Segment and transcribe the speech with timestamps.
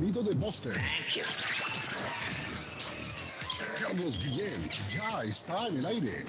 [0.00, 0.72] Nido de Boston.
[3.82, 6.24] Carlos Guillén ya está en el aire.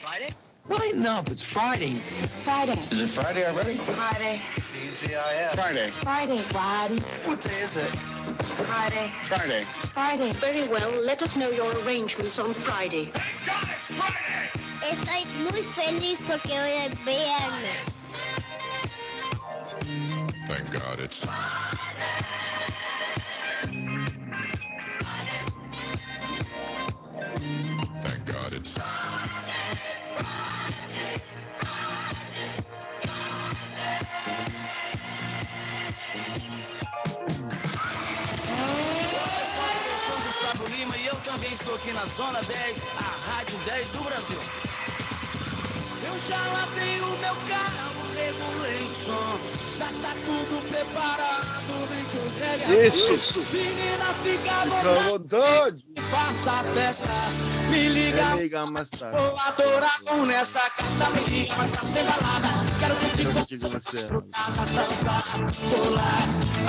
[0.00, 0.30] Friday?
[0.64, 1.22] Why no?
[1.30, 2.00] It's Friday.
[2.42, 2.78] Friday.
[2.90, 3.76] Is it Friday already?
[3.76, 4.40] Friday.
[4.56, 5.54] CCIF.
[5.56, 5.90] Friday.
[5.90, 6.38] Friday.
[6.38, 7.00] Friday.
[7.26, 7.90] What day is it?
[8.64, 9.08] Friday.
[9.28, 9.64] Friday.
[9.92, 10.32] Friday.
[10.32, 13.12] Very well, let us know your arrangements on Friday.
[14.80, 17.95] Estoy muy feliz porque hoy es viernes.
[20.96, 21.26] God it's
[28.02, 28.78] Thank God it's
[40.70, 44.40] Lima e eu também estou aqui na Zona 10, a Rádio 10 do Brasil.
[46.06, 52.16] Eu já lavei o meu carro, regulei som, já tá tudo preparado, vem que
[52.96, 53.40] Isso.
[53.52, 57.08] Menina, fica à vontade, faça a festa,
[57.70, 59.16] me liga, Me liga mais tarde.
[59.20, 63.68] vou adorar um nessa carta, me liga, mas tá sem balada, quero com curtir com
[63.68, 64.08] você.
[64.74, 65.24] dançar,
[65.68, 66.22] pular,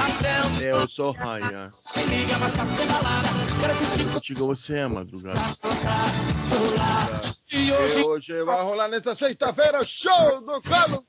[0.06, 1.74] até o Eu sou Raia.
[1.96, 3.30] me liga, tá balada,
[3.62, 5.40] quero Quero curtir com você, é madrugada.
[5.64, 6.10] dançar,
[6.50, 11.02] pular, e hoje E hoje vai rolar nessa sexta-feira o show do Carlos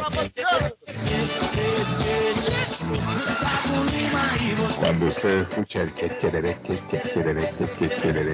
[0.00, 0.74] Rapaziada.
[0.86, 1.17] Gustavo
[4.80, 8.32] Cuando usted escucha el checherere, checherere, checherere,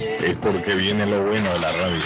[0.00, 2.02] es porque viene lo bueno de la radio.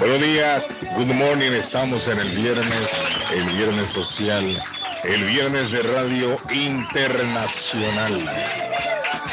[0.00, 2.90] Buenos días, good morning, estamos en el viernes,
[3.32, 4.62] el viernes social,
[5.04, 8.28] el viernes de radio internacional,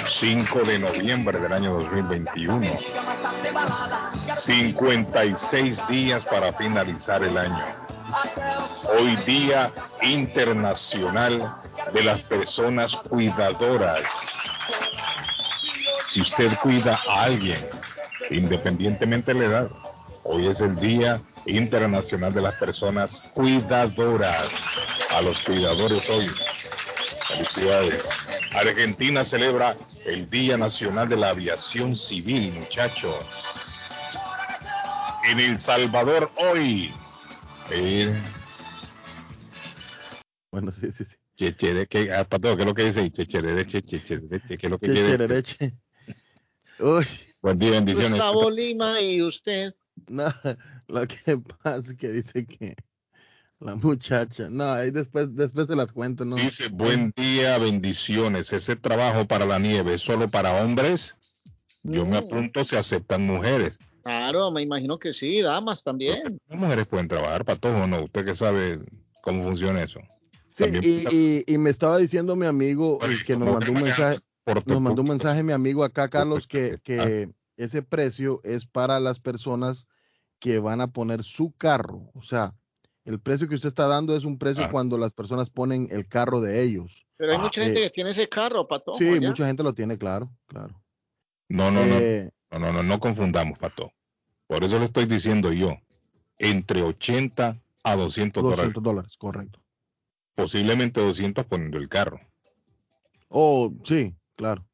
[0.08, 2.78] 5 de noviembre del año 2021,
[4.36, 7.83] 56 días para finalizar el año.
[8.98, 11.56] Hoy día internacional
[11.94, 14.04] de las personas cuidadoras.
[16.04, 17.68] Si usted cuida a alguien,
[18.30, 19.70] independientemente de la edad,
[20.24, 24.50] hoy es el Día Internacional de las Personas Cuidadoras.
[25.12, 26.30] A los cuidadores hoy.
[27.28, 28.04] Felicidades.
[28.54, 29.76] Argentina celebra
[30.06, 33.16] el Día Nacional de la Aviación Civil, muchachos.
[35.26, 36.94] En El Salvador hoy.
[40.52, 41.16] Bueno, sí, sí, sí.
[41.36, 43.10] Chechere, ¿qué, ah, Pato, ¿qué es lo que dice ahí?
[43.10, 45.02] Chechere, che, chechere, che, ¿qué es lo que quiere?
[45.18, 45.74] Checherereche.
[46.80, 47.06] Uy,
[47.42, 48.12] Buen día, bendiciones.
[48.12, 49.74] Gustavo Lima y usted.
[50.10, 50.26] no,
[50.88, 52.76] lo que pasa es que dice que
[53.60, 56.36] la muchacha, no, ahí después, después se las cuento, ¿no?
[56.36, 58.52] Dice, buen día, bendiciones.
[58.54, 61.16] Ese trabajo para la nieve es solo para hombres.
[61.84, 62.26] Yo me Mm.
[62.26, 63.80] apunto si aceptan mujeres.
[64.04, 66.38] Claro, me imagino que sí, damas también.
[66.48, 68.04] Las mujeres pueden trabajar para todos o no.
[68.04, 68.80] Usted que sabe
[69.22, 70.00] cómo funciona eso.
[70.52, 74.20] Sí, y, y, y me estaba diciendo mi amigo que nos mandó un mensaje,
[74.66, 79.20] nos mandó un mensaje mi amigo acá, Carlos, que, que ese precio es para las
[79.20, 79.88] personas
[80.40, 82.12] que van a poner su carro.
[82.14, 82.54] O sea,
[83.06, 84.70] el precio que usted está dando es un precio Ah.
[84.70, 87.06] cuando las personas ponen el carro de ellos.
[87.18, 88.94] Pero hay Ah, mucha eh, gente que tiene ese carro, pato.
[88.96, 90.80] Sí, mucha gente lo tiene, claro, claro.
[91.48, 93.92] No, no, no, Eh, no, no, no, no confundamos, Pato.
[94.48, 95.78] Por eso le estoy diciendo yo,
[96.38, 98.66] entre 80 a 200 dólares.
[98.66, 99.60] 200 dólares, correcto.
[100.36, 102.20] Posiblemente 200 poniendo el carro.
[103.30, 104.66] Oh, sí, claro.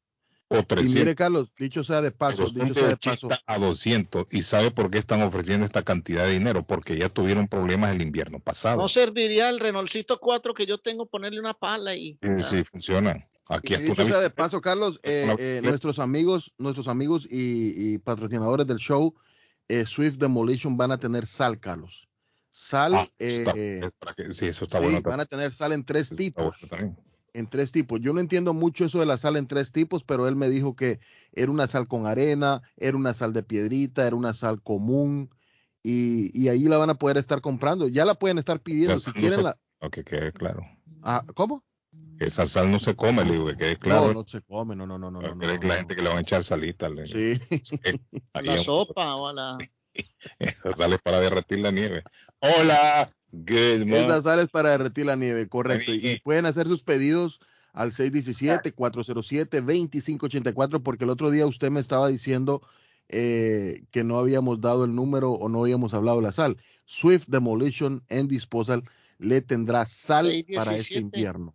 [0.48, 0.94] O Y 300.
[0.94, 4.26] mire, Carlos, dicho sea de paso, dicho sea de paso, 80 a 200.
[4.32, 6.64] ¿Y sabe por qué están ofreciendo esta cantidad de dinero?
[6.64, 8.78] Porque ya tuvieron problemas el invierno pasado.
[8.78, 12.18] No serviría el Renaultcito 4 que yo tengo ponerle una pala y.
[12.20, 13.24] Sí, sí, funcionan.
[13.52, 17.94] Aquí Y hasta dicho sea de paso, Carlos, eh, eh, nuestros amigos, nuestros amigos y,
[17.94, 19.14] y patrocinadores del show,
[19.68, 22.08] eh, Swift Demolition van a tener sal, Carlos.
[22.50, 25.02] Sal, Ah, está- es para que- sí, eso está sí, bueno.
[25.02, 26.96] van a tener sal en tres tipos, bueno
[27.32, 28.00] en tres tipos.
[28.00, 30.74] Yo no entiendo mucho eso de la sal en tres tipos, pero él me dijo
[30.74, 31.00] que
[31.32, 35.30] era una sal con arena, era una sal de piedrita, era una sal común
[35.82, 37.88] y, y ahí la van a poder estar comprando.
[37.88, 39.58] Ya la pueden estar pidiendo si quieren la.
[39.80, 40.66] No, que claro.
[41.02, 41.64] Ah, ¿Cómo?
[42.20, 44.08] Esa sal no se come, le digo, que quede claro.
[44.08, 45.22] No, no se come, no, no, no, no.
[45.22, 45.72] No, que no, la no.
[45.72, 46.90] gente que le van a echar salita.
[46.90, 47.32] le- Sí.
[48.34, 49.56] a la sopa o a la.
[50.38, 52.02] Esa sal es para derretir la nieve.
[52.40, 54.04] Hola, good morning.
[54.04, 55.92] Esa sal es para derretir la nieve, correcto.
[55.94, 57.40] Y, pueden hacer sus pedidos
[57.72, 62.60] al 617-407-2584, porque el otro día usted me estaba diciendo
[63.08, 66.58] eh, que no habíamos dado el número o no habíamos hablado de la sal.
[66.84, 68.84] Swift Demolition and Disposal
[69.18, 71.00] le tendrá sal para este 617.
[71.00, 71.54] invierno.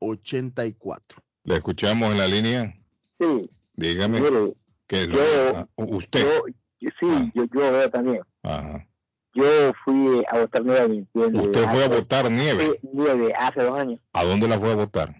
[0.00, 1.00] 617-407-2584.
[1.44, 2.74] ¿Le escuchamos en la línea?
[3.18, 4.20] Sí, Dígame.
[4.20, 4.54] mire,
[4.86, 5.20] Que Yo-
[5.56, 6.20] ah, usted.
[6.24, 6.42] Yo,
[6.80, 8.20] yo- sí, yo, yo veo también.
[8.42, 8.86] Ajá.
[9.34, 9.44] Yo
[9.84, 11.42] fui a votar nieve, ¿me entiendes?
[11.44, 12.80] Usted fue a votar nieve.
[12.92, 14.00] nieve hace dos años.
[14.12, 15.14] ¿A dónde la fue a votar?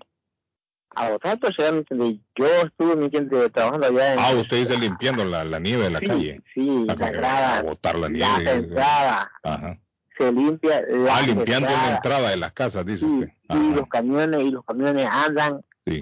[0.96, 2.16] A votar, pues, ¿me entiendes?
[2.34, 3.52] Yo estuve, ¿me entiendes?
[3.52, 4.18] Trabajando allá en...
[4.18, 6.42] Ah, usted dice limpiando la, la nieve de la sí, calle.
[6.52, 8.50] Sí, Ah, la que entrada, a botar la nieve.
[8.50, 9.78] entradas, Ajá.
[10.20, 13.28] Se limpia la Ah, limpiando la entrada, de las casas, dice sí, usted.
[13.48, 15.98] y los camiones, y los camiones andan Sí.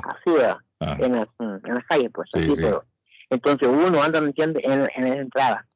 [0.81, 0.97] Ajá.
[1.05, 2.57] en las, en las calles, pues, Sí, así, sí.
[2.57, 2.85] pero
[3.31, 4.63] entonces uno anda, ¿me entiendes?
[4.65, 5.67] En, en entrada,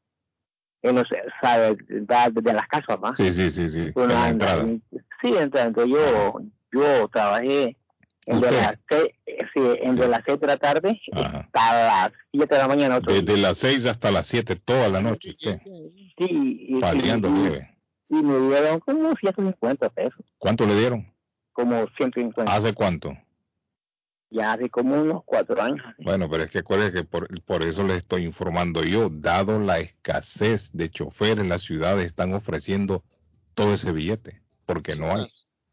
[0.83, 1.07] en los,
[1.41, 3.15] sabe, desde las casas, ¿va?
[3.17, 3.79] Sí, sí, sí, sí.
[3.81, 4.65] En Uno la anda, entrada.
[4.65, 4.83] y-
[5.23, 6.41] sí, entonces, yo,
[6.73, 7.77] yo trabajé
[8.27, 8.61] en de, ¿Usted?
[8.61, 11.39] las seis, eh, sí, de las de la tarde Ajá.
[11.53, 11.75] hasta
[12.09, 12.97] las siete de la mañana.
[12.97, 15.61] Otro Desde las 6 hasta las 7 toda la noche usted.
[15.65, 17.72] sí, y, y- Paliando y-.
[18.13, 21.11] y me dieron como 150 pesos, ¿Cuánto le dieron?
[21.53, 23.17] como 150, ¿Hace cuánto?
[24.31, 25.85] ya hace como unos cuatro años.
[25.99, 29.81] Bueno, pero es que acuérdese que por, por eso le estoy informando yo, dado la
[29.81, 33.03] escasez de choferes, las ciudades están ofreciendo
[33.55, 35.27] todo ese billete, porque no hay,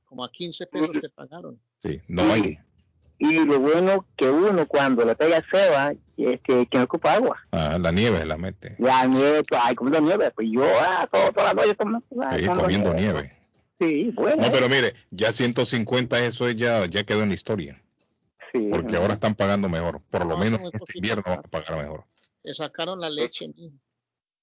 [0.05, 1.57] Como a 15 pesos te pagaron.
[1.81, 2.59] sí, no hay.
[3.19, 7.37] Y lo bueno que uno cuando le pega ceba es que, que no ocupa agua.
[7.51, 11.07] Ah, la nieve se la mete, La nieve, pues, ay, comiendo nieve, pues yo ah,
[11.11, 13.33] todo, toda la noche como, ah, sí, comiendo nieve.
[13.79, 14.43] Sí, bueno.
[14.43, 17.81] No, pero mire, ya 150 eso ya, ya quedó en la historia,
[18.53, 21.41] sí, porque ahora están pagando mejor, por lo No, menos no, este invierno van a
[21.43, 22.05] pagar mejor.
[22.41, 23.47] Te sacaron la leche.
[23.55, 23.75] mijo.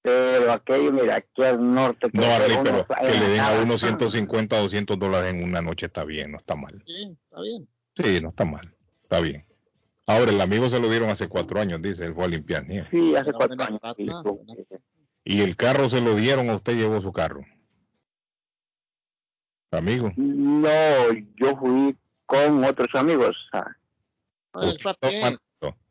[0.03, 2.09] Pero aquello, mira, aquí al norte.
[2.13, 5.43] No, que Arley, uno pero que le den a uno 150 o 200 dólares en
[5.43, 6.81] una noche está bien, no está mal.
[6.85, 7.67] Sí, está bien.
[7.97, 8.73] Sí, no está mal,
[9.03, 9.45] está bien.
[10.05, 12.87] Ahora, el amigo se lo dieron hace cuatro años, dice, él fue a limpiar nieve.
[12.91, 13.81] Sí, hace cuatro años.
[15.23, 17.41] Y el carro se lo dieron, o usted llevó su carro.
[19.71, 20.13] Amigo.
[20.15, 20.69] No,
[21.35, 23.35] yo fui con otros amigos.
[23.51, 23.75] ah,
[24.53, 25.37] No, el usted papel.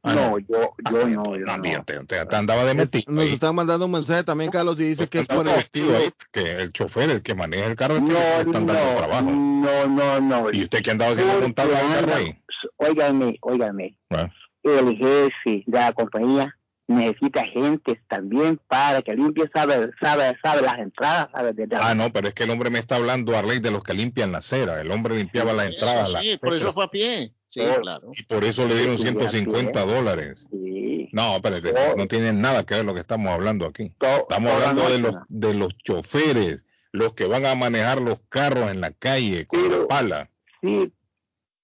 [0.09, 0.47] Ah, no, yo,
[0.89, 1.81] yo no, yo no, no.
[1.81, 3.33] usted andaba de metido nos ahí.
[3.33, 5.95] están mandando un mensaje también, Carlos, y dice que es por el estilo.
[6.31, 9.23] que el chofer, el que maneja el carro, que No, están dando no, trabajo.
[9.31, 10.53] no, no, no.
[10.53, 12.39] ¿Y usted que andaba haciendo montado en el carro ahí?
[12.77, 13.99] Óigame, óigame.
[14.11, 14.31] Ah,
[14.63, 16.57] El jefe de la compañía
[16.89, 22.13] necesita gente también para que limpie, sabe, sabe, sabe las entradas, sabe de Ah, no,
[22.13, 24.81] pero es que el hombre me está hablando, Arley, de los que limpian la acera.
[24.81, 26.13] El hombre limpiaba las entradas.
[26.23, 27.33] sí, por eso fue a pie.
[27.49, 28.11] Sí, claro.
[28.13, 29.95] Y por eso le dieron Sí, sí, 150 así es.
[29.97, 30.45] dólares.
[30.51, 31.97] Sí, No, espérate, Oh.
[31.97, 33.91] no tiene nada que ver lo que estamos hablando aquí.
[33.99, 38.71] to- Estamos hablando de los, de los choferes, los que van a manejar los carros
[38.71, 40.29] en la calle con Pero- pala.
[40.63, 40.93] Sí,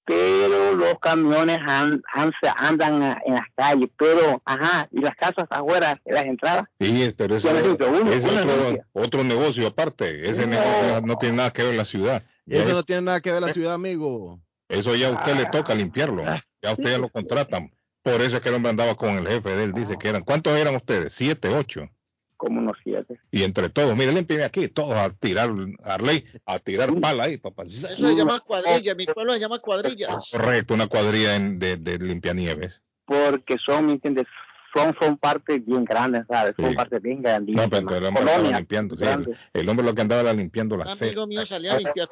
[0.04, 5.46] pero los camiones an- an- andan a- en las calles, pero, ajá, y las casas
[5.50, 6.64] afuera, las entradas.
[6.80, 10.28] Sí, pero uno- es otro, otro negocio aparte.
[10.28, 10.52] Ese No.
[10.58, 12.22] negocio no tiene nada que ver la ciudad.
[12.46, 14.40] Eso es- no tiene nada que ver la ciudad, amigo.
[14.72, 16.22] Eso ya a usted le toca limpiarlo.
[16.26, 16.40] Ah.
[16.62, 17.70] Ya a usted ya lo contratan.
[18.02, 19.72] Por eso es que el hombre andaba con el jefe de él.
[19.72, 20.22] Dice que eran.
[20.22, 21.12] ¿Cuántos eran ustedes?
[21.12, 21.88] Siete, ocho.
[22.36, 23.20] como unos siete.
[23.30, 25.50] Y entre todos, mire, limpien aquí, todos a tirar,
[25.84, 27.62] Arley, a tirar pala ahí, papá.
[27.62, 28.96] Eso se llama cuadrilla.
[28.96, 30.30] Mi pueblo se llama cuadrillas.
[30.32, 32.82] Correcto, una cuadrilla en- de, de limpianieves.
[33.04, 34.26] Porque son, ¿me entiendes?
[34.74, 36.54] Son, son partes bien grandes, ¿sabes?
[36.56, 36.74] Son Sí.
[36.76, 37.64] partes bien granditas.
[37.64, 39.38] No, pero el hombre estaba colonias limpiando, sí, el, grandes.
[39.52, 41.10] el hombre lo que andaba era limpiando la acera.
[41.10, 42.08] amigo mío salía a limpiar.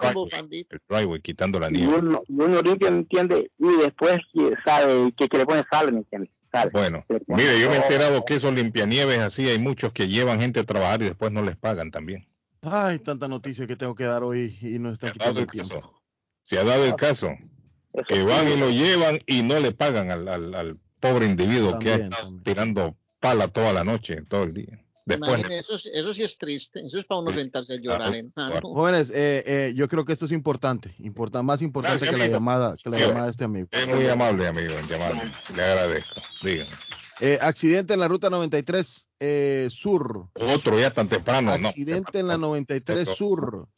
[0.69, 1.97] El quitando la Y nieve.
[1.99, 3.45] uno, y uno limpia, ¿me entiendes?
[3.59, 4.19] Y después
[4.65, 6.31] sabe que, que le pone sal, ¿me entiendes?
[6.53, 6.69] Sal.
[6.73, 10.61] Bueno, mire, yo me he enterado que esos limpianieves así, hay muchos que llevan gente
[10.61, 12.27] a trabajar y después no les pagan también.
[12.63, 15.41] Ay, tanta noticia que tengo que dar hoy y nos están Se ha dado quitando
[15.41, 15.75] el tiempo.
[15.81, 16.03] caso.
[16.43, 17.29] Se ha dado el caso
[17.95, 21.79] Eso que van y lo llevan y no le pagan al, al- al pobre individuo
[21.79, 22.43] que ha También, estado también.
[22.45, 24.79] tirando pala toda la noche, todo el día.
[25.07, 26.81] Después, eso, sí- eso sí es triste.
[26.87, 28.69] Eso es para uno sentarse a llorar, Claro.
[28.69, 32.33] Jóvenes, eh, eh, yo creo que esto es importante, importa, más importante Gracias, que la
[32.33, 33.67] llamada, que la llamada de este amigo.
[33.73, 35.23] es muy amable, amigo, en llamarme.
[35.57, 36.21] Le agradezco.
[36.45, 36.71] Dígame.
[37.23, 40.29] Eh, accidente en la ruta 93 eh, Sur.
[40.35, 41.69] Otro ya tan temprano, ¿no?
[41.69, 43.69] accidente en la 93 Esto- Sur.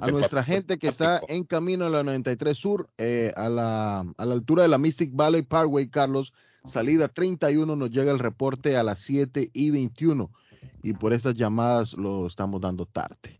[0.00, 4.24] A nuestra gente que está en camino a la 93 Sur, eh, a, la, a
[4.26, 6.32] la altura de la Mystic Valley Parkway, Carlos,
[6.68, 10.30] salida 31, nos llega el reporte a las 7 y 21.
[10.82, 13.36] Y por estas llamadas lo estamos dando tarde.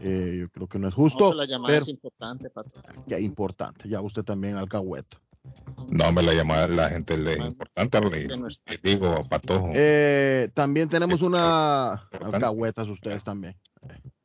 [0.00, 2.84] Eh, yo creo que no es No, justo, pero la llamada pero es importante, patrón.
[3.06, 3.88] ya importante.
[3.88, 5.18] Ya usted también, alcahueta.
[5.90, 8.00] No, me la llama la gente le es importante,
[8.36, 8.74] no está.
[8.82, 9.70] Digo, patojo.
[9.74, 12.02] Eh, también tenemos una...
[12.12, 12.36] Importante.
[12.36, 13.56] Alcahuetas ustedes también.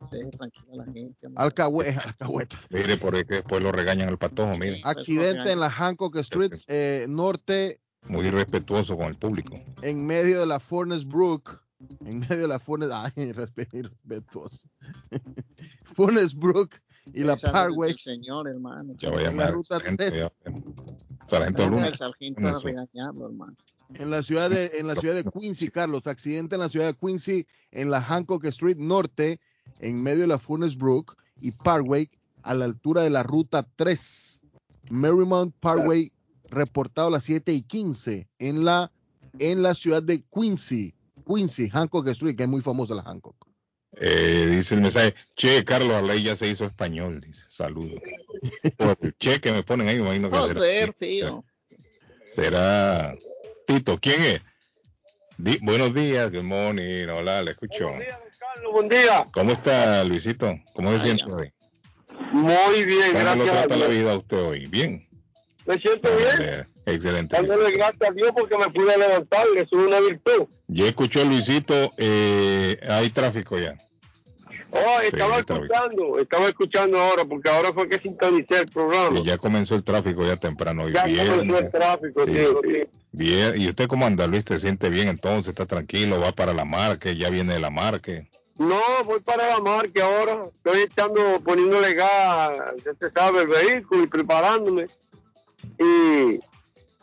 [0.09, 1.27] Tranquila la gente.
[1.27, 1.43] hombre.
[1.43, 2.59] Alcahue- alcahuetas.
[2.69, 4.81] Mire, por ahí que después lo regañan al patojo, mire.
[4.83, 7.79] Accidente en la Hancock Street eh, Norte,
[8.09, 9.55] Muy respetuoso con el público.
[9.81, 11.59] en medio de la Furnace Brook.
[12.05, 14.67] En medio de la Furnace, ay, respe- irrespetuoso.
[15.95, 16.75] Furnace Brook
[17.13, 17.91] y la Parkway.
[17.91, 18.93] El señor, hermano.
[18.97, 19.53] Ya voy a En la llamar.
[19.53, 19.79] ruta
[21.27, 21.87] Sargento Venga, Luna.
[21.87, 23.53] el sargento a regañarlo, hermano.
[23.95, 26.95] En la ciudad de, en la ciudad de Quincy, Carlos, accidente en la ciudad de
[26.95, 29.39] Quincy, en la Hancock Street Norte,
[29.79, 32.09] en medio de la Furnace Brook y Parkway,
[32.43, 34.39] a la altura de la ruta 3.
[34.89, 36.11] Marymount Parkway,
[36.53, 38.91] reportado a las 7 y 15 en la,
[39.39, 40.93] en la ciudad de Quincy,
[41.27, 43.35] Quincy, Hancock Street, que es muy famosa la Hancock.
[43.95, 48.01] Eh, dice el mensaje, che, Carlos Arley ya se hizo español, dice, saludos.
[49.19, 51.45] Che que me ponen ahí, me imagino que será- Joder, tío.
[52.33, 53.15] será
[53.67, 53.99] Tito.
[53.99, 54.41] ¿Quién es?
[55.37, 57.85] Di- buenos días, good morning, hola, le escucho.
[58.71, 59.25] Buen día.
[59.31, 60.55] ¿Cómo está Luisito?
[60.73, 61.51] ¿Cómo se siente hoy?
[62.31, 63.97] Muy bien, ¿Cómo lo gracias a trata la Dios.
[63.97, 64.65] vida a usted hoy?
[64.67, 65.07] Bien.
[65.65, 66.65] Me siento bien.
[66.85, 67.35] Excelente.
[67.35, 70.43] Dándole gracias a Dios porque me pude levantar, es una virtud.
[70.67, 73.75] Ya escuchó Luisito, eh, hay tráfico ya.
[74.71, 79.19] Oh, estaba Sí, escuchando, estaba escuchando ahora, porque ahora fue que sintonicé el programa.
[79.19, 80.83] Y ya comenzó el tráfico ya temprano.
[80.83, 82.31] Hoy Ya comenzó el tráfico, Sí.
[82.31, 82.83] tío, sí.
[83.13, 84.43] vier- ¿Y usted cómo anda, Luis?
[84.43, 85.49] ¿Te siente bien entonces?
[85.49, 86.19] ¿Está tranquilo?
[86.19, 87.11] ¿Va para la marca?
[87.11, 88.11] ¿Ya viene de la marca?
[88.57, 90.43] No, voy para la marca ahora.
[90.55, 92.51] Estoy echando, poniéndole gas,
[92.83, 94.87] ya se sabe, el vehículo y preparándome.
[95.79, 96.39] Y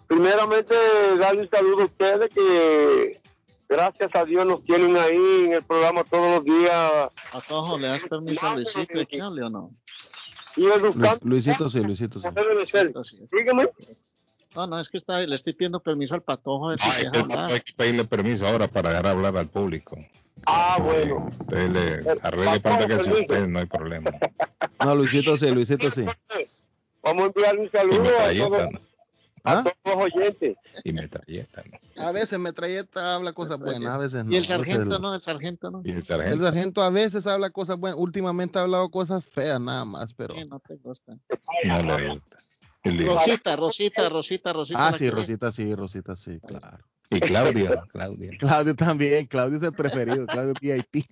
[0.07, 0.75] primeramente
[1.19, 3.21] darle un saludo a ustedes que
[3.69, 8.05] gracias a Dios nos tienen ahí en el programa todos los días Patojo, ¿le das
[8.05, 9.71] permiso a Luisito de echarle o no?
[10.57, 10.63] y.
[10.63, 12.27] Lu- Luisito sí, Luisito sí.
[12.59, 12.87] de ser.
[12.89, 13.69] Entonces, Dígame.
[14.57, 16.93] No, no, es que está, le estoy pidiendo permiso al patojo a ver si Ah,
[16.93, 19.97] se es deja que no hay que pedirle permiso ahora para dejar hablar al público.
[20.45, 21.27] Ah, bueno.
[21.41, 24.11] Usted le arregle falta que si usted no hay problema.
[24.85, 26.05] No, Luisito sí, Luisito sí.
[27.03, 28.11] Vamos a enviarle un saludo
[29.45, 29.65] a ¿Ah?
[29.65, 30.57] todos los oyentes.
[30.85, 31.63] Y metralleta,
[31.97, 32.03] ¿no?
[32.07, 34.33] A veces metralleta habla cosas buenas, a veces no.
[34.33, 35.81] Y el sargento, el- no, el sargento, no.
[35.83, 36.45] Y el El sargento.
[36.45, 37.99] sargento a veces habla cosas buenas.
[37.99, 40.35] Últimamente ha hablado cosas feas nada más, pero.
[40.35, 41.17] Sí, no te gusta.
[41.65, 42.37] No le gusta.
[42.85, 44.87] Rosita, Rosita, Rosita, Rosita.
[44.89, 46.79] Ah, sí, Rosita sí, Rosita sí, claro.
[47.11, 47.83] Y Claudia.
[48.39, 51.07] Claudio también, Claudio es el preferido, Claudio VIP.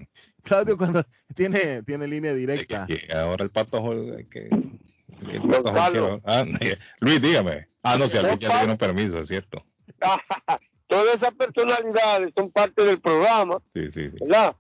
[0.45, 1.03] Claudio cuando
[1.35, 2.87] tiene, tiene línea Es directa.
[2.87, 5.43] que- que ahora el patojo es que, que el
[6.25, 6.45] ah,
[7.01, 7.67] Luis, dígame.
[7.83, 9.65] Ah, no, si a Luis ya le dieron permiso, es cierto.
[10.87, 14.17] Todas esas personalidades son parte del programa, Sí, sí, sí.
[14.21, 14.57] ¿verdad?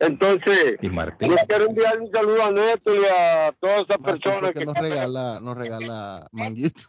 [0.00, 1.30] Entonces, Y Martín.
[1.30, 4.76] yo quiero enviar un saludo a Neto y a todas esas Martín, personas que nos
[4.78, 6.82] regala, nos regala manguito.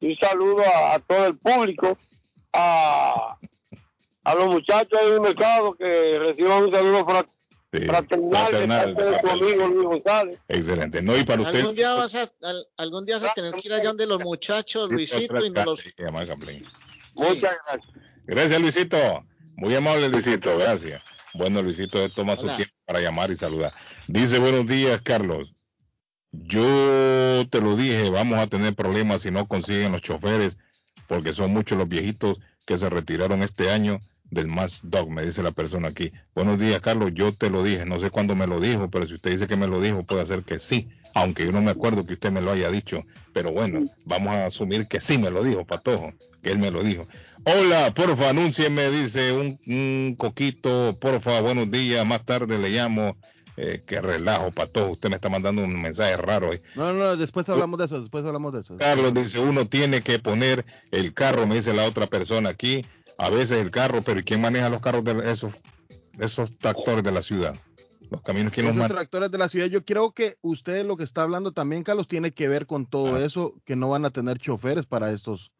[0.00, 1.98] Un saludo a, a todo el público,
[2.52, 3.36] a,
[4.24, 7.06] a los muchachos del mercado que reciban un saludo
[7.74, 10.38] Sí, fraternal, fraternal, de parte de tu amigo Luis González.
[10.48, 11.00] Excelente.
[11.00, 11.60] No, y para usted.
[11.60, 14.22] Algún día vas a, al- algún día vas a tener que ir allá donde los
[14.22, 15.84] muchachos, Luisito, y nos los...
[15.96, 16.66] Gamblin.
[17.14, 17.92] Muchas gracias.
[18.26, 19.24] Gracias, Luisito.
[19.56, 20.58] Muy amable, Luisito.
[20.58, 21.02] Gracias.
[21.32, 23.72] Bueno, Luisito toma su tiempo para llamar y saludar.
[24.06, 25.54] Dice, buenos días, Carlos.
[26.30, 30.58] Yo te lo dije, vamos a tener problemas si no consiguen los choferes,
[31.06, 33.98] porque son muchos los viejitos que se retiraron este año
[34.32, 36.10] del Mass Dog, me dice la persona aquí.
[36.34, 37.10] Buenos días, Carlos.
[37.14, 39.56] Yo te lo dije, no sé cuándo me lo dijo, pero si usted dice que
[39.56, 42.40] me lo dijo, puede ser que sí, aunque yo no me acuerdo que usted me
[42.40, 43.04] lo haya dicho.
[43.34, 46.82] Pero bueno, vamos a asumir que sí me lo dijo, Patojo, que él me lo
[46.82, 47.06] dijo.
[47.44, 53.16] Hola, porfa, anúncieme, dice un, un coquito, porfa, buenos días, más tarde le llamo.
[53.56, 56.50] Eh, qué relajo, Patojo, usted me está mandando un mensaje raro.
[56.52, 56.60] ahí.
[56.74, 58.76] No, no, después hablamos de eso, después hablamos de eso.
[58.76, 62.84] Carlos dice, uno tiene que poner el carro, me dice la otra persona aquí,
[63.18, 65.52] a veces el carro, pero ¿y quién maneja los carros de esos,
[66.18, 67.54] esos tractores de la ciudad?
[68.10, 68.94] Los caminos, ¿quién los Esos maneja?
[69.00, 72.30] tractores de la ciudad, yo creo que usted lo que está hablando también, Carlos, tiene
[72.30, 73.24] que ver con todo Ah.
[73.24, 75.50] eso, que no van a tener choferes para estos,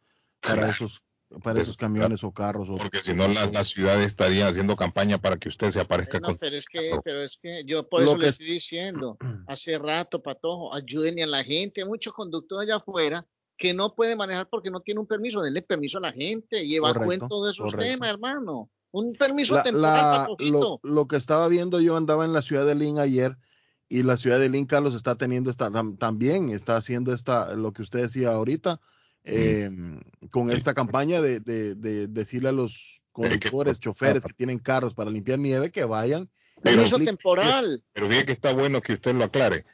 [0.41, 1.01] para esos,
[1.41, 2.69] para esos camiones o carros.
[2.69, 6.19] O, Porque si no, las la ciudades estarían haciendo campaña para que usted se aparezca
[6.19, 6.37] No, con...
[6.37, 9.77] pero es que, pero es que yo por Lo eso que- le estoy diciendo, hace
[9.77, 13.25] rato, Patojo, ayuden a la gente, hay muchos conductores allá afuera
[13.57, 16.75] que no puede manejar porque no tiene un permiso, denle permiso a la gente y
[16.75, 17.91] evacúen todos esos correcto.
[17.93, 18.69] temas, hermano.
[18.91, 22.65] Un permiso La- temporal, la- lo, lo que estaba viendo yo andaba en la ciudad
[22.65, 23.37] de Lynn ayer
[23.89, 27.73] y la ciudad de Lynn, Carlos, está teniendo esta, tam- también está haciendo esta, lo
[27.73, 28.79] que usted decía ahorita,
[29.23, 29.69] eh,
[30.29, 35.11] con esta campaña de, de- de decirle a los conductores, choferes que tienen carros para
[35.11, 36.29] limpiar nieve que vayan.
[36.61, 37.81] Pero- temporal.
[37.93, 39.65] Pero bien que está bueno que usted lo aclare.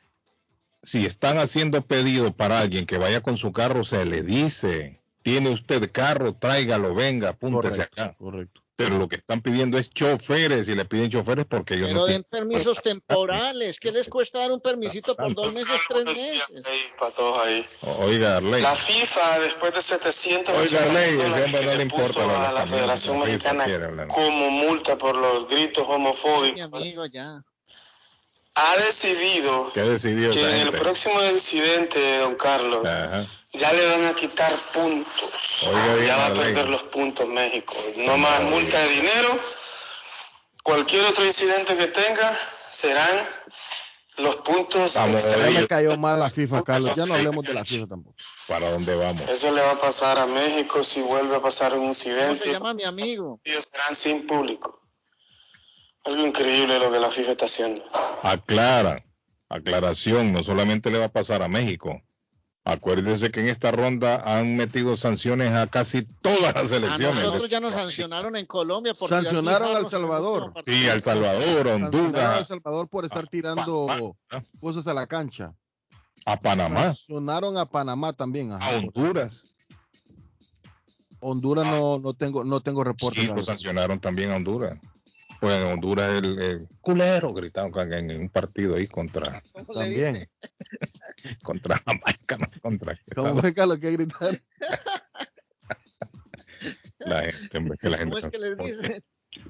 [0.81, 5.49] Si están haciendo pedido para alguien que vaya con su carro, se le dice, tiene
[5.49, 8.15] usted carro, tráigalo, venga, apúntese Correcto, acá.
[8.17, 8.58] correcto.
[8.79, 12.05] Pero lo que están pidiendo es choferes y le piden choferes porque ellos Pero no
[12.05, 13.77] den tienen- permisos temporales.
[13.77, 16.43] ¿Qué les cuesta dar un permisito por dos meses, tres meses?
[17.99, 18.61] Oiga, Arley.
[18.61, 23.25] La FIFA, después de 700 Oiga, Arley, no le importa de a la Federación la
[23.25, 27.43] Mexicana como multa por los gritos Mi homofóbicos, amigo, ya.
[28.55, 33.25] ha decidido ¿Qué decidió que en el próximo incidente, don Carlos, Ajá.
[33.51, 35.48] ya le van a quitar puntos.
[35.67, 37.75] Oiga bien ya va a perder los puntos México.
[37.97, 39.39] No más multa de dinero.
[40.63, 42.37] Cualquier otro incidente que tenga
[42.69, 43.27] serán
[44.17, 46.95] los puntos Vamos, Ya me cayó mal la FIFA, Carlos.
[46.95, 48.15] Ya no hablemos de la FIFA tampoco.
[48.47, 49.29] ¿Para dónde vamos?
[49.29, 52.51] Eso le va a pasar a México si vuelve a pasar un ¿Cómo se incidente.
[52.51, 53.39] llama mi amigo?
[53.43, 54.81] Ellos serán sin público.
[56.03, 57.83] Algo increíble lo que la FIFA está haciendo.
[58.23, 59.05] Aclara,
[59.49, 62.01] aclaración, no solamente le va a pasar a México.
[62.71, 67.23] Acuérdese que en esta ronda han metido sanciones a casi todas las A selecciones.
[67.23, 70.53] nosotros ya nos sancionaron en Colombia por Sancionaron al Salvador.
[70.63, 74.15] Sí, a El Salvador, Sancionaron a El Honduras, Salvador por estar tirando
[74.61, 75.55] cosas a la cancha.
[76.25, 78.51] a Panamá, Sancionaron a Panamá también.
[78.51, 78.63] ajá.
[78.69, 79.41] a Honduras.
[81.21, 83.21] Honduras no, no tengo no tengo reporte.
[83.21, 84.77] Sí, lo sancionaron también a Honduras.
[85.39, 89.79] Pues en Honduras el, el culero gritaron en, en un partido ahí contra ¿Cómo le
[89.79, 90.29] También.
[91.43, 94.41] contra Jamaica, no contra ¿Cómo fue Carlos que gritar?
[96.99, 99.01] la gente, hombre, que la gente ¿Cómo es que les dice?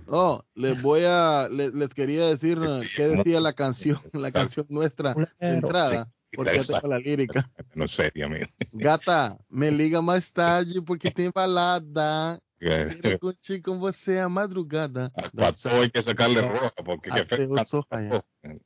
[0.07, 2.59] No, les voy a les, les quería decir
[2.95, 7.49] qué decía la canción, la canción nuestra de entrada, Sí, porque ya tengo la lírica.
[7.73, 8.45] no sé, Dios mío.
[8.71, 12.39] Gata, me liga mais tarde porque tem balada.
[12.59, 15.11] Quero Que- curtir com você a madrugada.
[15.15, 17.87] Al pato hay que sacarle roja, porque sol Pato.
[17.89, 18.25] raiar.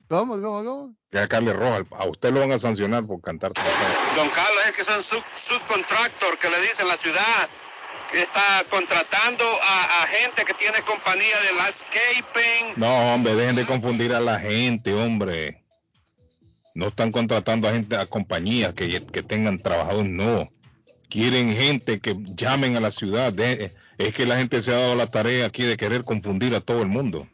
[0.09, 0.95] ¿Cómo, cómo, cómo?
[1.11, 1.83] Que sacarle roja.
[1.91, 3.51] A usted lo van a sancionar por cantar.
[4.15, 7.49] Don Carlos, es que son sub, subcontractor, que le dicen la ciudad
[8.11, 12.73] que está contratando a, a gente que tiene compañía de landscaping.
[12.77, 15.63] No, hombre, dejen de confundir a la gente, hombre.
[16.75, 20.49] No están contratando a gente, a compañías que, que tengan trabajadores, no.
[21.09, 23.31] Quieren gente que llamen a la ciudad.
[23.31, 26.61] De- es que la gente se ha dado la tarea aquí de querer confundir a
[26.61, 27.27] todo el mundo.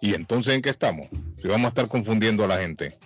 [0.00, 1.08] ¿Y entonces en qué estamos?
[1.36, 2.96] Si vamos a estar confundiendo a la gente.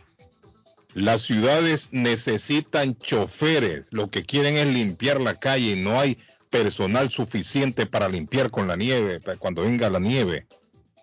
[0.95, 3.89] Las ciudades necesitan choferes.
[3.91, 6.19] Lo que quieren es limpiar la calle y no hay
[6.51, 10.47] personal suficiente para limpiar con la nieve, cuando venga la nieve.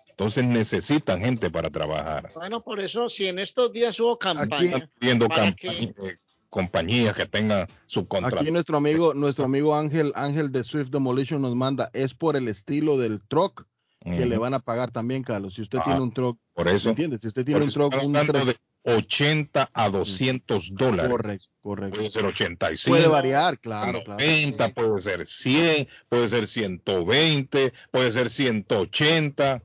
[0.08, 2.30] Entonces necesitan gente para trabajar.
[2.34, 6.16] Bueno, por eso, si en estos días hubo campaña, Están pidiendo ¿para campaña- eh,
[6.52, 8.42] compañías que tengan subcontratos.
[8.42, 12.46] Aquí nuestro amigo, nuestro amigo Ángel, Ángel de Swift Demolition nos manda, es por el
[12.46, 13.64] estilo del truck
[14.04, 15.54] que le van a pagar también, Carlos.
[15.54, 17.18] Si usted Ah, tiene un truck, Por ¿me eso, entiende?
[17.18, 21.10] Si usted tiene un truck, un tres- de 80 a 200 dólares.
[21.10, 21.96] correcto, correcto.
[21.98, 22.96] Puede ser 85.
[22.96, 24.20] Puede variar, claro, claro.
[24.20, 29.62] 90, puede ser 100, puede ser 120, puede ser 180.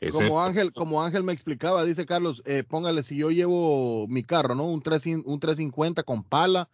[0.00, 4.22] Ese- Como Ángel, como Ángel me explicaba, dice Carlos, eh, póngale, si yo llevo mi
[4.22, 4.64] carro, ¿no?
[4.66, 6.68] Un, 3, un 350 con pala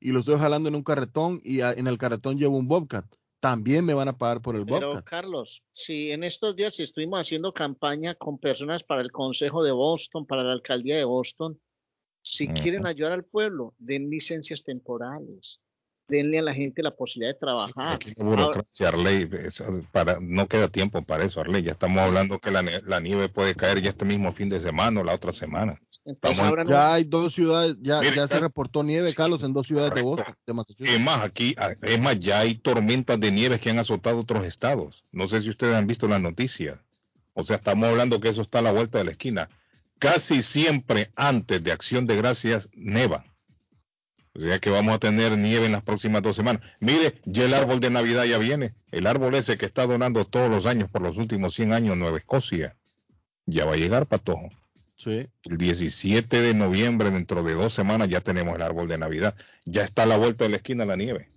[0.00, 3.04] y lo estoy jalando en un carretón y a- en el carretón llevo un Bobcat,
[3.40, 5.04] también me van a pagar por el pero Bobcat.
[5.04, 9.72] Carlos, si en estos días si estuvimos haciendo campaña con personas para el Consejo de
[9.72, 11.58] Boston, para la Alcaldía de Boston,
[12.22, 15.60] si quieren ayudar al pueblo, den licencias temporales,
[16.10, 17.98] denle a la gente la posibilidad de trabajar.
[18.16, 19.28] La burocracia, Arley,
[19.92, 21.62] para, no queda tiempo para eso, Arley.
[21.62, 24.60] Ya estamos hablando que la, ne- la nieve puede caer ya este mismo fin de
[24.60, 25.80] semana o la otra semana.
[26.04, 28.40] Entonces, Ya hay dos ciudades, ya, se Carlos.
[28.40, 30.02] reportó nieve, Carlos, en dos ciudades de.
[30.02, 30.94] Boston, de Massachusetts.
[30.96, 34.44] Es más, aquí, ah, es más, ya hay tormentas de nieve que han azotado otros
[34.46, 35.04] estados.
[35.12, 36.80] No sé si ustedes han visto las noticias.
[37.34, 39.48] O sea, estamos hablando que eso está a la vuelta de la esquina.
[39.98, 43.24] Casi siempre antes de Acción de Gracias neva.
[44.34, 46.62] O sea que vamos a tener nieve en las próximas dos semanas.
[46.78, 48.74] Mire, ya el árbol de Navidad ya viene.
[48.92, 52.18] El árbol ese que está donando todos los años por los últimos 100 años Nueva
[52.18, 52.76] Escocia.
[53.46, 54.50] Ya va a llegar, Patojo.
[54.96, 55.26] Sí.
[55.44, 59.34] El 17 de noviembre, dentro de dos semanas, ya tenemos el árbol de Navidad.
[59.64, 61.30] Ya está a la vuelta de la esquina la nieve.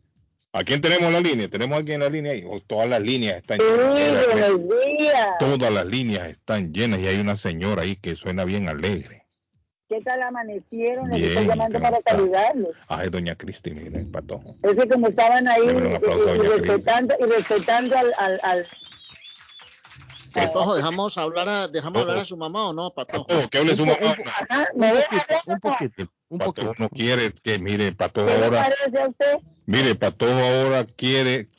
[0.52, 1.50] ¿A quién tenemos en la línea?
[1.50, 2.44] ¿Tenemos a alguien en la línea ahí?
[2.46, 4.54] O todas las líneas están llenas.
[4.54, 5.28] buenos días.
[5.40, 9.23] Todas las líneas están llenas y hay una señora ahí que suena bien alegre.
[9.94, 11.08] ¿Qué tal amanecieron?
[11.12, 12.12] Les Bien, estoy llamando ¿cómo para está?
[12.16, 12.72] saludarlos.
[12.88, 14.56] Ay, doña Cristi, mire, patojo.
[14.64, 16.68] Es que como estaban ahí un aplauso y, y doña Cris.
[16.68, 18.68] respetando, y respetando al, al, al-
[20.34, 23.28] Patojo, dejamos hablar a, dejamos hablar a su mamá o no, Patojo.
[23.28, 24.00] Patojo, que hable su mamá.
[24.50, 26.76] Ajá, ¿me Un poquito, un poquito, un Patojo poquito.
[26.80, 29.38] no quiere que, mire, Patojo ¿Qué le ahora, parece a usted?
[29.68, 31.50] mire, Patojo ahora quiere,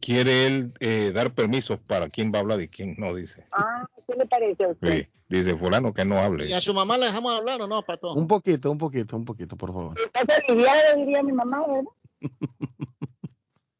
[0.00, 3.46] quiere él eh, dar permisos para quién va a hablar y quién no, dice.
[3.52, 4.92] Ah, ¿qué le parece a usted?
[4.92, 6.46] Sí, dice fulano que no hable.
[6.48, 8.18] ¿Y a su mamá la dejamos hablar o no, Patojo?
[8.18, 9.94] Un poquito, un poquito, un poquito, por favor.
[10.00, 11.90] Estás aliviado, diría mi mamá, ¿verdad?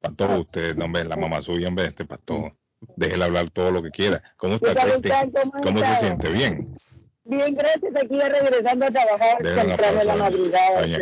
[0.00, 2.52] Patojo, usted, no, hombre, la mamá suya, hombre, este Patojo.
[2.96, 4.22] Déjele hablar todo lo que quiera.
[4.36, 5.08] ¿Cómo ¿Qué está, Cristi?
[5.08, 6.30] ¿Cómo ¿Cómo se siente?
[6.30, 6.76] Bien.
[7.24, 7.94] Bien, gracias.
[7.96, 10.80] Aquí ya regresando a trabajar temprano en la madrugada.
[10.80, 10.98] doña.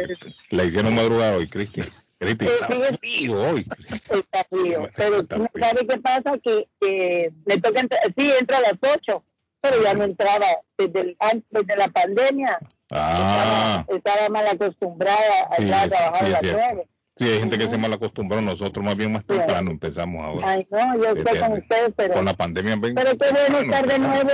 [0.50, 1.82] La hicieron madrugada hoy, Cristi.
[2.18, 3.66] Cristi, Eh, está frío hoy.
[4.10, 4.86] Está frío.
[4.96, 5.48] Pero Está frío.
[5.66, 6.38] ¿sabe qué pasa?
[6.42, 9.22] Que, que me toca entrar, sí, entro a las 8,
[9.60, 10.46] pero ya no entraba
[10.78, 12.58] desde, el- an- desde la pandemia.
[12.90, 16.60] Ah, Estaba, estaba mal acostumbrada a Sí, a trabajar sí, a las cierto.
[16.70, 16.88] 9.
[17.18, 20.48] Sí, hay gente que se mal acostumbró, nosotros más bien más temprano empezamos ahora.
[20.50, 23.86] Ay, no, yo estoy con ustedes, pero, Con la pandemia ven- pero qué bueno estar
[23.86, 24.30] de nuevo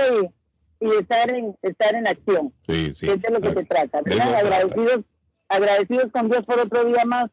[0.81, 2.53] y, y estar en estar en acción.
[2.67, 3.07] Sí, sí.
[3.07, 4.39] que es de lo que se trata, De eso ¿verdad?
[4.41, 4.55] se trata.
[4.57, 5.05] Agradecidos,
[5.47, 7.29] agradecidos con Dios por otro día más.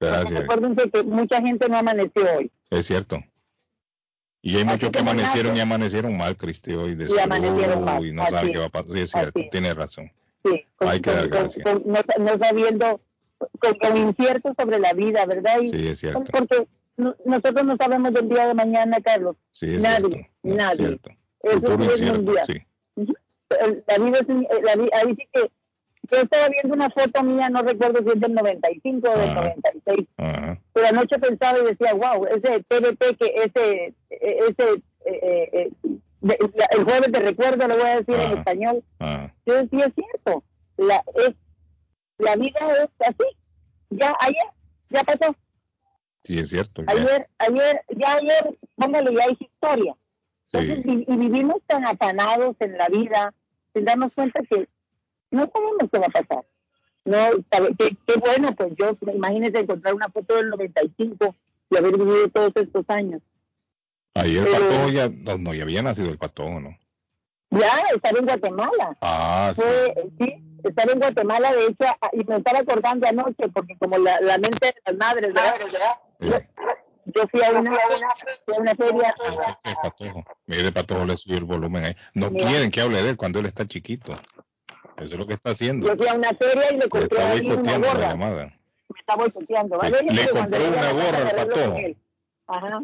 [0.00, 0.40] Gracias.
[0.44, 2.50] Acuérdense que mucha gente no amaneció hoy.
[2.70, 3.18] Es cierto.
[4.42, 5.58] Y hay muchos que amanecieron nace.
[5.58, 8.66] y amanecieron mal, Cristi, hoy de Y salud, amanecieron mal, y no saben qué va
[8.66, 8.92] a pasar.
[8.92, 10.12] Sí, es cierto, tiene razón.
[10.44, 11.64] Sí, con- Hay que dar con- gracias.
[11.64, 13.00] con- no, no sabiendo,
[13.58, 15.60] con, incierto sobre la vida, ¿verdad?
[15.62, 16.22] Y- Sí, es cierto.
[16.30, 19.36] Porque no- nosotros no sabemos del día de mañana, Carlos.
[19.50, 20.28] Sí, es nadie, cierto.
[20.44, 20.76] No, es nadie.
[20.86, 21.10] cierto.
[21.42, 22.62] Eso Futuro es incierto, sí.
[23.88, 25.50] La vida es, un- eh, la ahí sí que
[26.10, 30.08] yo estaba viendo una foto mía, no recuerdo si es del 95 o del 96,
[30.16, 30.60] Ajá.
[30.72, 34.72] pero anoche pensaba y decía, wow, ese TVT que ese, eh, ese,
[35.04, 35.70] eh, eh, eh,
[36.20, 39.34] de- la- el jueves de recuerdo, lo voy a decir en español, Ajá.
[39.46, 40.42] yo decía, es cierto,
[40.76, 41.34] la, es,
[42.18, 43.36] la vida es así,
[43.90, 44.42] ya ayer,
[44.90, 45.34] ya pasó,
[46.24, 46.82] Sí, es cierto.
[46.82, 46.92] ya.
[46.92, 49.94] ayer, ayer, ya ayer, póngale, ya es historia.
[50.46, 50.58] Sí.
[50.58, 53.32] Entonces, y, y vivimos tan afanados en la vida,
[53.74, 54.68] sin darnos cuenta que
[55.36, 56.44] no sabemos qué va a pasar.
[57.04, 57.18] No,
[57.78, 61.36] qué, qué bueno, pues yo, imagínense encontrar una foto del 95
[61.70, 63.22] y haber vivido todos estos años.
[64.14, 66.76] Ayer el Pero- patojo ya, no, no, ya había nacido el patojo, ¿no?
[67.50, 68.96] Ya, estar en Guatemala.
[69.00, 69.62] Ah, sí.
[69.62, 73.98] Fue, sí, estar en Guatemala, de hecho, a- y me estaba acordando anoche, porque como
[73.98, 75.54] la, la mente de las madres, ¿verdad?
[76.18, 76.38] Yo,
[77.14, 77.72] yo fui a una,
[78.44, 79.14] fui a una feria.
[79.62, 80.24] El patojo.
[80.46, 81.96] Mire, el patojo le subió el volumen ahí.
[82.14, 82.48] No Mira.
[82.48, 84.12] quieren que hable de él cuando él está chiquito.
[84.96, 85.86] Eso es lo que está haciendo.
[85.86, 88.08] Yo fui a una feria y le compré está ahí una gorra.
[88.10, 88.44] llamada.
[88.88, 89.78] Me está boicoteando.
[89.82, 90.32] Le- le a
[90.68, 91.76] una gorra al patojo.
[92.46, 92.82] Ajá.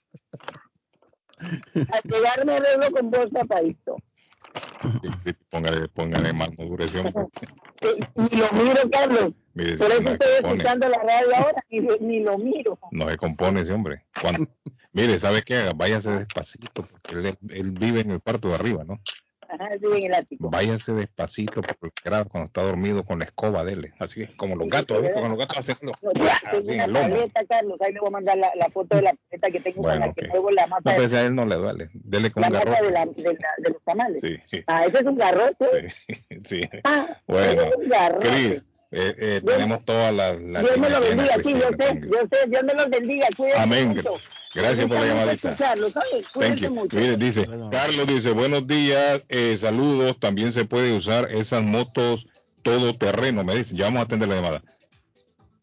[1.42, 3.26] Al llegar me arreglo con vos,
[5.24, 7.12] sí, Póngale, póngale más maduración.
[8.16, 9.32] Ni lo miro, Carlos.
[9.54, 12.78] Mire, Por eso no estoy escuchando la radio ahora, ni, ni lo miro.
[12.90, 14.04] no se compone ese hombre.
[14.20, 14.46] Cuando-
[14.92, 15.72] mire, ¿sabe qué?
[15.74, 19.00] Váyase despacito, porque él, él vive en el cuarto de arriba, ¿no?
[19.52, 20.48] Ajá, vive en el ático.
[20.48, 23.92] Váyase despacito por el grado cuando está dormido con la escoba de él.
[23.98, 27.78] Así como los gatos, los gatos No, yo tengo una Carlos.
[27.82, 30.08] Ahí le voy a mandar la, la foto de la paleta que tengo Bueno, con
[30.08, 31.90] la que muevo la masa, No, pues a él no le duele.
[31.92, 32.82] Dele con la un garrote.
[32.84, 34.22] de, la, de, la- de los tamales.
[34.22, 35.94] Sí, sí, Ah, ese es un garrote.
[36.48, 36.60] sí.
[36.84, 38.28] Ah, Bueno, ese es un garrote.
[38.28, 40.38] Cris, eh, eh, Dios- tenemos todas las...
[40.38, 43.88] Dios me lo bendiga, sí, yo sé, yo sé, Dios me los bendiga, cuídense Amén.
[43.88, 44.14] mucho.
[44.54, 45.56] Gracias por la llamadita.
[46.34, 46.70] Thank you.
[46.74, 46.96] mucho.
[46.96, 52.26] Mire, dice, Carlos dice, buenos días, eh, saludos, también se puede usar esas motos
[52.62, 54.62] todoterreno, me dice, ya vamos a atender la llamada.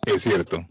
[0.06, 0.66] Es cierto.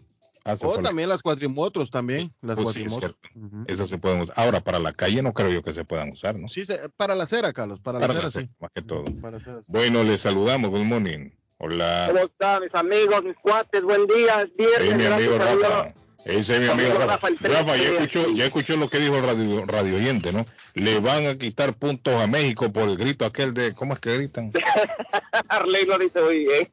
[0.44, 2.30] Ah, O también las cuatrimotros, también.
[2.40, 3.16] Las Pues sí, es cuatrimotros.
[3.32, 3.64] cierto.
[3.72, 4.34] Esas se pueden usar.
[4.38, 6.48] Ahora, para la calle no creo yo que se puedan usar, ¿no?
[6.48, 8.56] Sí, se- para la acera, Carlos, para, Para la la acera, acera, sí.
[8.58, 9.04] más que todo.
[9.20, 9.62] Para la acera.
[9.66, 11.30] Bueno, les saludamos, good morning.
[11.58, 12.06] Hola.
[12.10, 13.82] ¿Cómo están mis amigos, mis cuates?
[13.82, 14.88] Buen día, es viernes.
[14.88, 15.38] Hey, mi amigo.
[15.38, 15.92] Rafa.
[16.28, 17.28] Ese es mi Mi amigo Rafa.
[17.40, 20.44] Rafa, ya escuchó, ya escuchó lo que dijo el radio, radio oyente, ¿no?
[20.74, 24.14] Le van a quitar puntos a México por el grito aquel de, ¿cómo es que
[24.14, 24.52] gritan?
[25.48, 26.68] Arley lo dice muy bien.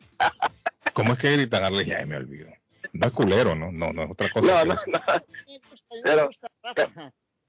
[0.93, 1.85] ¿Cómo es que gritan, Arley?
[1.85, 2.49] Ya me olvido.
[2.91, 3.71] No es culero, ¿no?
[3.71, 4.45] No, no es otra cosa.
[4.65, 5.01] No, no, no.
[6.03, 6.29] Pero,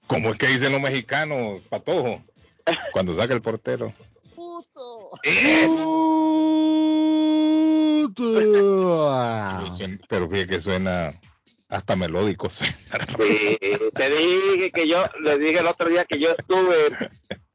[0.07, 2.23] ¿Cómo es que dicen los mexicanos, patojo?
[2.93, 3.93] Cuando saca el portero.
[9.73, 11.13] Suena- Pero fíjate que suena
[11.69, 12.49] hasta melódico.
[13.19, 13.59] Sí,
[13.95, 16.77] te dije que yo, le dije el otro día que yo estuve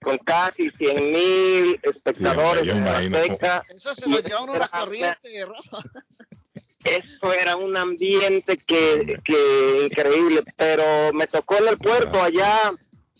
[0.02, 2.97] con casi 100 mil espectadores Sí, en la.
[2.97, 3.63] Azteca.
[3.69, 5.88] Eso se lo lleva uno a la corriente, Rafa.
[6.84, 12.71] Eso era un ambiente que, que increíble, pero me tocó en el puerto allá,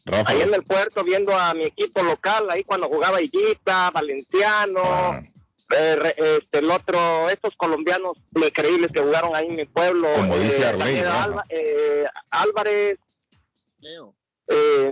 [0.06, 4.82] Rafa, allá en el puerto viendo a mi equipo local, ahí cuando jugaba Higuita, Valenciano,
[4.84, 5.22] ah,
[5.78, 10.66] eh, este, el otro, estos colombianos increíbles que jugaron ahí en mi pueblo, Como dice
[10.66, 11.24] Arley, también Rafa.
[11.24, 12.98] Alba- eh, Álvarez,
[13.80, 14.14] Leo.
[14.48, 14.92] eh,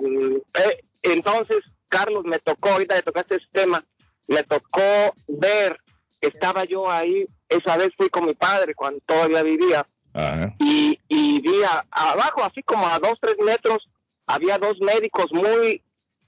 [0.56, 3.84] eh, entonces, Carlos, me tocó, ahorita que tocaste ese tema,
[4.28, 4.82] me tocó
[5.28, 5.80] ver,
[6.22, 10.56] estaba yo ahí, esa vez fui con mi padre cuando todavía vivía, ajá.
[10.60, 13.90] y, y vi a- abajo, así como a dos, tres metros,
[14.28, 15.82] había dos médicos muy,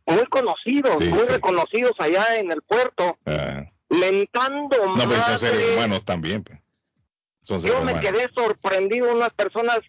[0.05, 1.29] muy conocidos, Sí, muy sí.
[1.31, 3.71] reconocidos allá en el puerto, ajá.
[3.91, 5.37] Mentando No, pero son madre.
[5.39, 6.43] seres humanos también.
[6.43, 6.59] pues.
[7.43, 8.09] Son seres Yo me humanos.
[8.11, 9.79] quedé sorprendido, unas personas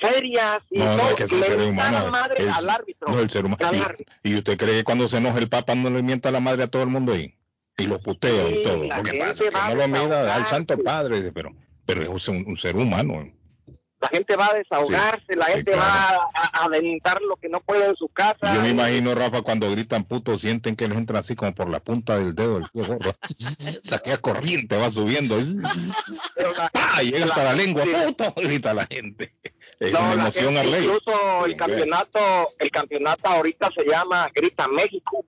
[0.00, 3.08] serias y No, no, es que madre Es- al árbitro.
[3.12, 3.70] No, el ser humano.
[3.72, 4.14] Y- árbitro.
[4.22, 6.66] Y, usted cree que cuando se enoja el Papa no le mienta la madre a
[6.68, 7.34] todo el mundo ahí?
[7.76, 8.76] Y lo putea Sí, y todo.
[8.84, 10.46] Lo que pasa es que no lo a mida al.
[10.46, 11.54] Santo Padre, dice, pero,
[11.86, 13.30] pero es un, un ser humano.
[14.00, 17.84] La gente va a desahogarse, la gente va a, a aventar lo que no puede
[17.86, 18.54] en su casa.
[18.54, 21.80] Yo me imagino, Rafa, cuando gritan puto, sienten que les entra así como por la
[21.80, 23.14] punta del dedo gordo.
[23.92, 25.38] Aquella corriente va subiendo.
[26.72, 27.00] ¡Pah!
[27.02, 29.34] Llega hasta la lengua, puto, grita la gente.
[29.78, 30.78] Es No, una emoción gente.
[30.80, 32.20] Incluso el campeonato,
[32.58, 35.24] el campeonato ahorita se llama Grita México.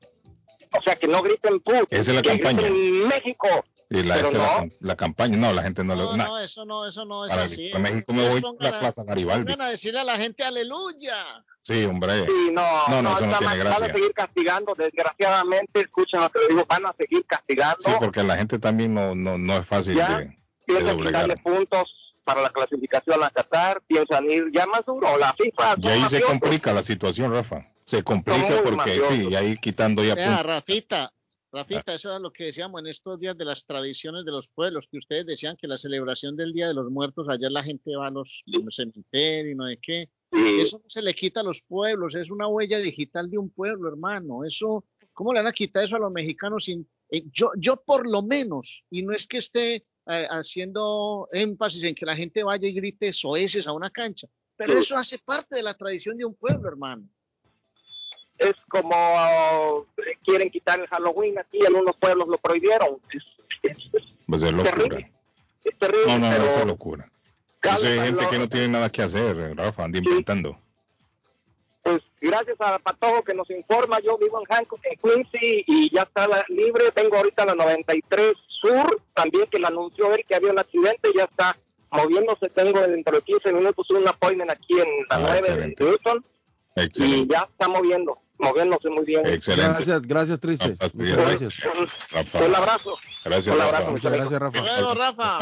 [0.75, 1.87] O sea, que no griten puto.
[1.91, 2.63] Esa es la que campaña.
[2.63, 3.49] griten México.
[3.95, 4.69] Y la, es la, no.
[4.81, 7.31] la campaña, no, la gente no, No, le na- no, eso no, eso no es
[7.33, 7.71] Para así.
[7.73, 9.55] a México me voy a la Plaza Garibaldi.
[9.59, 11.45] a decirle a la gente aleluya.
[11.63, 12.25] Sí, hombre.
[12.27, 13.59] Sí, no, No, no, eso no tiene mal.
[13.59, 13.87] Van gracia.
[13.87, 17.83] a seguir castigando, desgraciadamente, escuchen lo que les digo, van a seguir castigando.
[17.85, 20.19] Sí, porque la gente también no, no, no es fácil Ya.
[20.19, 21.25] de, de Piensan doblegar.
[21.25, 21.85] quitarle puntos
[22.25, 25.17] para la clasificación a Qatar, piensan ir ya más duro.
[25.19, 26.29] La FIFA Y ahí se mafiosos.
[26.29, 27.65] complica la situación, Rafa.
[27.85, 29.09] Se complica porque mafiosos.
[29.09, 30.47] sí, y ahí quitando ya puntos.
[30.47, 31.13] Rafita,
[31.53, 34.89] Rafita, eso era lo que decíamos en estos días de las tradiciones de los pueblos,
[34.89, 38.07] que ustedes decían que la celebración del Día de los Muertos, allá la gente va
[38.07, 40.11] a los, los cementerios y no de qué.
[40.31, 43.91] Eso no se le quita a los pueblos, es una huella digital de un pueblo,
[43.91, 44.45] hermano.
[44.47, 46.65] Eso, ¿cómo le van a quitar eso a los mexicanos?
[46.65, 51.85] Sin, eh, yo, yo por lo menos, y no es que esté eh, haciendo énfasis
[51.85, 55.57] en que la gente vaya y grite soeces a una cancha, pero eso hace parte
[55.57, 57.07] de la tradición de un pueblo, hermano.
[58.39, 62.99] Es como eh, quieren quitar el Halloween aquí, en unos pueblos lo prohibieron.
[63.13, 63.23] Es,
[63.63, 64.71] es- es Pues es locura.
[64.73, 65.11] terrible.
[65.65, 67.09] Es terrible, No, no, no, pero eso es locura.
[67.63, 70.59] Eso hay gente que no tiene nada que hacer, Rafa, anda inventando.
[71.85, 76.03] pues gracias a Patojo que nos informa, yo vivo en Hancock, en Quincy, y ya
[76.03, 76.91] está la- libre.
[76.93, 81.25] Tengo ahorita la 93 Sur, también que le anunció él que había un accidente, ya
[81.25, 81.57] está
[81.91, 82.49] moviéndose.
[82.51, 85.85] Tengo dentro de 15 minutos un appointment aquí en la Ah, 9 excelente.
[85.85, 86.25] de Houston,
[86.95, 89.27] y ya está moviendo, moviéndose muy bien.
[89.27, 89.85] excelente.
[89.85, 90.77] Gracias, gracias, Trice.
[90.79, 91.55] Rafa, gracias.
[92.11, 92.45] Rafa.
[92.45, 92.97] Un abrazo.
[93.25, 93.77] Gracias, Un Rafa.
[93.77, 95.39] abrazo, Muchas gracias, Rafa.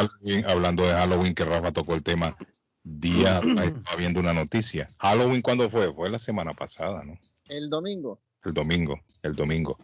[0.48, 2.36] Hablando de Halloween, que Rafa tocó el tema,
[2.82, 4.88] día, estaba viendo una noticia.
[4.98, 5.92] Halloween, ¿cuándo fue?
[5.92, 7.18] Fue la semana pasada, ¿no?
[7.48, 8.20] El domingo.
[8.44, 9.76] El domingo, el domingo.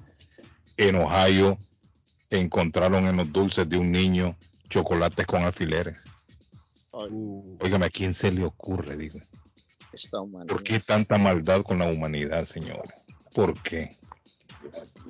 [0.76, 1.58] En Ohio
[2.30, 4.36] encontraron en los dulces de un niño
[4.68, 5.98] chocolates con alfileres.
[6.92, 8.96] Uh, Óigame, ¿a quién se le ocurre?
[8.96, 9.18] Digo,
[10.48, 12.92] ¿por qué tanta maldad con la humanidad, señores?
[13.34, 13.90] ¿Por qué?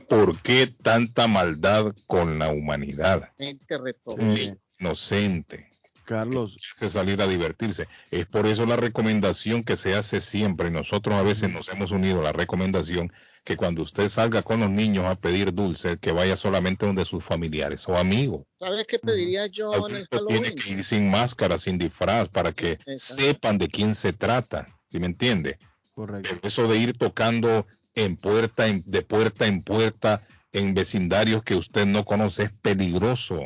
[0.08, 3.30] ¿Por qué tanta maldad con la humanidad?
[3.38, 5.70] Niño inocente.
[6.04, 7.88] Carlos, hace salir a divertirse.
[8.10, 12.20] Es por eso la recomendación que se hace siempre, nosotros a veces nos hemos unido
[12.20, 13.12] a la recomendación
[13.46, 17.22] que cuando usted salga con los niños a pedir dulce, que vaya solamente donde sus
[17.24, 18.42] familiares o amigos.
[18.58, 20.54] ¿Sabes qué pediría yo en el Adulto tiene Halloween?
[20.64, 23.22] que ir sin máscara, sin disfraz, para que Exacto.
[23.22, 24.66] sepan de quién se trata.
[24.86, 25.58] ¿Sí me entiende?
[25.94, 26.28] correcto.
[26.28, 30.20] Pero eso de ir tocando en puerta, en- de puerta en puerta,
[30.52, 33.40] en vecindarios que usted no conoce, es peligroso.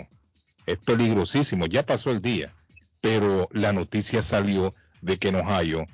[0.65, 1.67] Es peligrosísimo.
[1.67, 2.55] Ya pasó el día,
[3.03, 5.85] pero la noticia salió de que en Ohio,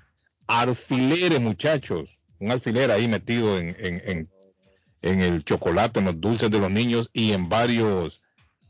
[0.47, 4.31] alfileres, muchachos, un alfiler ahí metido en, en, en,
[5.03, 8.23] en el chocolate, en los dulces de los niños y en varios,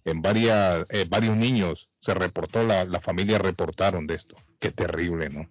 [0.04, 4.36] en varias, eh, varios niños se reportó, la, la familia reportaron de esto.
[4.58, 5.48] Qué terrible, ¿no?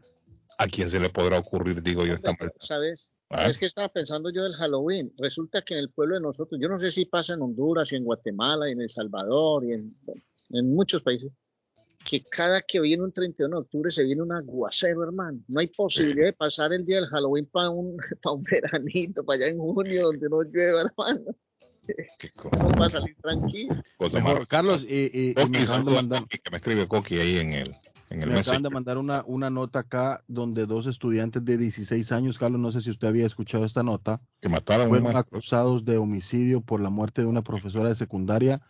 [0.57, 2.33] ¿A quién se le podrá ocurrir, digo yo, esta?
[2.59, 3.11] ¿Sabes?
[3.29, 3.41] Ah.
[3.41, 5.11] ¿Sabes qué estaba pensando yo del Halloween?
[5.17, 7.97] Resulta que en el pueblo de nosotros, yo no sé si pasa en Honduras y
[7.97, 9.95] en Guatemala y en El Salvador y en,
[10.51, 11.31] en muchos países,
[12.07, 15.39] que cada que viene un 31 de octubre se viene un aguacero, hermano.
[15.47, 19.37] No hay posibilidad de pasar el día del Halloween para un, pa' un veranito, para
[19.37, 21.21] allá en junio donde no llueva, hermano.
[22.19, 23.75] Qué co- No va a salir tranquilo.
[23.97, 26.57] cosa Mejor, más- Carlos, y, y- y Coqui, me acaban de mandar, Coqui, que me
[26.57, 27.75] escribe Coqui ahí en el,
[28.09, 32.11] en el me acaban de mandar una, una nota acá donde dos estudiantes de 16
[32.11, 35.97] años, Carlos, no sé si usted había escuchado esta nota, que mataron fueron acusados de
[35.97, 38.61] homicidio por la muerte de una profesora de secundaria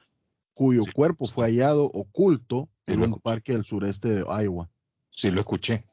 [0.56, 3.22] cuyo cuerpo fue hallado oculto Sí, en un escuché.
[3.22, 4.70] parque del sureste de Iowa.
[5.12, 5.86] Sí, lo escuché.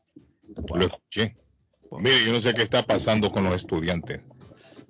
[0.75, 1.37] Lo escuché.
[1.91, 4.23] Mire, yo no sé qué está pasando con los estudiantes.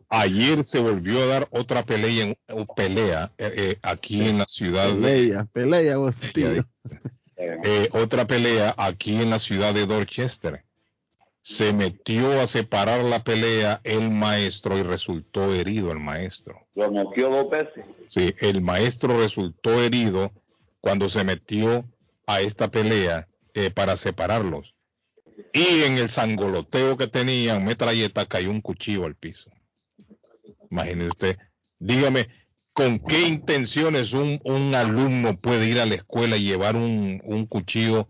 [0.08, 4.44] Ayer se volvió a dar otra pelea, en- o pelea eh, eh, aquí en la
[4.46, 6.48] ciudad de, Pelea, pelea, vos, tío.
[7.36, 10.64] eh, otra pelea aquí en la ciudad de Dorchester.
[11.42, 16.66] Se metió a separar la pelea el maestro y resultó herido el maestro.
[16.74, 17.84] Lo noqueó dos veces.
[18.10, 20.32] Sí, el maestro resultó herido
[20.80, 21.84] cuando se metió
[22.26, 24.74] a esta pelea eh, para separarlos.
[25.52, 29.50] Y en el sangoloteo que tenían, metralleta, cayó un cuchillo al piso.
[30.70, 31.38] Imagínese usted.
[31.78, 32.28] Dígame,
[32.72, 37.46] ¿con qué intenciones un, un alumno puede ir a la escuela y llevar un, un
[37.46, 38.08] cuchillo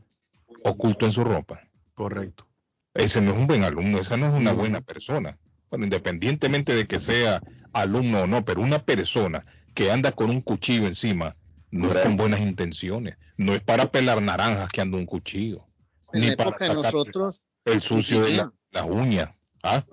[0.64, 1.62] oculto en su ropa?
[1.94, 2.46] Correcto.
[2.94, 5.38] Ese no es un buen alumno, esa no es una buena persona.
[5.70, 9.42] Bueno, independientemente de que sea alumno o no, pero una persona
[9.74, 11.36] que anda con un cuchillo encima
[11.70, 13.16] no es con buenas intenciones.
[13.38, 15.66] No es para pelar naranjas que anda un cuchillo.
[16.12, 18.36] En Ni la para sacarte nosotros, el sucio de Sí.
[18.36, 19.30] la, las uñas.
[19.62, 19.84] ¿Ah?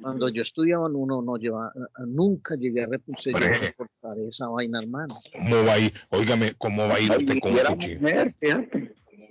[0.00, 1.72] cuando yo estudiaba, uno no llevaba,
[2.06, 3.34] nunca llegué a repulsar
[4.28, 5.20] esa vaina, hermano.
[5.32, 5.94] ¿Cómo va a ir?
[6.10, 8.00] Óigame, ¿cómo va a ir usted con un cuchillo?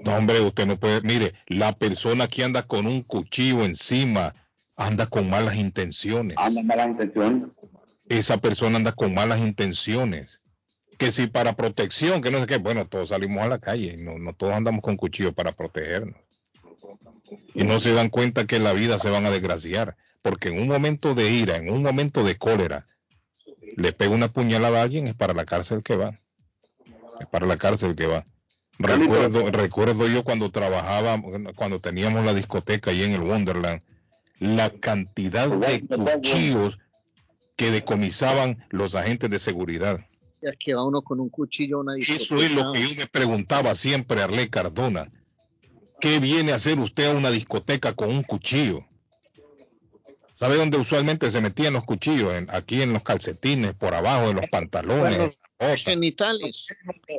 [0.04, 1.02] No, hombre, usted no puede.
[1.02, 4.36] Mire, la persona que anda con un cuchillo encima
[4.76, 6.38] anda con malas intenciones.
[6.40, 7.44] Anda malas intenciones.
[8.10, 10.42] Esa persona anda con malas intenciones.
[10.98, 12.58] Que si para protección, que no sé qué.
[12.58, 13.98] Bueno, todos salimos a la calle.
[13.98, 16.16] No, no todos andamos con cuchillo para protegernos.
[17.54, 19.96] Y no se dan cuenta que en la vida se van a desgraciar.
[20.22, 22.86] Porque en un momento de ira, en un momento de cólera,
[23.78, 26.14] le pega una puñalada a alguien, es para la cárcel que va.
[27.20, 28.26] Es para la cárcel que va.
[28.82, 31.22] Recuerdo, recuerdo yo cuando trabajaba,
[31.56, 33.82] cuando teníamos la discoteca ahí en el Wonderland,
[34.40, 36.80] la cantidad de cuchillos
[37.56, 40.00] que decomisaban los agentes de seguridad.
[40.42, 43.06] Ya que va uno con un cuchillo a una Eso es lo que yo me
[43.06, 45.12] preguntaba siempre a Arley Cardona.
[46.00, 48.84] ¿Qué viene a hacer usted a una discoteca con un cuchillo?
[50.34, 52.34] ¿Sabe dónde usualmente se metían los cuchillos?
[52.34, 55.40] En- aquí en los calcetines, por abajo de los pantalones.
[55.60, 55.78] bota.
[55.78, 56.66] genitales.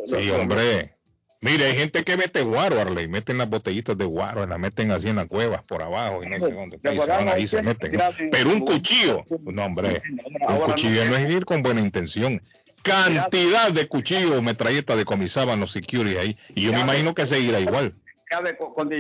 [0.09, 0.97] Sí, hombre.
[1.43, 3.09] Mire, hay gente que mete guaro, Arley.
[3.09, 6.37] Meten las botellitas de guaro, las meten así en las cuevas por abajo y no
[6.47, 6.79] sé dónde.
[6.85, 7.93] Y se van ahí, se meten.
[7.93, 8.05] ¿no?
[8.31, 10.01] Pero un cuchillo, no, hombre.
[10.49, 12.41] Un cuchillo no es ir con buena intención.
[12.83, 16.39] Cantidad de cuchillos, metralletas decomisaban los security ahí.
[16.55, 17.93] Y yo me imagino que seguirá igual.
[18.31, 18.97] Cuando, cuando,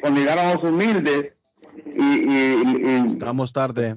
[0.00, 1.32] cuando llegaron los humildes
[1.86, 3.96] y, y, y- Estamos tarde.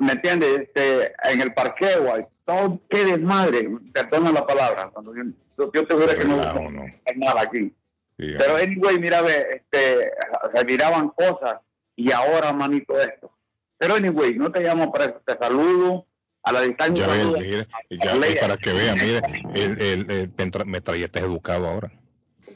[0.00, 0.62] ¿Me entiendes?
[0.62, 6.06] Este, en el parqueo, hay todo, qué desmadre, perdona la palabra, cuando yo, te juro
[6.08, 7.72] que no hay nada aquí.
[8.16, 10.10] Pero anyway, mira, ve, este,
[10.54, 11.60] se miraban cosas
[11.96, 13.30] y ahora, manito, esto.
[13.78, 16.06] Pero anyway, no te llamo para eso, te saludo
[16.42, 17.06] a la distancia.
[17.06, 17.38] Ya ve, saludo.
[17.38, 19.22] mire, ya ve, para que vean, mire,
[19.54, 21.90] el, el, el metra- metralleta es educado ahora.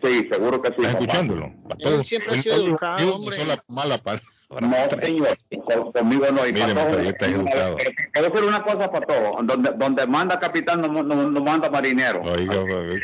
[0.02, 0.74] Sí, seguro que sí.
[0.80, 0.98] ¿Está papá.
[1.04, 1.52] escuchándolo?
[1.78, 3.44] Él siempre ha sido no educado, yo hombre.
[3.46, 4.26] la mala palabra.
[4.50, 6.46] No, señor, con- conmigo no.
[6.46, 7.76] Y Mire, para todo- metralleta es educado.
[7.76, 9.42] Te voy a decir una cosa para todo.
[9.42, 12.22] Donde, donde manda capitán, no, no, no manda marinero.
[12.22, 12.60] Oiga,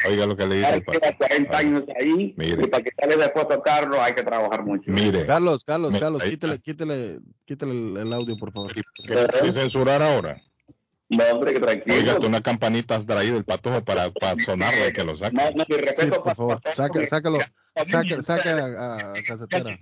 [0.09, 1.17] oiga lo que le dice Hay el que papá.
[1.19, 2.63] 40 años ahí Mire.
[2.65, 4.85] y para que sale después Carlos hay que trabajar mucho.
[4.91, 8.73] Mire, Carlos, Carlos, Carlos, quítale, quítale, quítale el, audio, por favor.
[9.07, 10.41] quiere censurar ahora.
[11.11, 11.97] No, hombre, que tranquilo.
[11.97, 15.35] Oiga, tú una campanita has traído el patojo para, para sonarle que lo saque.
[15.35, 17.39] No, no, mi Sí, respeto por favor, saca, sácalo,
[17.75, 19.79] saca, saca a, a casetera.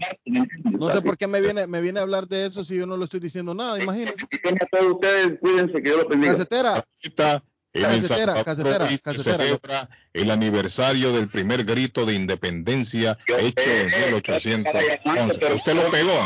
[0.65, 2.97] No sé por qué me viene, me viene a hablar de eso si yo no
[2.97, 4.23] lo estoy diciendo nada, imagínate.
[4.23, 6.33] a todos ustedes, cuídense, que Dios los bendiga.
[6.33, 6.85] Casetera,
[7.75, 9.45] en Casetera, casetera, casetera.
[9.45, 15.55] celebra el aniversario del primer grito de independencia hecho en 1811.
[15.55, 16.19] ¿Usted lo pegó?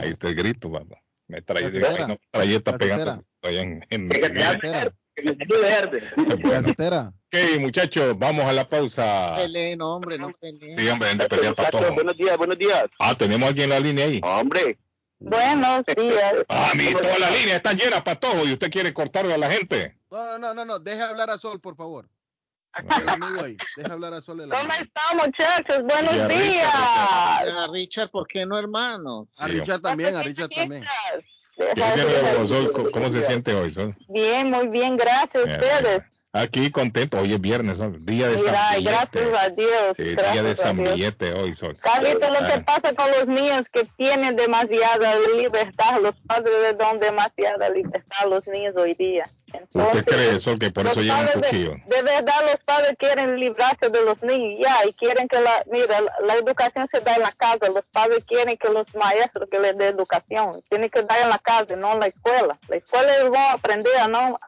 [0.00, 1.02] Ahí está el grito, papá.
[1.40, 2.04] Casetera.
[2.04, 2.96] una metralleta Casetera.
[2.98, 4.18] pegando allá en, en- me
[5.58, 6.02] verde.
[6.42, 7.12] casetera.
[7.26, 9.34] Ok, muchachos, vamos a la pausa.
[9.36, 10.78] Peleen, hombre, no peleen.
[10.78, 11.92] Sí, hombre, de pelear para todo.
[11.94, 12.86] Buenos días, buenos días.
[12.98, 14.20] Ah, tenemos a alguien en la línea ahí.
[14.22, 14.78] Hombre,
[15.18, 16.34] Buenos días.
[16.48, 19.50] Ah, mi, toda la línea está llena para todo y usted quiere cortarle a la
[19.50, 19.96] gente.
[20.10, 22.08] No, no, no, no, deja hablar a Sol, por favor.
[23.76, 25.82] Deja hablar a ¿Cómo están, muchachos?
[25.82, 26.74] Buenos a Richard, días.
[26.74, 29.26] A Richard, ¿por qué no, hermano?
[29.38, 30.84] A Richard también, a Richard también.
[32.72, 33.94] ¿Cómo- ¿Cómo se siente hoy, Sol?
[34.08, 36.02] Bien, muy bien, gracias a Bien, ustedes.
[36.34, 39.38] Aquí contento, hoy es viernes, Sol, día de Mira, San gracias Billete.
[39.38, 39.96] a Dios.
[39.98, 40.94] Sí, día gracias de a San Dios.
[40.94, 41.76] Billete hoy, Sol.
[41.78, 46.98] Carlito, lo que pasa con los niños que tienen demasiada libertad, los padres les dan
[47.00, 49.24] demasiada libertad a los niños hoy día.
[49.74, 51.76] ¿Usted cree, Sol, que por eso lleva un padres de- cuchillo?
[51.86, 56.00] De, verdad, los padres quieren librarse de los niños, ya, y quieren que la, mira,
[56.00, 57.66] la, la educación se da en la casa.
[57.68, 61.38] Los padres quieren que los maestros que les den educación, tienen que dar en la
[61.38, 62.58] casa, no en la escuela.
[62.68, 64.40] La escuela ellos van a aprender a no,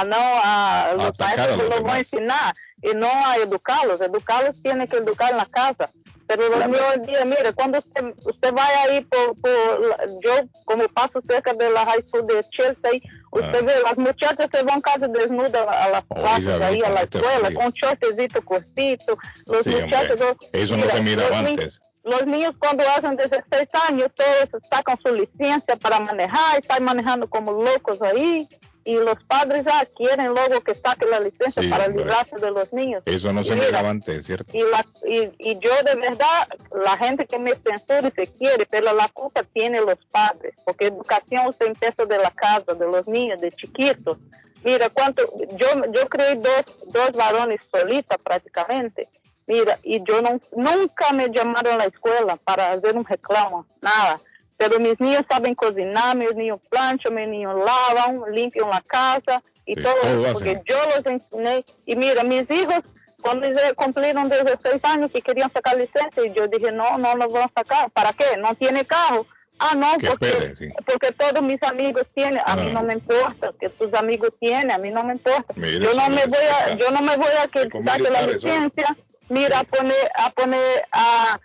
[0.00, 3.36] a no, a los atacar a maestros que los van a enseñar y no a
[3.36, 4.00] educarlos.
[4.00, 5.90] Educarlos tienen que educar en la casa.
[6.26, 9.50] Pero los niños hoy día, mire, cuando usted, usted vaya ahí por, por
[9.88, 10.32] la- yo
[10.64, 13.00] como paso cerca de la high school de Chelsea,
[13.32, 13.66] usted Ah.
[13.66, 17.58] ve las muchachas se van casi desnudas a las clases ahí a la escuela frío.
[17.58, 19.18] con shortecito cortito.
[19.46, 21.80] Los Sí, muchachos, los- Eso no mira, se miraba antes.
[22.04, 27.52] Los niños cuando hacen 16 años, todos sacan su licencia para manejar, están manejando como
[27.62, 28.48] locos ahí.
[28.84, 32.04] Y los padres ya quieren luego que saque la licencia Sí, para hombre.
[32.04, 33.02] librarse de los niños.
[33.06, 34.44] Eso no Y se mira, antes, ¿cierto?
[34.56, 36.48] y, la, y, y yo de verdad,
[36.84, 40.86] la gente que me censura y se quiere, pero la culpa tiene los padres, porque
[40.86, 44.18] educación se empieza de la casa, de los niños, de chiquitos.
[44.64, 45.22] Mira, cuánto,
[45.56, 49.08] yo, yo creé dos, dos varones solitas prácticamente.
[49.46, 54.20] Mira, y yo no, nunca me llamaron a la escuela para hacer un reclamo, nada.
[54.62, 59.74] Pero mis niños saben cocinar, mis niños planchan, mis niños lavan, limpian la casa y
[59.74, 61.64] Sí, todo, eso, porque yo los enseñé.
[61.84, 62.82] Y mira, mis hijos
[63.20, 67.42] cuando cumplieron 16 años y querían sacar licencia, y yo dije, no, no lo voy
[67.42, 67.90] a sacar.
[67.90, 68.36] ¿Para qué?
[68.38, 69.26] ¿No tiene carro?
[69.58, 70.54] Ah, no, porque,
[70.86, 74.78] porque todos mis amigos tienen, a mí no me importa, que tus amigos tienen, a
[74.78, 75.54] mí no me importa.
[75.56, 78.96] yo no me voy a, yo no me voy a que saque la licencia,
[79.28, 81.40] mira, a poner, a poner a,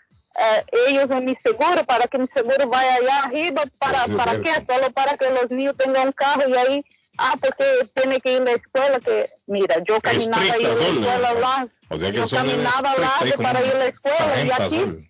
[0.88, 4.92] ellos en mi seguro para que mi seguro vaya allá arriba, para, para qué, solo
[4.92, 6.86] para que los niños tengan un carro y ahí
[7.18, 7.66] Ah, porque
[7.96, 11.98] tiene que ir a la escuela, que mira, yo caminaba ahí a la escuela, o
[11.98, 15.08] sea que yo caminaba largo para ir a la escuela y aquí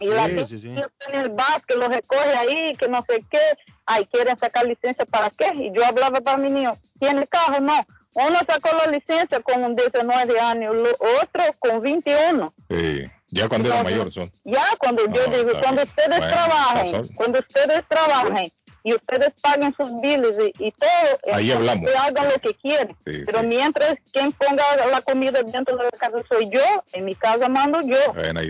[0.00, 3.38] y la sí, sí, en el bus que lo recoge ahí, que no sé qué,
[3.86, 7.60] ay, quieren sacar licencia para qué, y yo hablaba para mi niño, ¿tiene carro?
[7.60, 10.74] No, uno sacó la licencia con 19 años,
[11.22, 12.52] otro con 21.
[12.68, 14.30] Sí, ya cuando era mayor son.
[14.44, 18.52] Ya cuando yo digo, cuando ustedes trabajen, cuando ustedes trabajen
[18.84, 21.88] y ustedes paguen sus biles y, todo, Ahí hablamos.
[21.98, 22.94] hagan lo que quieren.
[23.04, 26.60] Pero mientras quien ponga la comida dentro de la casa soy yo,
[26.92, 27.96] en mi casa mando yo.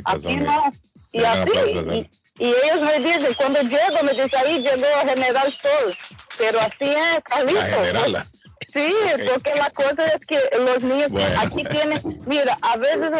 [0.07, 0.65] Aquí no.
[1.13, 5.95] Y así, y, ellos me dicen, cuando llego, me dicen, ahí llegó a General Sol.
[6.39, 8.23] Pero así es, Carlito.
[8.69, 8.95] Sí,
[9.33, 13.11] porque la cosa es que los niños aquí tienen, mira, a veces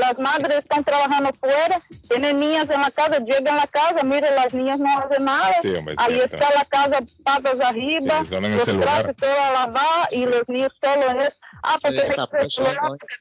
[0.00, 4.34] las madres están trabajando fuera, tienen niñas en la casa, llegan a la casa, mire,
[4.34, 5.54] las niñas no hacen nada,
[5.98, 11.38] ahí está la casa patas arriba, los trajes toda lavada y los niños solo es,
[11.62, 12.06] ah, porque,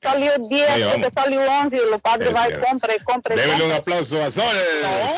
[0.01, 3.37] salió 10, porque salió 11 y los padres van y compran.
[3.37, 4.55] Démele un aplauso a Sol,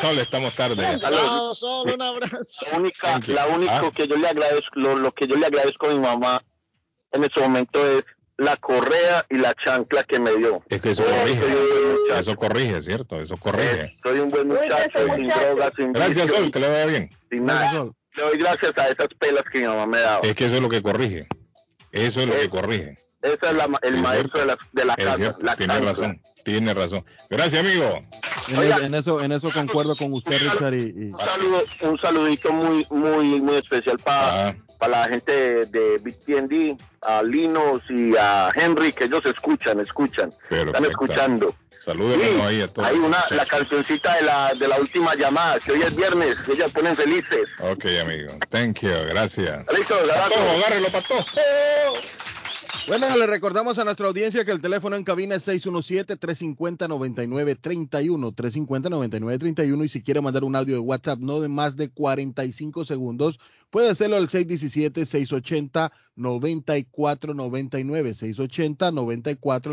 [0.00, 0.84] Sol, estamos tarde.
[0.84, 2.66] Un Sol, un abrazo.
[2.70, 3.90] La única, la única ah.
[3.94, 6.42] que yo le agradezco, lo, lo que yo le agradezco a mi mamá
[7.12, 8.04] en ese momento es
[8.36, 10.62] la correa y la chancla que me dio.
[10.68, 11.44] Es que eso corrige,
[12.18, 13.20] eso corrige, ¿cierto?
[13.20, 13.94] Eso corrige.
[14.02, 17.10] soy un buen muchacho, sin drogas, sin Gracias, Sol, que le vaya bien.
[17.30, 17.90] Sin nada.
[18.16, 20.20] Le doy gracias a esas pelas que mi mamá me daba.
[20.22, 21.26] Es que eso es lo que corrige.
[21.94, 22.94] Eso es lo que corrige.
[23.22, 25.36] Ese es la, el maestro de la, de la casa.
[25.40, 27.04] La tiene razón, tiene razón.
[27.30, 28.00] Gracias, amigo.
[28.82, 30.74] En, eso, en eso concuerdo con usted, Richard.
[30.74, 34.56] Y, Un, saludo, un saludito muy, muy, muy especial para ah.
[34.78, 40.84] para la gente de BTND, a Linos y a Henry, que ellos escuchan, escuchan, están
[40.84, 41.54] escuchando.
[41.84, 42.88] Saludos ahí a todos.
[42.88, 46.52] Hay una, la cancioncita de la, de la última llamada, que hoy es viernes, que
[46.52, 47.46] ellas ponen felices.
[47.60, 48.32] Ok, amigo.
[48.48, 49.66] Thank you, gracias.
[49.76, 51.16] Listo, agárrelo, pato.
[52.86, 59.88] Bueno, le recordamos a nuestra audiencia que el teléfono en cabina es 617-350-9931, 350-9931 y
[59.90, 64.16] si quiere mandar un audio de WhatsApp no de más de 45 segundos, puede hacerlo
[64.16, 65.92] al 617-680-9499,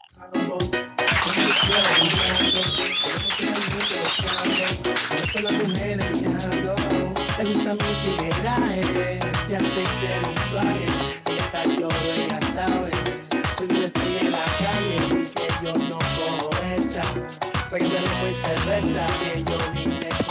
[18.95, 19.24] Cerveza, que yo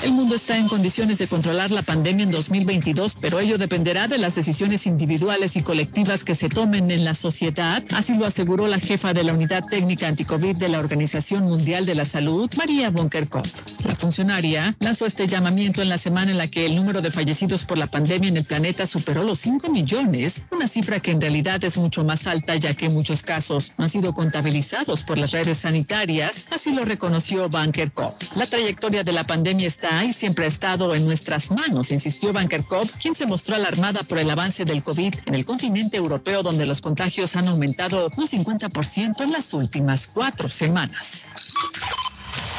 [0.03, 4.17] El mundo está en condiciones de controlar la pandemia en 2022, pero ello dependerá de
[4.17, 7.83] las decisiones individuales y colectivas que se tomen en la sociedad.
[7.91, 11.93] Así lo aseguró la jefa de la Unidad Técnica Anticovid de la Organización Mundial de
[11.93, 13.85] la Salud, María Bonkerkopf.
[13.85, 17.65] La funcionaria lanzó este llamamiento en la semana en la que el número de fallecidos
[17.65, 21.63] por la pandemia en el planeta superó los 5 millones, una cifra que en realidad
[21.63, 25.59] es mucho más alta ya que muchos casos no han sido contabilizados por las redes
[25.59, 26.47] sanitarias.
[26.49, 28.35] Así lo reconoció Bonkerkopf.
[28.35, 32.61] La trayectoria de la pandemia está siempre ha estado en nuestras manos, insistió Banker
[33.01, 36.81] quien se mostró alarmada por el avance del COVID en el continente europeo, donde los
[36.81, 41.25] contagios han aumentado un 50% en las últimas cuatro semanas.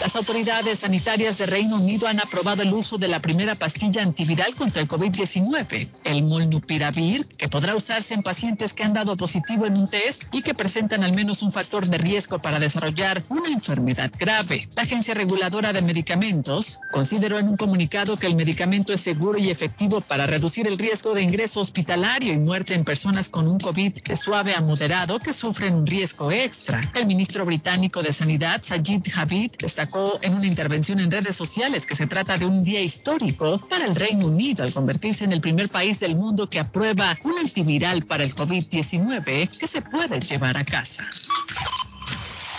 [0.02, 4.52] Las autoridades sanitarias de Reino Unido han aprobado el uso de la primera pastilla antiviral
[4.56, 9.76] contra el COVID-19, el molnupiravir, que podrá usarse en pacientes que han dado positivo en
[9.76, 14.10] un test y que presentan al menos un factor de riesgo para desarrollar una enfermedad
[14.18, 14.66] grave.
[14.74, 19.50] La Agencia Reguladora de Medicamentos consideró en un comunicado que el medicamento es seguro y
[19.50, 24.02] efectivo para reducir el riesgo de ingreso hospitalario y muerte en personas con un COVID
[24.02, 26.80] de suave a moderado que sufren un riesgo extra.
[26.92, 29.91] El ministro británico de Sanidad, Sajid Javid, destacó
[30.22, 33.94] en una intervención en redes sociales que se trata de un día histórico para el
[33.94, 38.24] Reino Unido al convertirse en el primer país del mundo que aprueba un antiviral para
[38.24, 41.08] el COVID-19 que se puede llevar a casa.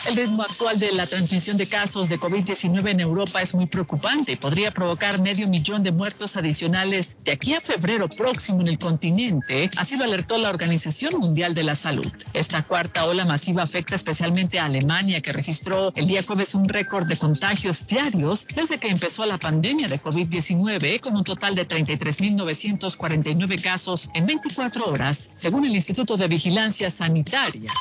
[0.05, 4.35] El ritmo actual de la transmisión de casos de COVID-19 en Europa es muy preocupante
[4.35, 9.71] podría provocar medio millón de muertos adicionales de aquí a febrero próximo en el continente,
[9.77, 12.11] así lo alertó la Organización Mundial de la Salud.
[12.33, 17.07] Esta cuarta ola masiva afecta especialmente a Alemania, que registró el día jueves un récord
[17.07, 23.61] de contagios diarios desde que empezó la pandemia de COVID-19, con un total de 33.949
[23.61, 27.71] casos en 24 horas, según el Instituto de Vigilancia Sanitaria.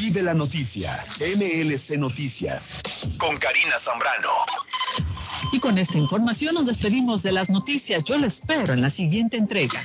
[0.00, 2.80] Y de la noticia, MLC Noticias,
[3.18, 4.28] con Karina Zambrano.
[5.52, 8.04] Y con esta información nos despedimos de las noticias.
[8.04, 9.84] Yo lo espero en la siguiente entrega.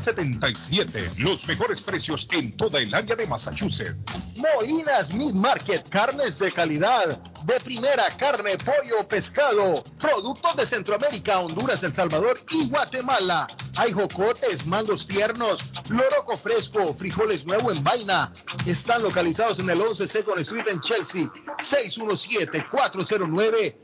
[0.00, 1.10] 77.
[1.18, 4.36] Los mejores precios en toda el área de Massachusetts.
[4.36, 11.82] Molinas Meat Market, carnes de calidad, de primera carne, pollo, pescado, productos de Centroamérica, Honduras,
[11.82, 13.46] El Salvador y Guatemala.
[13.76, 18.32] Hay jocotes, mandos tiernos, loroco fresco, frijoles nuevo en vaina.
[18.66, 21.30] Están localizados en el 11 Second Street en Chelsea.
[21.58, 23.83] 617 409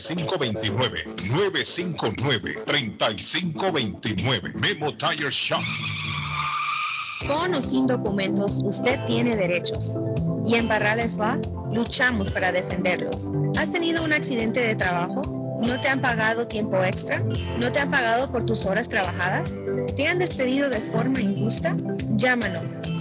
[0.01, 5.61] 3529 959 3529 Memo Tire Shop.
[7.27, 9.97] Con o sin documentos, usted tiene derechos.
[10.47, 11.39] Y en Barrales Law
[11.71, 13.31] luchamos para defenderlos.
[13.57, 15.21] ¿Has tenido un accidente de trabajo?
[15.63, 17.23] ¿No te han pagado tiempo extra?
[17.59, 19.53] ¿No te han pagado por tus horas trabajadas?
[19.95, 21.75] ¿Te han despedido de forma injusta?
[22.15, 22.81] Llámanos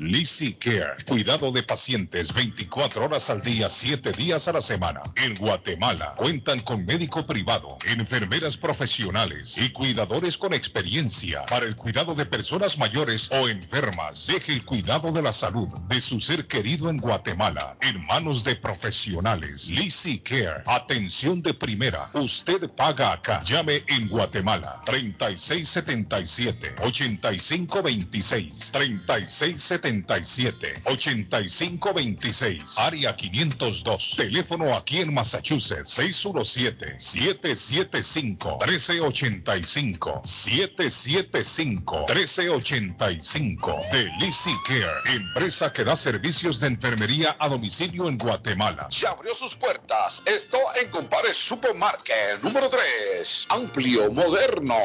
[0.00, 5.00] Lizzy Care, cuidado de pacientes 24 horas al día, 7 días a la semana.
[5.16, 12.14] En Guatemala cuentan con médico privado, enfermeras profesionales y cuidadores con experiencia para el cuidado
[12.14, 14.26] de personas mayores o enfermas.
[14.26, 18.56] Deje el cuidado de la salud de su ser querido en Guatemala en manos de
[18.56, 19.68] profesionales.
[19.68, 22.08] Lizzy Care, atención de primera.
[22.14, 23.42] Usted paga acá.
[23.44, 36.98] Llame en Guatemala 3677 8526 3677 77 8526 área 502 teléfono aquí en Massachusetts 617
[36.98, 48.08] 775 1385 775 1385 de Lizzy Care empresa que da servicios de enfermería a domicilio
[48.08, 48.86] en Guatemala.
[48.90, 50.22] Se abrió sus puertas.
[50.24, 54.78] Esto en Compare Supermarket número 3 amplio moderno.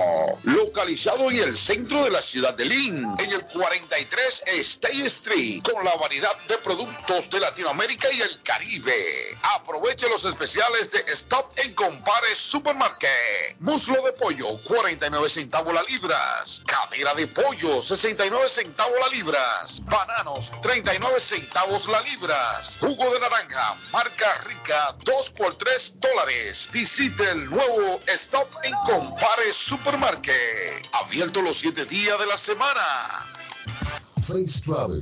[0.44, 5.84] Localizado en el centro de la ciudad de Lynn en el 43 Este Street con
[5.86, 9.38] la variedad de productos de Latinoamérica y el Caribe.
[9.56, 13.58] Aproveche los especiales de Stop en Compare Supermarket.
[13.60, 16.62] Muslo de pollo, 49 centavos la libras.
[16.66, 19.82] Cadera de pollo, 69 centavos la libras.
[19.86, 22.78] Bananos, 39 centavos la libras.
[22.80, 26.70] Jugo de naranja, marca rica, 2 por 3 dólares.
[26.72, 30.90] Visite el nuevo Stop en Compare Supermarket.
[30.94, 33.26] Abierto los 7 días de la semana.
[34.30, 35.02] Face Travel.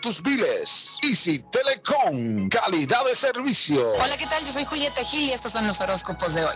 [0.01, 0.97] tus biles.
[1.03, 3.87] Easy Telecom, calidad de servicio.
[3.93, 4.43] Hola, ¿qué tal?
[4.43, 6.55] Yo soy Julieta Gil y estos son los horóscopos de hoy.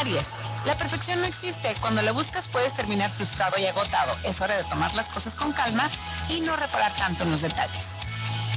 [0.00, 0.34] Aries,
[0.66, 1.74] la perfección no existe.
[1.80, 4.14] Cuando la buscas puedes terminar frustrado y agotado.
[4.24, 5.90] Es hora de tomar las cosas con calma
[6.28, 7.86] y no reparar tanto en los detalles.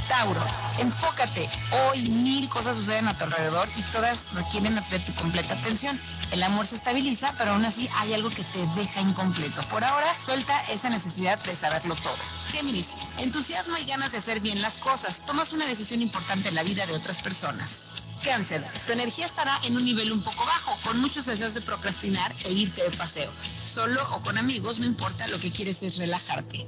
[0.07, 0.43] Tauro,
[0.79, 1.49] enfócate.
[1.71, 5.99] Hoy mil cosas suceden a tu alrededor y todas requieren de tu completa atención.
[6.31, 9.61] El amor se estabiliza, pero aún así hay algo que te deja incompleto.
[9.69, 12.17] Por ahora, suelta esa necesidad de saberlo todo.
[12.51, 15.21] Géminis, entusiasmo y ganas de hacer bien las cosas.
[15.25, 17.87] Tomas una decisión importante en la vida de otras personas.
[18.23, 22.33] Cáncer, tu energía estará en un nivel un poco bajo, con muchos deseos de procrastinar
[22.45, 23.31] e irte de paseo.
[23.63, 26.67] Solo o con amigos, no importa, lo que quieres es relajarte.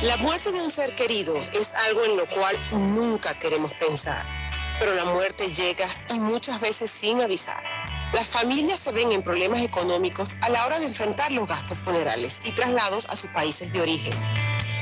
[0.02, 4.26] La muerte de un ser querido es algo en lo cual nunca queremos pensar,
[4.78, 7.75] pero la muerte llega y muchas veces sin avisar.
[8.12, 12.40] Las familias se ven en problemas económicos a la hora de enfrentar los gastos funerales
[12.44, 14.14] y traslados a sus países de origen.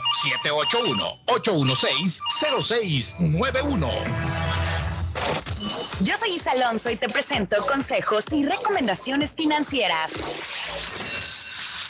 [1.27, 3.91] 781-816-0691.
[6.01, 10.13] Yo soy Isa Alonso y te presento consejos y recomendaciones financieras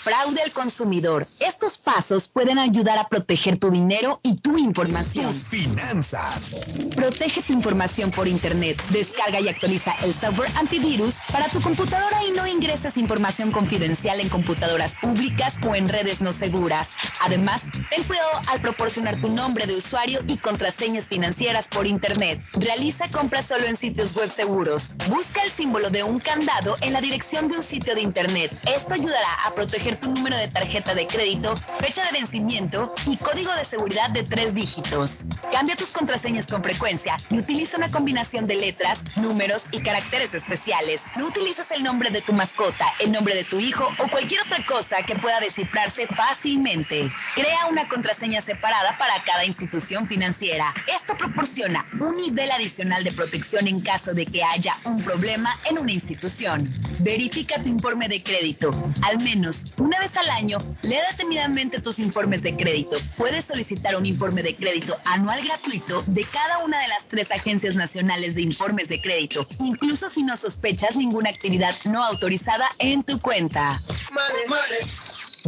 [0.09, 1.27] fraude al consumidor.
[1.41, 5.27] Estos pasos pueden ayudar a proteger tu dinero y tu información.
[5.27, 6.57] Tus finanzas.
[6.97, 8.83] Protege tu información por Internet.
[8.89, 14.31] Descarga y actualiza el software antivirus para tu computadora y no ingreses información confidencial en
[14.31, 16.93] computadoras públicas o en redes no seguras.
[17.21, 22.41] Además, ten cuidado al proporcionar tu nombre de usuario y contraseñas financieras por Internet.
[22.55, 24.95] Realiza compras solo en sitios web seguros.
[25.11, 28.59] Busca el símbolo de un candado en la dirección de un sitio de Internet.
[28.75, 33.53] Esto ayudará a proteger tu número de tarjeta de crédito, fecha de vencimiento y código
[33.55, 35.25] de seguridad de tres dígitos.
[35.53, 41.03] Cambia tus contraseñas con frecuencia y utiliza una combinación de letras, números y caracteres especiales.
[41.17, 44.65] No utilices el nombre de tu mascota, el nombre de tu hijo o cualquier otra
[44.65, 47.11] cosa que pueda descifrarse fácilmente.
[47.35, 50.75] Crea una contraseña separada para cada institución financiera.
[50.87, 55.79] Esto proporciona un nivel adicional de protección en caso de que haya un problema en
[55.79, 56.69] una institución.
[57.01, 58.71] Verifica tu informe de crédito.
[59.03, 62.99] Al menos una vez al año, lee detenidamente tus informes de crédito.
[63.17, 67.75] Puedes solicitar un informe de crédito anual gratuito de cada una de las tres agencias
[67.75, 73.19] nacionales de informes de crédito, incluso si no sospechas ninguna actividad no autorizada en tu
[73.19, 73.81] cuenta.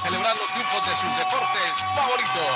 [0.00, 2.46] celebrar los triunfos de sus deportes favoritos.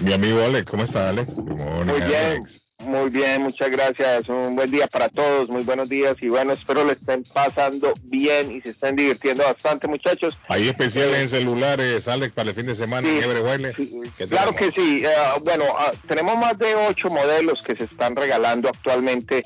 [0.00, 1.34] Mi amigo Alex, ¿cómo está Alex?
[1.34, 2.46] Muy bien.
[2.84, 4.28] Muy bien, muchas gracias.
[4.28, 8.50] Un buen día para todos, muy buenos días y bueno, espero le estén pasando bien
[8.50, 10.38] y se estén divirtiendo bastante, muchachos.
[10.48, 15.02] ¿Hay especiales en celulares, Alex, para el fin de semana Sí, en Claro que sí.
[15.04, 15.08] Eh,
[15.44, 19.44] bueno, ah, tenemos más de ocho modelos que se están regalando actualmente,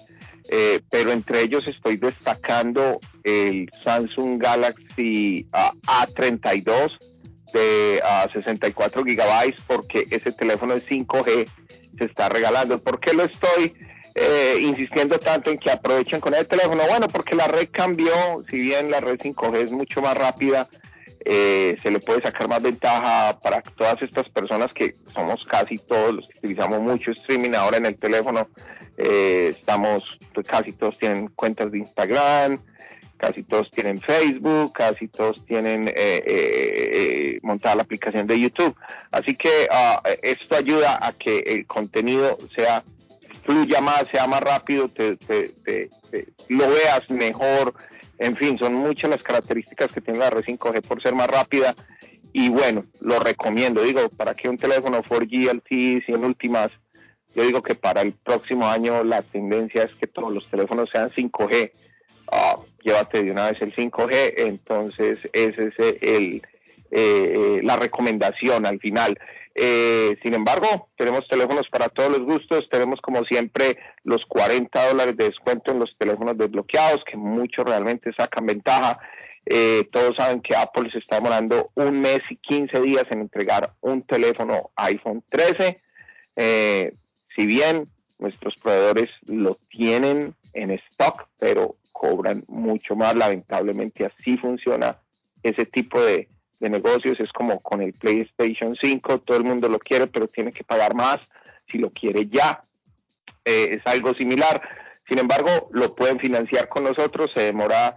[0.49, 6.93] eh, pero entre ellos estoy destacando el Samsung Galaxy ah, A32
[7.53, 11.49] de ah, 64 gigabytes porque ese teléfono es 5G
[11.99, 12.79] se está regalando.
[12.79, 13.75] ¿Por qué lo estoy
[14.15, 16.83] eh, insistiendo tanto en que aprovechen con el teléfono?
[16.89, 18.13] Bueno, porque la red cambió,
[18.51, 20.69] si bien la red 5G es mucho más rápida,
[21.27, 26.15] eh, se le puede sacar más ventaja para todas estas personas que somos casi todos
[26.17, 28.49] los que utilizamos mucho streaming ahora en el teléfono.
[28.99, 32.61] Eh, estamos, pues, casi todos tienen cuentas de Instagram,
[33.25, 38.77] casi todos tienen Facebook, casi todos tienen eh, eh, eh, montada la aplicación de YouTube.
[39.11, 42.83] Así que ah, esto ayuda a que el contenido sea
[43.45, 47.73] fluya más, sea más rápido, te, te- te- te- lo veas mejor.
[48.19, 51.75] En fin, son muchas las características que tiene la red 5G por ser más rápida.
[52.35, 53.83] Y bueno, lo recomiendo.
[53.83, 56.71] Digo, para que un teléfono 4G LTE, 100 últimas,
[57.35, 61.11] yo digo que para el próximo año la tendencia es que todos los teléfonos sean
[61.11, 61.71] 5G.
[62.31, 66.43] Ah, llévate de una vez el 5G, entonces ese es
[66.91, 69.19] eh, la recomendación al final.
[69.57, 75.17] Eh, sin embargo, tenemos teléfonos para todos los gustos, tenemos como siempre los 40 dólares
[75.17, 78.99] de descuento en los teléfonos desbloqueados, que muchos realmente sacan ventaja.
[79.47, 83.71] Eh, todos saben que Apple se está demorando un mes y 15 días en entregar
[83.81, 85.77] un teléfono iPhone 13.
[86.37, 86.93] Eh,
[87.37, 93.15] si bien nuestros proveedores lo tienen en stock, pero cobran mucho más.
[93.15, 94.99] Lamentablemente así funciona
[95.43, 96.29] ese tipo de,
[96.61, 97.21] negocios.
[97.21, 100.95] Es como con el PlayStation 5, todo el mundo lo quiere, pero tiene que pagar
[100.95, 101.21] más
[101.71, 102.63] si lo quiere ya.
[103.45, 104.63] Eh, es algo similar.
[105.07, 107.97] Sin embargo, lo pueden financiar con nosotros, se demora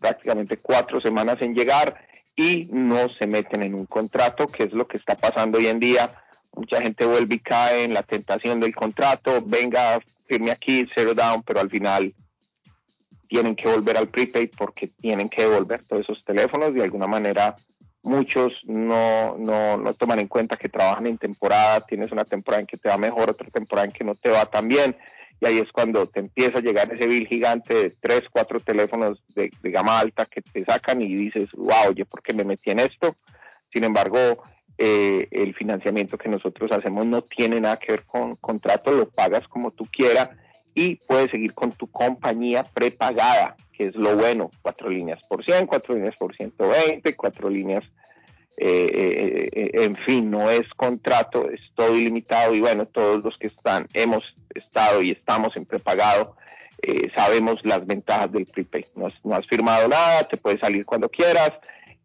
[0.00, 1.96] prácticamente cuatro semanas en llegar
[2.34, 5.78] y no se meten en un contrato, que es lo que está pasando hoy en
[5.78, 6.10] día.
[6.54, 11.44] Mucha gente vuelve y cae en la tentación del contrato, venga, firme aquí, zero down,
[11.44, 12.12] pero al final
[13.28, 16.74] tienen que volver al prepaid porque tienen que devolver todos esos teléfonos.
[16.74, 17.54] De alguna manera,
[18.02, 21.80] muchos no, no, no toman en cuenta que trabajan en temporada.
[21.80, 24.46] Tienes una temporada en que te va mejor, otra temporada en que no te va
[24.46, 24.96] tan bien.
[25.40, 29.22] Y ahí es cuando te empieza a llegar ese bill gigante de tres, cuatro teléfonos
[29.34, 32.70] de, de gama alta que te sacan y dices, wow, oye, ¿por qué me metí
[32.70, 33.14] en esto?
[33.72, 34.42] Sin embargo,
[34.78, 39.46] eh, el financiamiento que nosotros hacemos no tiene nada que ver con contrato, lo pagas
[39.48, 40.30] como tú quieras
[40.78, 45.66] y puedes seguir con tu compañía prepagada, que es lo bueno, cuatro líneas por 100,
[45.66, 47.82] cuatro líneas por 120, cuatro líneas,
[48.56, 53.36] eh, eh, eh, en fin, no es contrato, es todo ilimitado y bueno, todos los
[53.38, 54.22] que están, hemos
[54.54, 56.36] estado y estamos en prepagado,
[57.16, 61.54] sabemos las ventajas del prepaid, no, no has firmado nada, te puedes salir cuando quieras,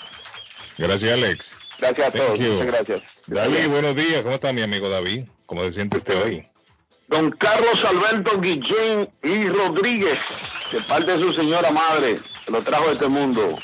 [0.77, 1.51] Gracias, Alex.
[1.79, 2.53] Gracias a Thank todos, you.
[2.53, 3.01] muchas gracias.
[3.25, 4.21] David, buenos días.
[4.21, 5.23] ¿Cómo está mi amigo David?
[5.47, 6.43] ¿Cómo se siente usted hoy?
[7.07, 10.19] Don Carlos Alberto Guillén y Rodríguez,
[10.71, 13.57] de parte de su señora madre, lo trajo de este mundo.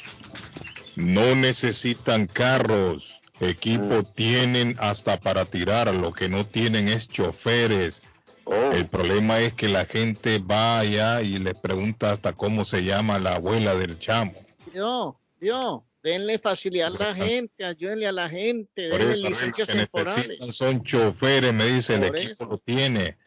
[0.95, 3.19] No necesitan carros.
[3.39, 8.01] Equipo tienen hasta para tirar, lo que no tienen es choferes.
[8.43, 8.71] Oh.
[8.73, 13.17] El problema es que la gente va allá y le pregunta hasta cómo se llama
[13.19, 14.33] la abuela del chamo.
[14.73, 19.67] Yo, yo, denle facilidad a la gente, ayúdenle a la gente, Por denle eso, licencias
[19.69, 20.27] que temporales.
[20.27, 23.17] necesitan son choferes, me dice, el equipo lo tiene.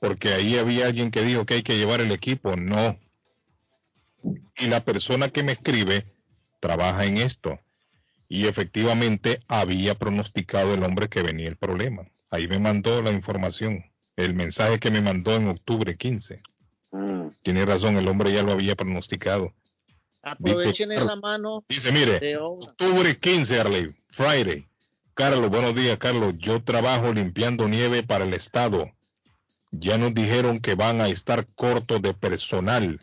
[0.00, 2.56] Porque ahí había alguien que dijo que hay que llevar el equipo.
[2.56, 2.98] No.
[4.58, 6.06] Y la persona que me escribe
[6.60, 7.58] trabaja en esto.
[8.28, 12.08] Y efectivamente había pronosticado el hombre que venía el problema.
[12.30, 13.84] Ahí me mandó la información,
[14.16, 16.42] el mensaje que me mandó en octubre 15.
[16.90, 17.28] Mm.
[17.42, 19.52] Tiene razón, el hombre ya lo había pronosticado.
[20.22, 21.64] Aprovechen Dice- esa mano.
[21.68, 24.66] Dice, mire, octubre 15, Arley, Friday.
[25.12, 26.34] Carlos, buenos días, Carlos.
[26.38, 28.90] Yo trabajo limpiando nieve para el Estado.
[29.70, 33.00] Ya nos dijeron que van a estar cortos de personal.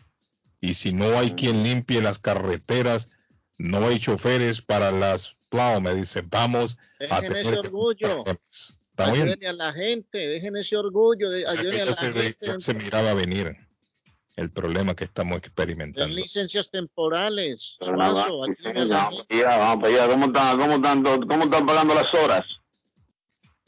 [0.62, 3.10] Y si no hay quien limpie las carreteras,
[3.58, 5.82] no hay choferes para las plow.
[5.82, 6.78] Me dice, vamos
[7.10, 8.24] a ese tener que- orgullo.
[8.98, 12.38] Ayúdenle a la gente, dejen ese orgullo, de, ayúdenle a la se, gente.
[12.42, 13.58] ya se miraba venir
[14.36, 16.14] el problema que estamos Den experimentando.
[16.14, 17.78] licencias temporales.
[17.82, 18.64] Suazo, vamos gente.
[18.64, 20.08] para allá, vamos para allá.
[20.08, 22.46] ¿Cómo están, cómo, están, ¿Cómo están pagando las horas?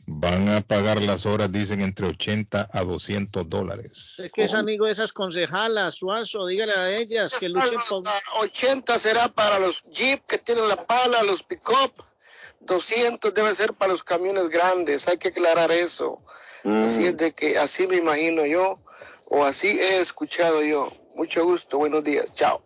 [0.06, 4.16] Van a pagar las horas, dicen, entre 80 a 200 dólares.
[4.18, 8.04] Es que es amigo de esas concejalas, Suazo, dígale a ellas que luchen por...
[8.42, 11.94] 80 será para los Jeep que tienen la pala, los pick-up.
[12.62, 16.22] 200 debe ser para los camiones grandes, hay que aclarar eso.
[16.66, 18.80] Así es de que así me imagino yo,
[19.28, 20.92] o así he escuchado yo.
[21.16, 22.64] Mucho gusto, buenos días, chao.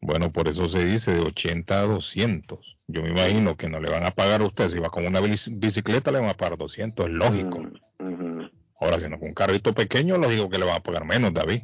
[0.00, 2.73] Bueno, por eso se dice de 80 a 200.
[2.86, 4.68] Yo me imagino que no le van a pagar a usted.
[4.68, 7.06] Si va con una bici- bicicleta, le van a pagar 200.
[7.06, 7.60] Es lógico.
[8.80, 11.62] Ahora, si no con un carrito pequeño, lógico que le van a pagar menos, David.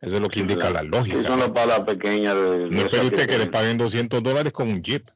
[0.00, 1.18] Eso es lo que indica la lógica.
[2.34, 5.10] De, No espere esas usted que le paguen 200 dólares con un jeep.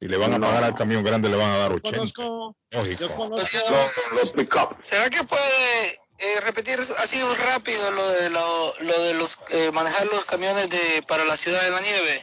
[0.00, 0.46] Y le van a No.
[0.46, 1.96] pagar al camión grande, le van a dar 80.
[1.98, 3.00] Conozco, Lógico.
[3.00, 3.58] yo conozco...
[3.70, 4.76] Los, los pick-up.
[4.80, 5.88] ¿Será que puede
[6.20, 7.18] eh, repetir así
[7.52, 11.60] rápido lo de lo, lo de los eh, manejar los camiones de para la ciudad
[11.62, 12.20] de la nieve?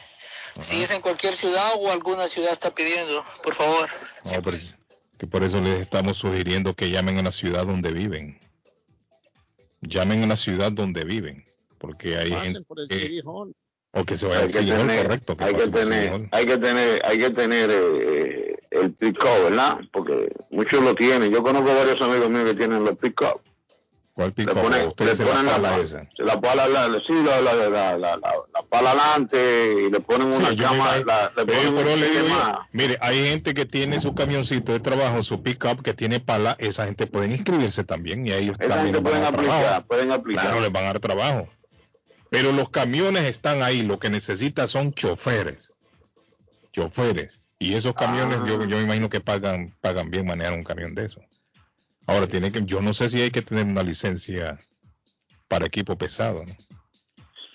[0.60, 3.88] Si es en cualquier ciudad o alguna ciudad está pidiendo, por favor.
[4.24, 4.74] No, pero es
[5.18, 8.38] que por eso les estamos sugiriendo que llamen a la ciudad donde viven.
[9.80, 11.44] Llamen a la ciudad donde viven.
[11.78, 13.54] Porque hay Pasen gente por el que, City Hall.
[13.92, 14.70] o que se vaya Hay al que City
[15.02, 15.36] correcto.
[15.36, 19.80] Que hay que tener, hay que tener, hay que tener eh, el pick-up, ¿verdad?
[19.92, 21.30] Porque muchos lo tienen.
[21.32, 23.40] Yo conozco varios amigos míos que tienen los pick-up.
[24.16, 24.62] ¿Cuál Le pick-up?
[24.62, 26.08] ponen, Ustedes le la ponen la, pala pa- esa.
[26.16, 29.90] la pala, la, la- sí, la, la, la, la, la, la- la pala adelante y
[29.90, 32.52] le ponen Sí, una yo me cama, la- le ponen pero un le digo yo,
[32.72, 36.86] mire, hay gente que tiene su camioncito de trabajo, su pick-up que tiene pala, esa
[36.86, 39.60] gente pueden inscribirse también y a ellos Esa también gente les van a pueden aplicar,
[39.62, 39.86] trabajo.
[39.86, 40.44] pueden aplicar.
[40.46, 41.48] Claro, les van a dar trabajo.
[42.30, 45.72] Pero los camiones están ahí, lo que necesita son choferes.
[46.72, 47.42] Choferes.
[47.58, 48.66] Y esos camiones, yo, Ah.
[48.66, 51.20] yo me imagino que pagan, pagan bien manejar un camión de eso.
[52.06, 54.58] Ahora tiene que, yo no sé si hay que tener una licencia
[55.48, 56.54] para equipo pesado, ¿no?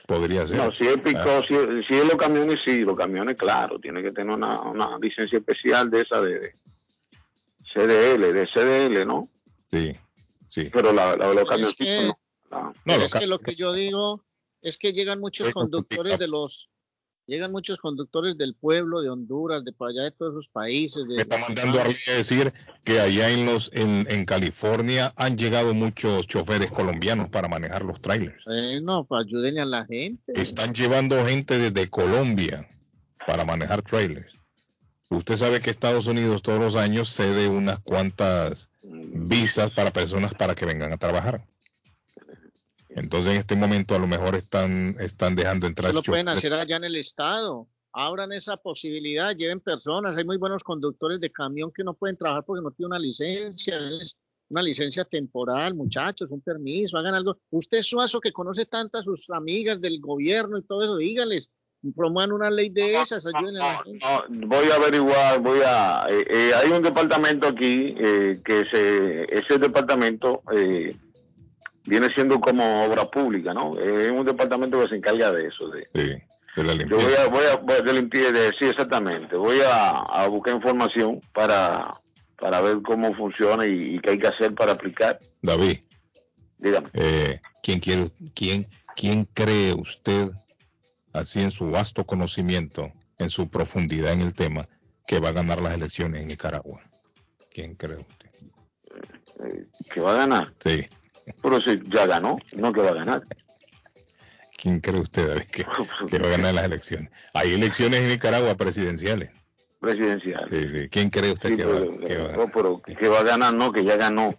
[0.08, 0.58] Podría ser.
[0.58, 1.41] No, si es pick Ah.
[1.47, 4.97] si, es- si es los camiones, sí, los camiones, claro, tiene que tener una, una
[4.99, 6.52] licencia especial de esa de, de
[7.74, 9.28] CDL, de CDL, ¿no?
[9.72, 9.95] Sí,
[10.47, 10.70] sí.
[10.74, 12.08] Pero la, la- los Es camiones que-
[12.52, 12.58] no.
[12.60, 12.74] no.
[12.84, 14.22] Pero es que lo que yo digo
[14.62, 16.70] es que llegan muchos conductores de los
[17.32, 21.07] llegan muchos conductores del pueblo de Honduras, de por allá de todos esos países.
[21.07, 22.51] De Me está mandando a decir
[22.84, 28.01] que allá en los en, en California han llegado muchos choferes colombianos para manejar los
[28.01, 28.43] trailers.
[28.45, 30.34] Bueno, pues ayuden a la gente.
[30.39, 32.67] Están llevando gente desde Colombia
[33.25, 34.34] para manejar trailers.
[35.09, 40.53] Usted sabe que Estados Unidos todos los años cede unas cuantas visas para personas para
[40.53, 41.45] que vengan a trabajar.
[42.95, 46.53] Entonces en este momento a lo mejor están están dejando entrar Eso lo pueden hacer
[46.53, 47.67] allá en el estado.
[47.93, 50.17] Abran esa posibilidad, lleven personas.
[50.17, 53.77] Hay muy buenos conductores de camión que no pueden trabajar porque no tienen una licencia.
[54.01, 54.18] Es
[54.51, 57.38] una licencia temporal, muchachos, un permiso, hagan algo.
[57.49, 61.49] Usted, Suazo, que conoce tantas sus amigas del gobierno y todo eso, dígales,
[61.95, 64.05] promuevan una ley de esas, ayuden a la gente.
[64.30, 66.05] No, voy a averiguar, voy a...
[66.09, 70.95] eh, eh, hay un departamento aquí eh, que se, ese departamento eh,
[71.86, 73.80] viene siendo como obra pública, ¿no?
[73.80, 75.68] Es un departamento que se encarga de eso.
[75.70, 76.10] De, Sí,
[76.56, 77.06] de la yo limpieza.
[77.06, 79.36] voy a, voy a, voy a de limpieza, de- sí, exactamente.
[79.36, 81.91] Voy a, a buscar información para,
[82.38, 85.18] para ver cómo funciona y, y qué hay que hacer para aplicar.
[85.41, 85.80] David,
[86.58, 86.90] Dígame.
[86.94, 90.30] eh, ¿quién, quiere, quién, ¿quién cree usted,
[91.14, 94.68] así en su vasto conocimiento, en su profundidad en el tema,
[95.08, 96.82] que va a ganar las elecciones en Nicaragua?
[97.52, 98.30] ¿Quién cree usted?
[99.94, 100.53] ¿Que va a ganar?
[100.60, 100.86] Sí.
[101.41, 103.22] Pero si ya ganó, no que va a ganar.
[104.58, 105.66] ¿Quién cree usted, David, que,
[106.10, 107.10] que va a ganar las elecciones?
[107.34, 109.32] Hay elecciones en Nicaragua presidenciales.
[109.80, 110.48] presidencial.
[110.52, 110.90] Sí, sí.
[110.90, 112.32] ¿Quién cree usted Sí, que, pero, va, que va?
[112.34, 114.36] no, pero que va a ganar, no, que ya ganó.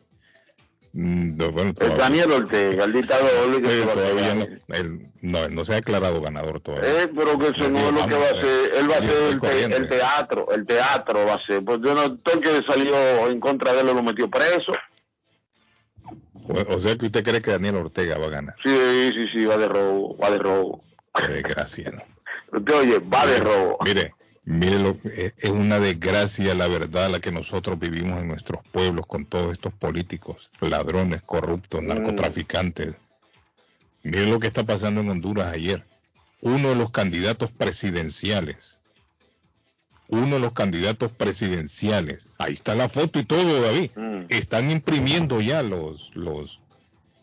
[0.93, 3.63] Mm, no, bueno, Es todavía- Daniel Ortega, el dictador.
[3.63, 4.43] que Eh, todavía no,
[4.77, 7.03] él, no, él no se ha declarado ganador todavía.
[7.05, 8.75] Eh, pero que eso no es lo que va a hacer.
[8.77, 11.65] Él va a hacer el, el teatro, el teatro va a ser.
[11.65, 14.73] Pues yo no, todo el que salió en contra de él lo metió preso.
[16.49, 18.55] O, sea que usted cree que Daniel Ortega va a ganar.
[18.63, 20.83] Sí, sí, sí, va de robo, va de robo.
[21.15, 22.03] Qué desgracia, ¿no?
[22.59, 23.79] Usted oye, va de robo.
[23.85, 24.15] Mire,
[24.45, 29.07] mire, lo, es, es una desgracia la verdad la que nosotros vivimos en nuestros pueblos
[29.07, 32.97] con todos estos políticos, ladrones, corruptos, narcotraficantes.
[34.03, 35.85] Mire lo que está pasando en Honduras ayer.
[36.41, 38.81] Uno de los candidatos presidenciales,
[40.13, 43.91] uno de los candidatos presidenciales, ahí está la foto y todo, David.
[44.29, 46.61] Están imprimiendo ya los los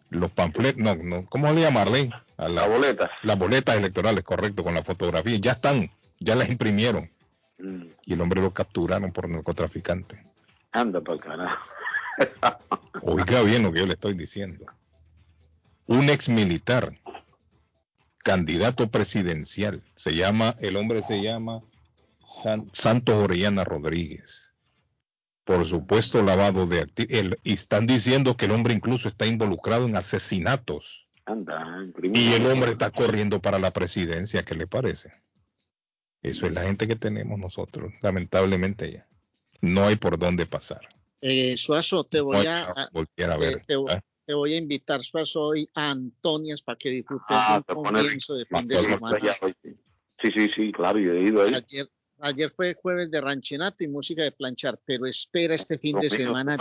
[0.09, 2.09] los panfletos, no, no, ¿cómo le llamarle?
[2.37, 3.11] A las boletas.
[3.21, 7.11] Las boletas electorales, correcto, con la fotografía, ya están, ya las imprimieron.
[8.05, 10.23] Y el hombre lo capturaron por narcotraficante.
[10.71, 11.65] Anda para carajo.
[13.03, 14.65] Oiga bien lo que yo le estoy diciendo.
[15.85, 16.97] Un ex militar,
[18.23, 21.61] candidato presidencial, se llama, el hombre se llama
[22.29, 24.53] San- Santos Orellana Rodríguez.
[25.43, 27.37] Por supuesto, lavado de activos.
[27.43, 31.07] Y están diciendo que el hombre incluso está involucrado en asesinatos.
[31.25, 35.11] Anda, Y el hombre está corriendo para la presidencia, ¿qué le parece?
[36.21, 39.07] Eso es la gente que tenemos nosotros, lamentablemente ya.
[39.61, 40.81] No hay por dónde pasar.
[41.21, 43.65] Eh, Suazo, te voy a, a- voltear a te- ver.
[43.65, 44.01] te, ¿ah?
[44.25, 48.45] te voy a invitar, Suazo, hoy a Antonias para que disfrutes Ah, un comienzo de
[48.45, 49.19] fin de semana.
[49.23, 49.69] ya hoy, sí.
[50.21, 51.53] Sí, sí, sí, claro, yo he ido ahí.
[51.55, 51.85] Ayer,
[52.21, 56.57] ayer fue jueves de ranchenato y música de planchar, pero espera este fin de semana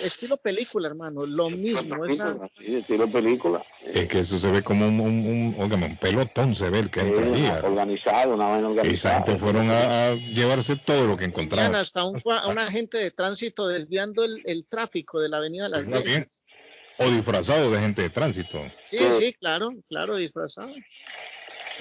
[0.04, 2.04] Estilo película, hermano, lo mismo.
[2.04, 3.62] Es una- Sí, estilo película.
[3.92, 7.00] Es que eso se ve como un, un, un, un pelotón, se ve el que
[7.00, 7.60] Sí, entraría.
[7.62, 9.22] organizado, una vaina Y esa organizada.
[9.24, 11.74] gente fueron a, a llevarse todo lo que Tenían encontraron.
[11.74, 16.00] hasta un, un agente de tránsito desviando el, el tráfico de la avenida Las Está
[16.00, 16.26] bien.
[16.98, 18.58] O disfrazados de gente de tránsito.
[18.88, 20.72] Sí, sí, claro, claro, disfrazado.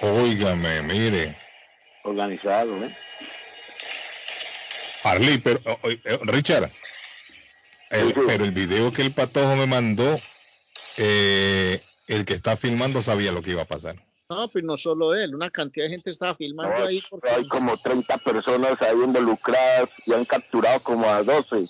[0.01, 1.35] Óigame, mire.
[2.03, 2.89] Organizado, ¿eh?
[5.03, 6.69] Arley, pero, oh, oh, eh, Richard,
[7.93, 10.19] el- pero el video que el patojo me mandó,
[10.97, 13.95] eh, el que está filmando sabía lo que iba a pasar.
[14.29, 17.47] No, pues no solo él, una cantidad de gente estaba filmando No, ahí porque Hay
[17.47, 21.67] como 30 personas ahí involucradas y han capturado como a 12.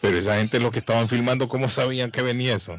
[0.00, 2.78] Pero esa gente, los que estaban filmando, ¿cómo sabían que venía eso?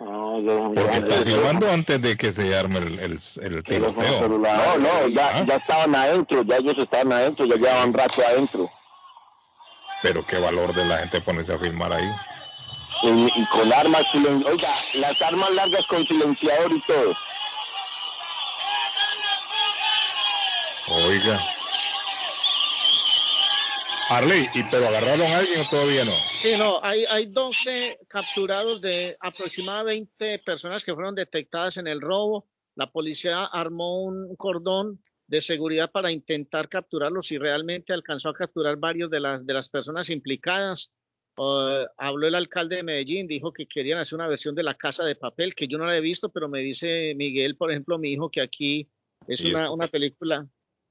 [0.00, 4.28] No, Porque están filmando antes de que se arme el, el, el tiroteo.
[4.28, 8.70] No, no, ya, Ah, ya estaban adentro, ya ellos estaban adentro, ya llevaban rato adentro.
[10.02, 12.10] Pero qué valor de la gente ponerse a filmar ahí.
[13.02, 13.08] Y,
[13.40, 17.14] y con armas silen- Oiga, las armas largas con silenciador y todo.
[20.88, 21.40] Oiga.
[24.10, 26.10] Arley, ¿y pero agarraron a alguien o todavía no?
[26.10, 32.00] Sí, no, hay, hay 12 capturados de aproximadamente 20 personas que fueron detectadas en el
[32.00, 32.48] robo.
[32.74, 38.76] La policía armó un cordón de seguridad para intentar capturarlos y realmente alcanzó a capturar
[38.78, 40.90] varios de las, de las personas implicadas.
[41.96, 45.14] Habló el alcalde de Medellín, dijo que querían hacer una versión de la casa de
[45.14, 48.28] papel, que yo no la he visto, pero me dice Miguel, por ejemplo, mi hijo,
[48.28, 48.88] que aquí
[49.28, 50.44] es Y una, una película,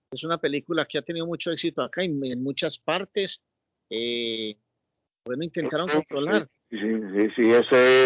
[0.09, 3.41] es una película que ha tenido mucho éxito acá en, en muchas partes.
[3.89, 4.55] Eh,
[5.25, 6.47] bueno, intentaron controlar.
[6.69, 8.05] Sí, sí, sí, ese,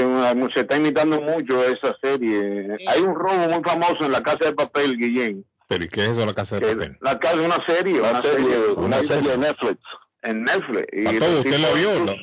[0.56, 2.76] se está imitando mucho esa serie.
[2.88, 5.46] Hay un robo muy famoso en la Casa de Papel, Guillén.
[5.68, 6.98] ¿Pero y qué es eso la casa de papel?
[7.02, 9.32] La casa es una serie, una, serie, una, serie serie.
[9.32, 9.80] de Netflix.
[10.22, 10.88] En Netflix.
[10.94, 12.06] Y ¿A los todo usted la vio?
[12.06, 12.16] La,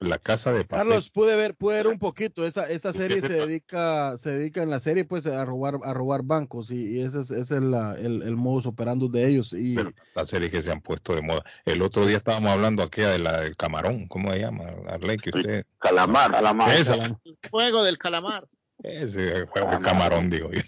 [0.00, 0.78] la casa de papel.
[0.88, 2.46] Carlos, pude ver, pude ver un poquito.
[2.46, 6.22] Esa, esta serie se dedica, se dedica en la serie pues a robar, a robar
[6.24, 9.52] bancos y, y ese es, ese es la- el, el modus operandi de ellos.
[9.52, 11.42] Y Pero las series que se han puesto de moda.
[11.64, 14.64] El otro día estábamos hablando aquí de la del camarón, ¿cómo se llama?
[14.88, 15.66] Arley, que usted...
[15.78, 16.70] Calamar, calamar.
[16.74, 17.18] Esa, El
[17.50, 18.46] juego del calamar.
[18.82, 20.60] ese juego de camarón, digo yo.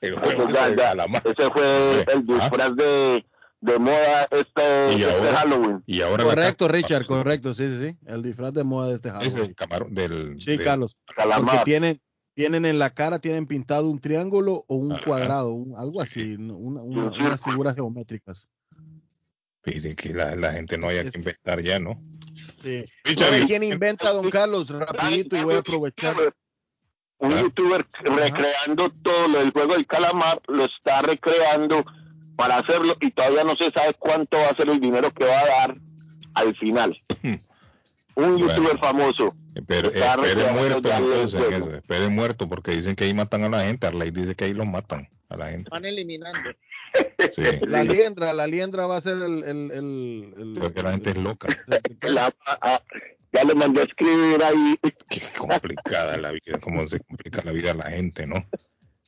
[0.00, 1.22] El Ese, juego ya- de ya- calamar.
[1.26, 3.26] ese fue el disfraz de,
[3.60, 5.82] de moda este, Y este ahora- Halloween.
[5.86, 7.96] Y ahora correcto, Richard, correcto, sí, sí, sí.
[8.06, 9.44] El disfraz de moda de este Es Halloween.
[9.50, 10.40] el camarón del...
[10.40, 10.96] Sí, del- Carlos.
[11.06, 11.64] Porque Calamar.
[11.64, 12.00] tienen,
[12.34, 16.54] tienen en la cara, tienen pintado un triángulo o un cuadrado, un- algo así, una-
[16.82, 18.48] una- unas figuras geométricas.
[19.66, 22.00] Mire que la, la gente no haya que inventar ya, ¿no?
[22.62, 22.82] Sí.
[23.04, 24.68] Richard, ¿Sabe y- quién inventa, don Carlos?
[24.70, 26.14] Rapidito y voy a aprovechar.
[27.20, 27.40] Un Ah.
[27.42, 31.84] youtuber recreando todo lo del juego del calamar, lo está recreando
[32.36, 35.38] para hacerlo y todavía no se sabe cuánto va a ser el dinero que va
[35.40, 35.76] a dar
[36.34, 36.98] al final.
[37.22, 37.38] Un
[38.14, 38.38] Bueno.
[38.38, 39.34] youtuber famoso.
[39.66, 43.86] Pero espere recreando muerto entonces, espere muerto, porque dicen que ahí matan a la gente.
[43.86, 45.68] Arley dice que ahí los matan a la gente.
[45.70, 46.40] Van eliminando.
[47.36, 49.44] Sí, La liendra, la liendra va a ser el...
[49.44, 51.48] el, el, el- porque la gente es loca.
[52.02, 52.82] La- a-
[53.32, 54.78] ya le mandé a escribir ahí.
[55.50, 58.44] Complicada la vida, cómo se complica la vida a la gente, ¿no?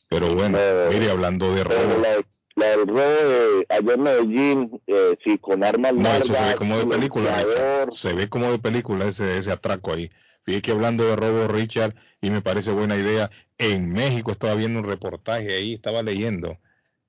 [0.09, 0.59] Pero bueno,
[0.91, 2.23] mire, hablando de Pero robo, la,
[2.57, 6.39] la del robo de ayer en Medellín, eh, sí, con armas no, eso se ve
[6.39, 7.93] largas, como de película, Richard.
[7.93, 10.11] Se ve como de película ese, ese atraco ahí.
[10.45, 14.81] Fíjate que hablando de robo, Richard, y me parece buena idea, en México estaba viendo
[14.81, 16.59] un reportaje ahí, estaba leyendo,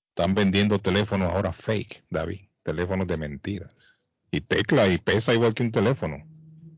[0.10, 4.00] están vendiendo teléfonos ahora fake, David, teléfonos de mentiras.
[4.32, 6.24] Y tecla y pesa igual que un teléfono.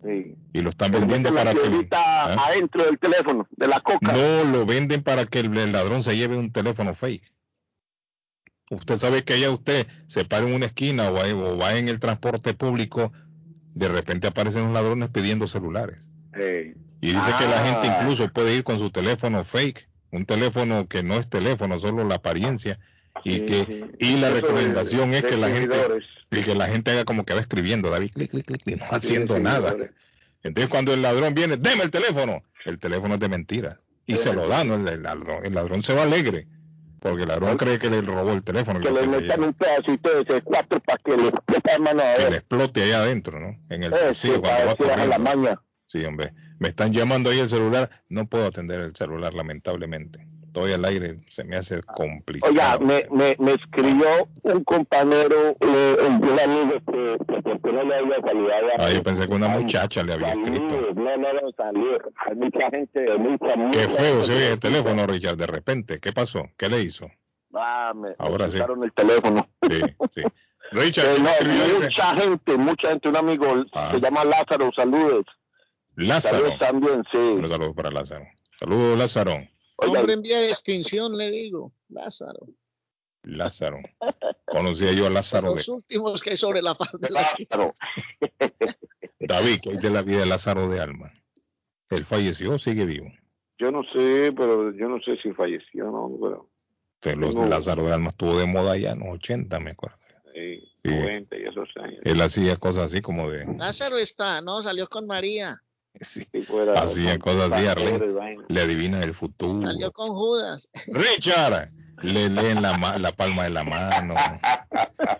[0.06, 0.36] Sí.
[0.53, 1.88] Y lo están vendiendo para que...
[1.91, 2.36] ¿Ah?
[2.48, 4.14] adentro del teléfono, de la coca.
[4.14, 7.32] No, lo venden para que el, ladrón se lleve un teléfono fake.
[8.72, 12.53] Usted sabe que allá usted se para en una esquina o, va en el transporte
[12.53, 13.11] público,
[13.73, 16.10] de repente aparecen los ladrones pidiendo celulares.
[17.02, 17.99] Y dice que la gente Ah.
[18.02, 22.15] incluso puede ir con su teléfono fake, un teléfono que no es teléfono, solo la
[22.15, 22.80] apariencia.
[23.23, 23.84] Y Sí, que sí.
[23.99, 25.76] y la Eso de- recomendación es de que la gente.
[26.37, 28.85] Y que la gente haga como que va escribiendo, David, clic, clic, clic, clic, no
[28.89, 29.75] haciendo nada.
[30.43, 33.79] Entonces cuando el ladrón viene, deme el teléfono, el teléfono es de mentira.
[34.05, 34.75] Y se lo dan, ¿no?
[34.75, 36.47] el, el ladrón, el ladrón se va alegre,
[36.99, 40.25] porque el ladrón cree que le robó el teléfono, que le metan un pedacito de
[40.25, 43.57] C4 para que le explote la mano a que le explote allá adentro, ¿no?
[43.69, 45.61] En el bolsillo cuando va la maña.
[45.87, 46.33] Sí, hombre.
[46.59, 50.27] Me están llamando ahí el celular, no puedo atender el celular, lamentablemente.
[50.56, 52.49] Estoy al aire, se me hace complicado.
[52.53, 54.07] Oiga, me, me, me escribió
[54.44, 59.03] un compañero, eh, un amigo que, que qué no le había saludado a Ah, yo
[59.03, 60.69] pensé que una muchacha le había escrito.
[60.69, 62.02] Saludos, No, no, no, saludos.
[62.26, 65.99] Hay mucha gente, mucha, mucha Qué feo se oye el que- teléfono, Richard, de repente.
[65.99, 66.44] ¿Qué pasó?
[66.56, 67.06] ¿Qué le hizo?
[67.53, 68.57] Ah, me, Ahora me sí.
[68.57, 69.49] el teléfono.
[69.69, 69.82] Sí,
[70.15, 70.22] sí.
[70.72, 73.90] Richard, Eh, ¿quién no, mucha gente, mucha gente, un amigo Ah.
[73.91, 75.26] se llama Lázaro, saludos.
[75.98, 76.38] Lázaro.
[76.38, 77.18] Saludos también, sí.
[77.18, 78.23] Un saludo para Lázaro.
[78.57, 79.34] Saludos, Lázaro.
[79.77, 81.72] Hombre en vía de extinción, le digo.
[81.89, 82.47] Lázaro.
[83.23, 83.80] Lázaro.
[84.45, 85.56] Conocía yo a Lázaro.
[85.56, 85.72] Los De...
[85.73, 87.73] últimos que hay sobre la faz de la Lázaro.
[89.19, 91.11] David, que hay de la vida de Lázaro de Alma.
[91.89, 93.07] Él falleció o sigue vivo.
[93.57, 96.49] Yo no sé, pero yo no sé si falleció o no, pero
[96.99, 97.47] Pero los No.
[97.47, 99.97] Lázaro de Alma estuvo de moda ya en los 80, me acuerdo.
[100.34, 100.91] sí, Sí.
[100.91, 101.99] 90 y esos años.
[102.03, 103.43] Él hacía cosas así como de...
[103.57, 105.64] Lázaro está, no, salió con María,
[106.01, 107.84] Sí, fuera- hacía cosas así.
[108.49, 109.65] Le adivinan el futuro.
[109.67, 110.69] salió con Judas.
[110.88, 111.69] Richard,
[112.01, 114.15] le leen la, la palma de la mano.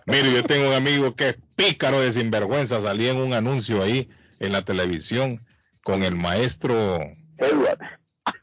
[0.06, 2.80] Mire, yo tengo un amigo que es pícaro de sinvergüenza.
[2.80, 4.08] Salía en un anuncio ahí
[4.40, 5.40] en la televisión
[5.82, 6.98] con el maestro.
[7.38, 7.78] Edward.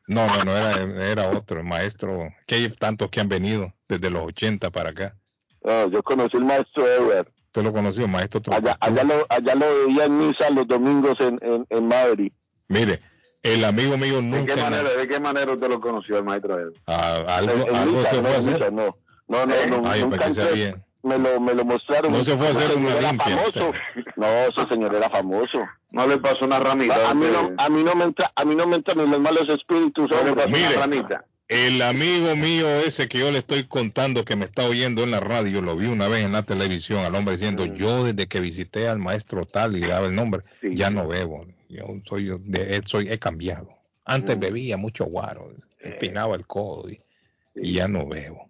[0.08, 2.30] No, no, no era, era otro, el maestro.
[2.48, 5.16] Que hay tantos que han venido desde los 80 para acá.
[5.64, 7.28] No, yo conocí el maestro Edward.
[7.54, 8.42] ¿Usted lo conoció, maestro?
[8.52, 12.32] Allá, allá, lo, allá lo veía en misa los domingos en, en, en Madrid.
[12.68, 13.00] Mire,
[13.44, 14.56] el amigo mío ¿De nunca.
[14.56, 16.74] qué manera, de qué manera usted lo conoció, el maestro Edward?
[16.88, 18.74] Ah, algo, En- en algo misa, se no, fue a en misa, hacer.
[18.74, 18.98] no,
[19.28, 20.84] no, no, no, Ay, nunca bien.
[21.04, 22.12] me lo, me lo mostraron.
[22.12, 23.74] No se fue a hacer una señor era limpia, famoso.
[24.16, 25.60] No, ese señor era famoso.
[25.92, 27.08] No le pasó una ramita.
[27.12, 29.20] A mí no, a mí no me entra, a mí no me entran ni los
[29.20, 30.12] malos espíritus.
[30.12, 30.48] hombre.
[30.48, 31.14] Mire,
[31.48, 35.20] el amigo mío ese que yo le estoy contando que me está oyendo en la
[35.20, 37.74] radio, lo vi una vez en la televisión al hombre diciendo, Mm.
[37.76, 41.86] yo desde que visité al maestro tal y daba el nombre, ya no bebo, yo
[42.08, 43.70] soy, yo de- soy he cambiado.
[44.06, 44.40] Antes Mm.
[44.40, 47.00] bebía mucho guaro, empinaba el codo y,
[47.56, 48.50] y ya no bebo.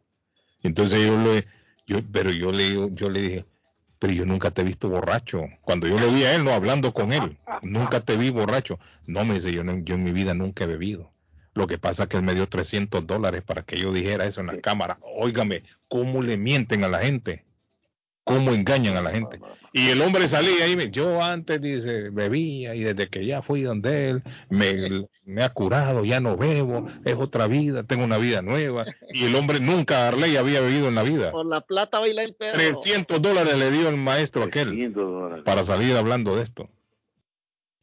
[0.62, 1.46] Entonces yo le,
[1.88, 3.46] yo, pero yo le, yo le dije,
[4.00, 5.44] pero yo nunca te he visto borracho.
[5.62, 8.80] Cuando yo lo vi a él, no hablando con él, nunca te vi borracho.
[9.08, 11.12] No me dice, yo, no- yo en mi vida nunca he bebido.
[11.54, 14.42] Lo que pasa es que él me dio 300 dólares para que yo dijera eso
[14.42, 14.98] en la cámara.
[15.02, 17.46] Óigame, ¿cómo le mienten a la gente?
[18.24, 19.40] ¿Cómo engañan a la gente?
[19.74, 23.64] Y el hombre salía y me, yo antes dice, bebía y desde que ya fui
[23.64, 28.42] donde él, me, me ha curado, ya no bebo, es otra vida, tengo una vida
[28.42, 28.86] nueva.
[29.12, 31.32] Y el hombre nunca, Arley, había bebido en la vida.
[31.32, 32.54] Por la plata baila el perro.
[32.54, 34.94] 300 dólares le dio el maestro aquel
[35.44, 36.70] para salir hablando de esto.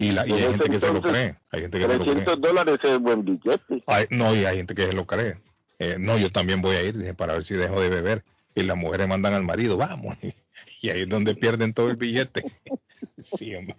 [0.01, 1.37] Y, la, y hay En gente que se lo cree.
[1.51, 2.15] Hay gente que se lo cree.
[2.15, 3.85] 300 dólares es buen billete.
[4.09, 5.37] No, y hay gente que se lo cree.
[5.79, 8.25] Eh, no, yo también voy a ir dije, para ver si dejo de beber.
[8.55, 10.17] Y las mujeres mandan al marido, vamos.
[10.83, 12.43] Y ahí es donde pierden todo el billete.
[13.23, 13.77] Sí, hombre.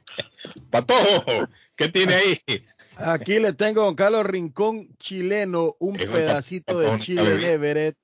[0.70, 2.66] Patojo, ¿qué tiene ahí?
[2.96, 7.98] Aquí le tengo a don Carlos Rincón chileno, un Es pedacito de chile Everett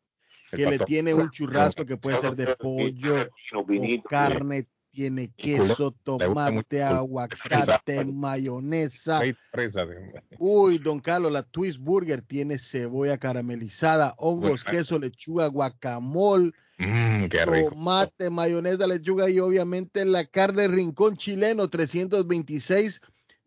[0.51, 3.65] que le tiene un churrasco que puede ser de pollo o
[4.09, 4.67] carne,
[4.97, 9.21] tiene queso, tomate, aguacate, mayonesa.
[10.39, 17.25] Uy, don Carlos, la Twist Burger tiene cebolla caramelizada, hongos, queso, lechuga, guacamole, Mm,
[17.71, 22.99] tomate, mayonesa, lechuga y obviamente la carne Rincón Chileno 326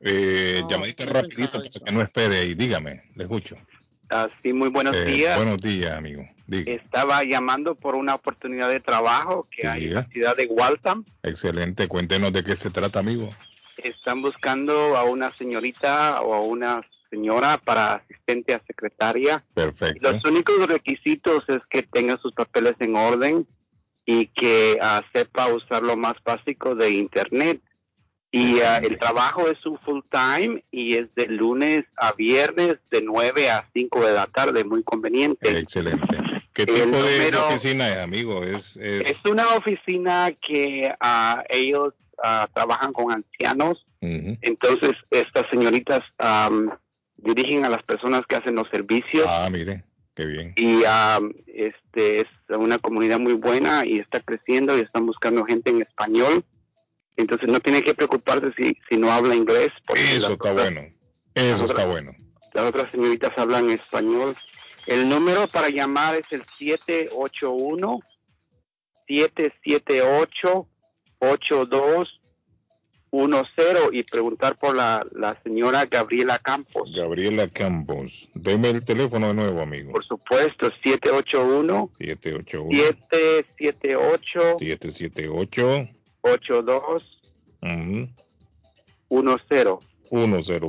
[0.00, 2.54] Eh, No, llamadita no rapidito para que no espere ahí.
[2.54, 3.56] Dígame, le escucho.
[4.10, 5.36] Ah, sí, muy buenos Eh, días.
[5.36, 6.24] Buenos días, amigo.
[6.46, 6.72] Diga.
[6.72, 11.04] Estaba llamando por una oportunidad de trabajo que hay en la ciudad de Waltham.
[11.22, 11.88] Excelente.
[11.88, 13.30] Cuéntenos de qué se trata, amigo.
[13.76, 19.44] Están buscando a una señorita o a una señora para asistente a secretaria.
[19.54, 20.12] Perfecto.
[20.12, 23.46] Los únicos requisitos es que tenga sus papeles en orden
[24.06, 27.60] y que ah, sepa usar lo más básico de Internet.
[28.30, 33.00] Y ah, el trabajo es un full time y es de lunes a viernes de
[33.02, 35.56] 9 a 5 de la tarde, muy conveniente.
[35.58, 36.18] Excelente.
[36.52, 38.42] ¿Qué tipo de- oficina es, amigo?
[38.44, 41.94] Es, es- Es una oficina que ah, ellos
[42.54, 46.70] trabajan con ancianos, entonces estas señoritas am,
[47.16, 49.82] dirigen a las personas que hacen los servicios Ah, mire,
[50.14, 50.52] qué bien.
[50.56, 55.70] y am, este es una comunidad muy buena y está creciendo y están buscando gente
[55.70, 56.44] en español.
[57.16, 59.70] Entonces no tiene que preocuparse si, si no habla inglés.
[59.86, 60.80] porque Eso está otras- bueno.
[61.34, 62.12] Eso está bueno.
[62.52, 64.34] Las otras señoritas hablan español.
[64.86, 68.00] El número para llamar es el 781
[69.06, 70.68] 778
[73.22, 76.90] 8210 y preguntar por la, la señora Gabriela Campos.
[76.94, 78.28] Gabriela Campos.
[78.34, 79.92] Deme el teléfono de nuevo, amigo.
[79.92, 85.88] Por supuesto, 781 781 778 778
[86.22, 87.02] 8210
[87.60, 88.10] 10.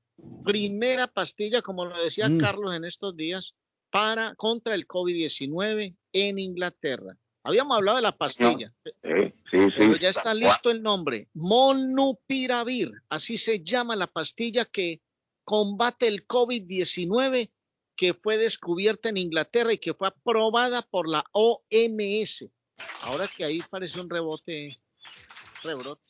[0.44, 2.38] Primera pastilla, como lo decía Mm.
[2.38, 3.54] Carlos en estos días,
[3.90, 7.18] para contra el COVID-19 en Inglaterra.
[7.44, 10.00] Habíamos hablado de la pastilla, Sí, sí, pero sí.
[10.02, 11.30] ya está listo el nombre.
[11.34, 12.92] Molnupiravir.
[13.10, 15.02] Así se llama la pastilla que
[15.46, 17.50] combate el COVID-19
[17.96, 22.50] que fue descubierta en Inglaterra y que fue aprobada por la OMS.
[23.04, 24.78] Ahora que ahí parece un rebote,
[25.64, 26.04] rebrote.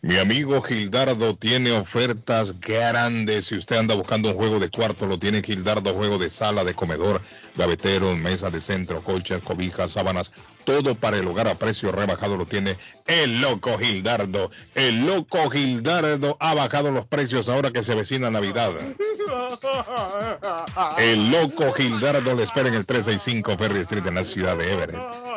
[0.00, 3.46] Mi amigo Gildardo tiene ofertas grandes.
[3.46, 6.74] Si usted anda buscando un juego de cuarto, lo tiene Gildardo, juego de sala, de
[6.74, 7.20] comedor,
[7.56, 10.30] gaveteros, mesa de centro, colchas, cobijas, sábanas,
[10.64, 12.76] todo para el hogar a precio rebajado lo tiene
[13.06, 14.52] el loco Gildardo.
[14.76, 18.70] El loco Gildardo ha bajado los precios ahora que se avecina Navidad.
[20.98, 25.27] El loco Gildardo le espera en el 365 Ferry Street en la ciudad de Everett.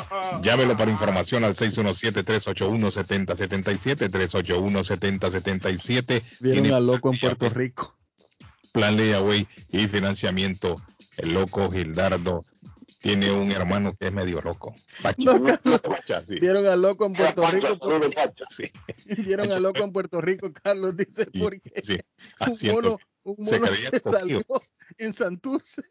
[0.44, 6.22] Llámelo para información al 617-381-7077, 381-7077.
[6.40, 7.98] Vieron al loco en Puerto Rico.
[8.72, 10.76] plan layaway y financiamiento.
[11.18, 12.44] El loco Gildardo
[13.02, 14.74] tiene un hermano que es medio loco.
[15.02, 15.18] Pacha.
[15.24, 15.44] No.
[15.82, 16.40] Pacha, sí.
[16.40, 17.78] Vieron al loco en Puerto Rico.
[17.80, 18.10] por-
[18.50, 18.64] Sí,
[19.24, 21.98] Vieron al loco en Puerto Rico, Carlos dice, porque sí.
[22.40, 24.42] un mono, un mono se salió
[24.98, 25.82] en Santurce.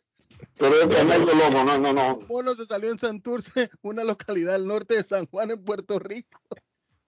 [0.58, 2.16] Pero es que medio loco, no, no, no.
[2.16, 5.98] Un mono se salió en Santurce, una localidad al norte de San Juan en Puerto
[5.98, 6.40] Rico.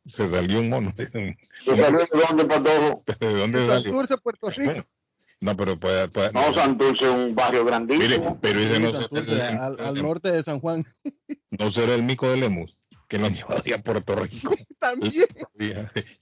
[0.04, 0.92] Se salió un mono.
[0.96, 3.04] ¿De ¿De dónde, Patojo?
[3.20, 3.82] dónde salió?
[3.92, 4.84] Santurce, Puerto Rico.
[5.40, 6.08] No, pero puede.
[6.08, 8.06] puede- No, Santurce es un barrio grandísimo.
[8.08, 10.84] Mire, pero ese Sí, no, será Santurce, el, al, al norte de San Juan.
[11.50, 12.78] no será el mico de Lemus,
[13.08, 14.54] que lo han llevado ahí a Puerto Rico.
[14.78, 15.26] También.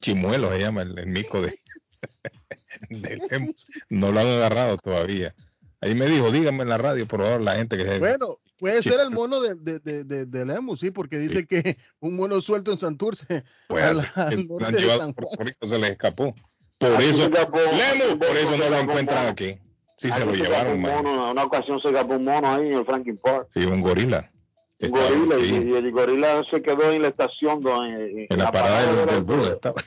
[0.01, 1.59] Chimuelo se llama el, el mico de,
[2.91, 3.67] de Lemus.
[3.89, 5.35] No lo han agarrado todavía.
[5.81, 7.99] Ahí me dijo, dígame en la radio, por favor, la gente que se...
[7.99, 8.91] Bueno, puede Sí.
[8.91, 12.41] ser el mono de, de, de, de, de Lemus, sí, porque dice que un mono
[12.43, 15.43] suelto en Santurce Pues a la- al lo norte han de llevado San Puerto.
[15.45, 16.35] Rico, se les escapó.
[16.79, 19.31] Por Aquí eso, se escapó Lemus, por eso no se lo encuentran mono.
[19.31, 19.59] aquí.
[19.97, 20.93] Sí, Aquí se lo escapó llevaron, un man.
[20.97, 23.47] mono, en una ocasión se escapó un mono ahí en el Franklin Park.
[23.51, 24.31] Sí, un gorila.
[24.81, 28.39] Un gorila, y- sí, y, el gorila se quedó en la estación, do- en, en
[28.39, 29.51] la parada del, del bus.
[29.51, 29.85] autobús.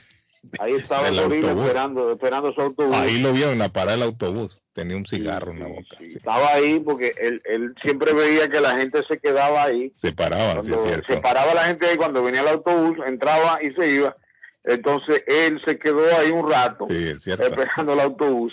[0.58, 1.66] Ahí estaba el del gorila autobús.
[1.66, 2.94] esperando, esperando su autobús.
[2.94, 4.56] ahí lo vio en la parada del autobús.
[4.72, 5.96] Tenía un cigarro en la boca.
[5.98, 6.06] sí.
[6.16, 9.92] Estaba ahí porque él, él siempre veía que la gente se quedaba ahí.
[9.96, 11.12] Se paraba, sí, es cierto.
[11.12, 14.16] se paraba la gente ahí cuando venía el autobús, entraba y se iba.
[14.64, 18.52] Entonces él se quedó ahí un rato esperando el autobús.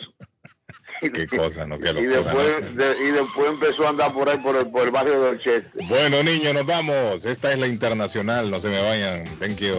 [1.13, 1.79] Qué cosa, ¿no?
[1.79, 2.39] Qué Y locura, ¿no?
[2.39, 5.39] después, de- y después empezó a andar por ahí, por el, por el barrio del
[5.41, 5.83] Cheste.
[5.89, 7.25] Bueno, niños, nos vamos.
[7.25, 8.51] Esta es la internacional.
[8.51, 9.23] No se me vayan.
[9.39, 9.73] Thank you.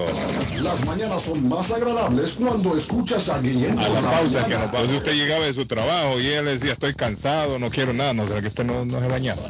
[0.61, 4.59] Las mañanas son más agradables cuando escuchas a Guillén A la la pausa que mañana.
[4.65, 8.12] nos Entonces usted llegaba de su trabajo y él decía, estoy cansado, no quiero nada.
[8.12, 9.43] No será que usted no, no se bañaba.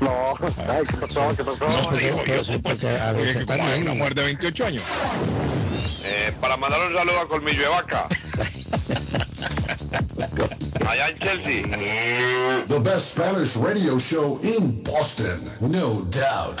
[0.00, 0.34] No,
[0.68, 1.28] ay, ¿qué pasó?
[1.36, 1.68] ¿Qué pasó?
[1.68, 4.82] No, digo yo, que como hay una mujer de 28 años.
[6.04, 8.06] Eh, para mandar un saludo a Colmillo de Vaca.
[11.20, 11.62] Chelsea.
[11.62, 16.60] The best Spanish radio show in Boston, no doubt.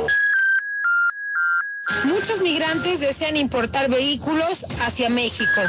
[2.04, 5.60] Muchos migrantes desean importar vehículos hacia México.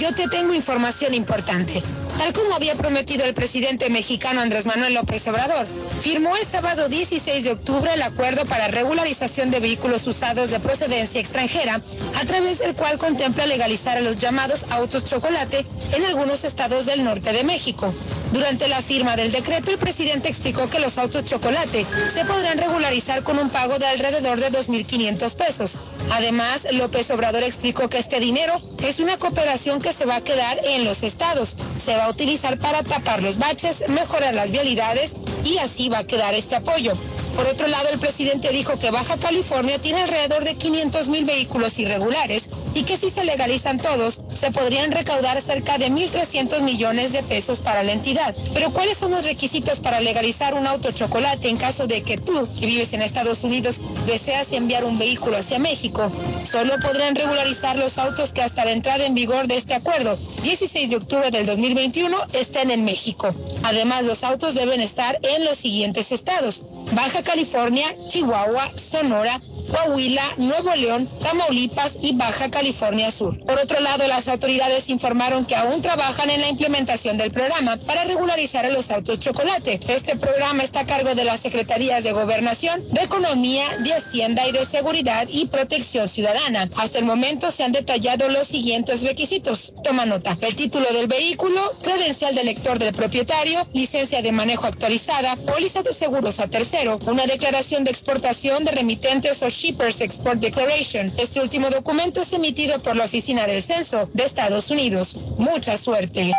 [0.00, 1.82] Yo te tengo información importante.
[2.18, 5.66] Tal como había prometido el presidente mexicano Andrés Manuel López Obrador,
[6.00, 11.20] firmó el sábado 16 de octubre el acuerdo para regularización de vehículos usados de procedencia
[11.20, 11.80] extranjera,
[12.20, 17.04] a través del cual contempla legalizar a los llamados autos chocolate en algunos estados del
[17.04, 17.94] norte de México.
[18.32, 23.22] Durante la firma del decreto, el presidente explicó que los autos chocolate se podrán regularizar
[23.22, 25.78] con un pago de alrededor de 2.500 pesos.
[26.10, 30.58] Además, López Obrador explicó que este dinero es una cooperación que se va a quedar
[30.64, 31.56] en los estados.
[31.78, 36.34] Se va utilizar para tapar los baches, mejorar las vialidades y así va a quedar
[36.34, 36.92] este apoyo.
[37.38, 41.78] Por otro lado, el presidente dijo que Baja California tiene alrededor de 500 mil vehículos
[41.78, 47.22] irregulares y que si se legalizan todos, se podrían recaudar cerca de 1.300 millones de
[47.22, 48.34] pesos para la entidad.
[48.54, 52.48] Pero ¿cuáles son los requisitos para legalizar un auto chocolate en caso de que tú,
[52.58, 56.10] que vives en Estados Unidos, deseas enviar un vehículo hacia México?
[56.42, 60.90] Solo podrán regularizar los autos que hasta la entrada en vigor de este acuerdo, 16
[60.90, 63.32] de octubre del 2021, estén en México.
[63.62, 66.62] Además, los autos deben estar en los siguientes estados.
[66.92, 69.38] Baja California, Chihuahua, Sonora,
[69.68, 73.38] Coahuila, Nuevo León, Tamaulipas y Baja California Sur.
[73.44, 78.04] Por otro lado, las autoridades informaron que aún trabajan en la implementación del programa para
[78.04, 79.80] regularizar a los autos chocolate.
[79.88, 84.52] Este programa está a cargo de las Secretarías de Gobernación, de Economía, de Hacienda y
[84.52, 86.68] de Seguridad y Protección Ciudadana.
[86.76, 89.74] Hasta el momento se han detallado los siguientes requisitos.
[89.84, 90.36] Toma nota.
[90.40, 95.92] El título del vehículo, credencial de lector del propietario, licencia de manejo actualizada, póliza de
[95.92, 101.12] seguros a tercero, una declaración de exportación de remitentes o Shippers Export Declaration.
[101.18, 105.16] Este último documento es emitido por la Oficina del Censo de Estados Unidos.
[105.36, 106.32] Mucha suerte.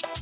[0.00, 0.21] Thank you.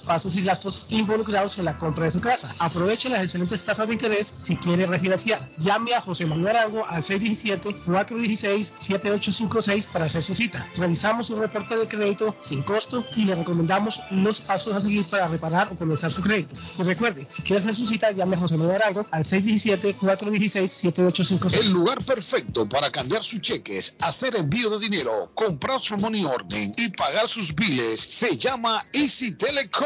[0.00, 2.52] pasos y gastos involucrados en la compra de su casa.
[2.58, 5.48] Aproveche las excelentes tasas de interés si quiere refinanciar.
[5.58, 10.66] Llame a José Manuel Arango al 617-416-7856 para hacer su cita.
[10.76, 15.28] Realizamos un reporte de crédito sin costo y le recomendamos los pasos a seguir para
[15.28, 16.56] reparar o comenzar su crédito.
[16.78, 21.60] Recuerde, si quiere hacer su cita, llame a José Manuel Arango al 617-416-7856.
[21.60, 26.70] El lugar perfecto para cambiar sus cheques, hacer envío de dinero, comprar su money order
[26.76, 29.85] y pagar sus biles se llama Easy Telecom.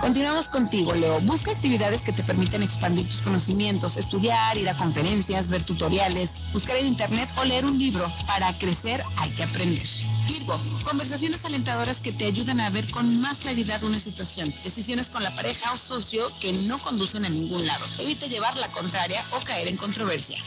[0.00, 1.20] Continuamos contigo, Leo.
[1.20, 6.76] Busca actividades que te permitan expandir tus conocimientos, estudiar, ir a conferencias, ver tutoriales, buscar
[6.76, 8.12] en internet o leer un libro.
[8.26, 9.88] Para crecer hay que aprender.
[10.28, 14.54] Virgo, conversaciones alentadoras que te ayudan a ver con más claridad una situación.
[14.64, 17.84] Decisiones con la pareja o socio que no conducen a ningún lado.
[17.98, 20.38] Evita llevar la contraria o caer en controversia.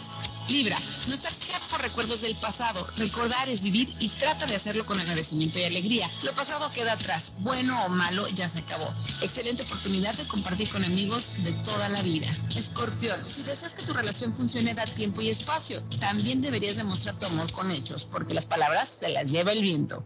[0.48, 0.78] Libra,
[1.08, 2.88] nostalgia por recuerdos del pasado.
[2.98, 6.10] Recordar es vivir y trata de hacerlo con agradecimiento y alegría.
[6.24, 8.94] Lo pasado queda atrás, bueno o malo ya se acabó.
[9.22, 12.28] Excelente oportunidad de compartir con amigos de toda la vida.
[12.56, 15.84] Escorpión, si deseas que tu relación funcione da tiempo y espacio.
[16.00, 20.06] También deberías demostrar tu amor con hechos, porque las palabras se las lleva el viento.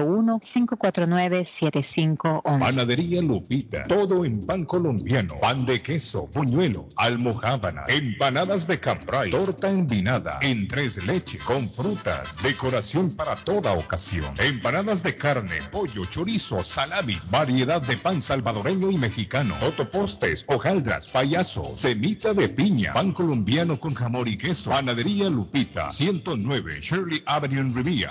[0.01, 2.59] 781-549-7511.
[2.59, 3.83] Panadería Lupita.
[3.83, 5.39] Todo en pan colombiano.
[5.39, 12.41] Pan de queso, buñuelo, almohábana, empanadas de cambray, torta envinada, en tres leches, con frutas,
[12.43, 14.33] decoración para toda ocasión.
[14.39, 21.63] Empanadas de carne, pollo, chorizo, salamis, variedad de pan salvadoreño y mexicano, totopostes, hojaldras, payaso,
[21.63, 24.69] semita de piña, pan colombiano con jamón y queso.
[24.69, 28.09] Panadería Lupita, 109 Shirley Avenue en Rivia,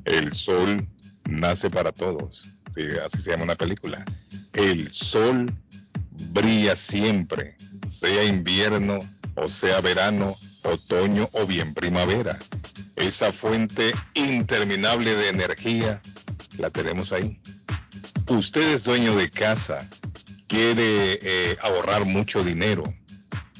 [0.06, 0.88] El sol
[1.26, 2.48] nace para todos.
[2.74, 4.02] Sí, así se llama una película.
[4.54, 5.54] El sol
[6.30, 7.56] brilla siempre,
[7.88, 8.98] sea invierno
[9.34, 12.38] o sea verano, otoño o bien primavera.
[12.96, 16.00] Esa fuente interminable de energía
[16.58, 17.40] la tenemos ahí.
[18.28, 19.88] Usted es dueño de casa,
[20.46, 22.92] quiere eh, ahorrar mucho dinero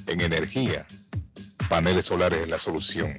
[0.06, 0.86] en energía.
[1.68, 3.10] Paneles solares es la solución.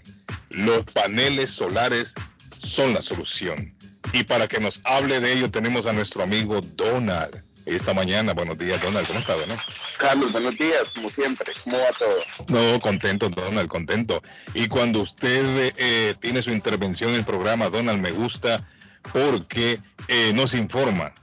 [0.49, 2.13] Los paneles solares
[2.59, 3.73] son la solución.
[4.13, 7.35] Y para que nos hable de ello tenemos a nuestro amigo Donald.
[7.65, 9.59] Esta mañana, buenos días Donald, ¿cómo está Donald?
[9.97, 12.17] Carlos, buenos días, como siempre, ¿cómo va todo?
[12.49, 14.21] No, contento Donald, contento.
[14.53, 18.67] Y cuando usted eh, tiene su intervención en el programa, Donald, me gusta
[19.13, 19.79] porque
[20.09, 21.13] eh, nos informa,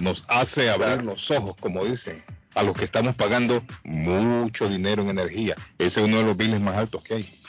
[0.00, 2.20] nos hace abrir los ojos, como dicen,
[2.56, 5.54] a los que estamos pagando mucho dinero en energía.
[5.78, 7.40] Ese es uno de los biles más altos que hay,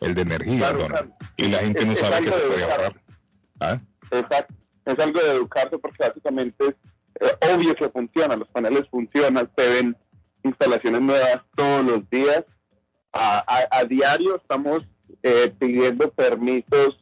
[0.00, 1.08] el de energía, Claro, Donald.
[1.18, 1.32] claro.
[1.36, 3.00] Y la gente Es- no es sabe que algo se de puede ahorrar.
[3.60, 3.80] ¿Ah?
[4.12, 4.54] Exacto.
[4.86, 6.74] Es algo de educarse porque básicamente es
[7.54, 9.96] obvio que funciona, los paneles funcionan, se ven
[10.44, 12.44] instalaciones nuevas todos los días.
[13.12, 14.82] A, a- a diario estamos
[15.22, 16.96] eh, pidiendo permisos,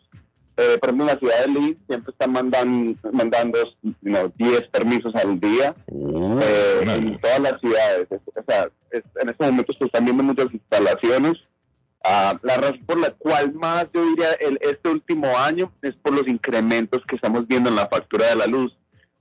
[0.56, 3.58] eh, por ejemplo en la ciudad de Leeds siempre están mandan, mandando
[4.00, 5.74] no, 10 permisos al día
[6.42, 8.06] eh, en todas las ciudades.
[8.10, 11.34] Es- o sea, es- en estos momentos se están viendo muchas instalaciones.
[12.04, 16.14] Ah, la razón por la cual más yo diría el, este último año es por
[16.14, 18.74] los incrementos que estamos viendo en la factura de la luz.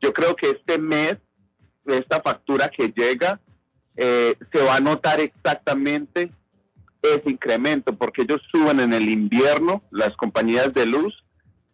[0.06, 1.18] Yo creo que este mes,
[1.88, 3.40] esta factura que llega,
[3.96, 6.32] eh, se va a notar exactamente
[7.02, 11.24] ese incremento, porque ellos suben en el invierno las compañías de luz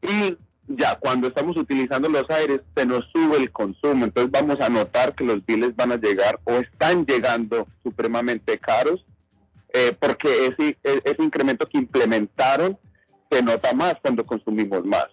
[0.02, 4.70] y ya cuando estamos utilizando los aires se nos sube el consumo, entonces vamos a
[4.70, 9.06] notar que los biles van a llegar o están llegando supremamente caros
[9.74, 12.80] eh, porque ese, e- ese incremento que implementaron
[13.30, 15.08] se nota más cuando consumimos más.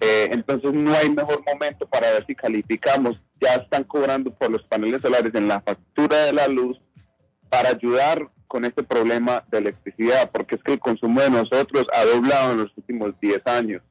[0.00, 3.20] Eh, entonces no hay mejor momento para ver si calificamos.
[3.40, 6.80] Ya están cobrando por los paneles solares en la factura de la luz
[7.48, 12.04] para ayudar con este problema de electricidad, porque es que el consumo de nosotros ha
[12.04, 13.82] doblado en los últimos 10 años.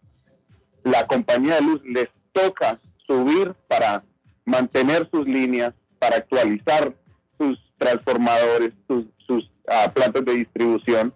[0.84, 4.04] La compañía de luz les toca subir para
[4.46, 6.96] mantener sus líneas, para actualizar
[7.38, 11.14] sus transformadores, sus, sus ah, plantas de distribución,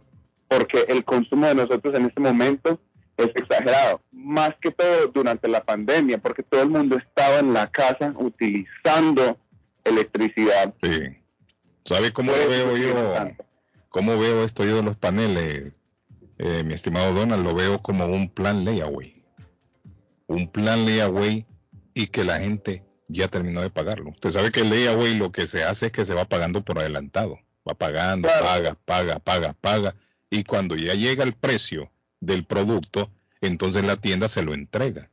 [0.47, 2.79] porque el consumo de nosotros en este momento
[3.23, 7.69] es exagerado, más que todo durante la pandemia, porque todo el mundo estaba en la
[7.71, 9.37] casa utilizando
[9.83, 10.73] electricidad.
[10.81, 11.17] Sí.
[11.85, 13.31] ¿Sabe cómo lo veo yo?
[13.89, 15.73] ¿Cómo veo esto yo de los paneles?
[16.37, 19.23] Eh, mi estimado Donald, lo veo como un plan layaway.
[20.27, 21.45] Un plan layaway
[21.93, 24.11] y que la gente ya terminó de pagarlo.
[24.11, 26.79] Usted sabe que el layaway lo que se hace es que se va pagando por
[26.79, 27.39] adelantado.
[27.67, 29.95] Va pagando, paga, paga, paga, paga.
[30.29, 31.91] Y cuando ya llega el precio
[32.21, 33.11] del producto,
[33.41, 35.09] entonces la tienda se lo entrega.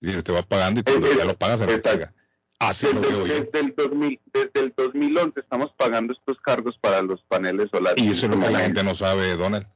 [0.00, 2.12] Es decir, usted va pagando y cuando ya lo paga se lo entrega.
[2.58, 3.34] Así lo desde, veo yo.
[3.34, 8.02] desde el 2000, desde el 2011 estamos pagando estos cargos para los paneles solares.
[8.04, 9.66] Y eso es lo que la gente no sabe, Donald.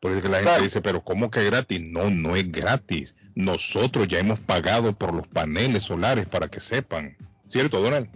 [0.00, 0.64] Por eso que la gente Claro.
[0.64, 1.80] dice, pero ¿cómo que gratis?
[1.82, 3.14] No, no es gratis.
[3.34, 7.16] Nosotros ya hemos pagado por los paneles solares para que sepan.
[7.48, 8.08] ¿Cierto, Donald?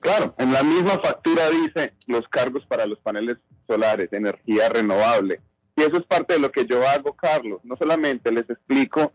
[0.00, 5.40] Claro, en la misma factura dice los cargos para los paneles solares, energía renovable.
[5.76, 7.60] Y eso es parte de lo que yo hago, Carlos.
[7.62, 9.12] No solamente les explico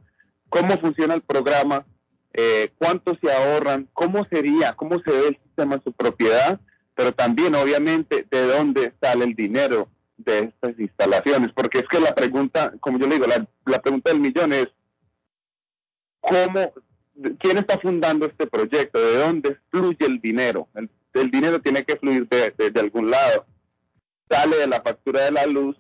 [0.47, 1.85] cómo funciona el programa,
[2.33, 6.61] eh, cuánto se ahorran, cómo sería, cómo se ve el sistema en su propiedad,
[6.93, 11.51] pero también, obviamente, de dónde sale el dinero de estas instalaciones.
[11.55, 13.25] Porque es que la pregunta, como yo le digo,
[13.65, 14.67] la, pregunta del millón es,
[16.19, 16.73] ¿cómo,
[17.39, 18.99] quién está fundando este proyecto?
[18.99, 20.69] ¿De dónde fluye el dinero?
[21.13, 23.47] El, dinero tiene que fluir de algún lado.
[24.29, 25.75] Sale de la factura de la luz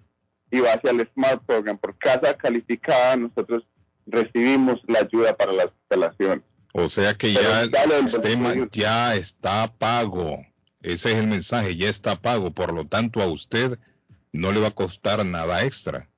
[0.51, 1.77] y va hacia el Smart Program.
[1.77, 3.63] Por casa calificada nosotros
[4.05, 6.43] recibimos la ayuda para las instalaciones.
[6.73, 10.45] O sea que Pero ya el sistema ya está pago.
[10.81, 12.51] Ese es el mensaje, ya está pago.
[12.51, 13.77] Por lo tanto, a usted
[14.31, 16.09] no le va a costar nada extra.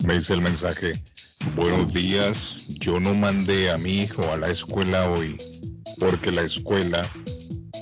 [0.06, 0.92] Me dice el mensaje.
[1.54, 5.36] Buenos días, yo no mandé a mi hijo a la escuela hoy
[5.98, 7.08] porque la escuela,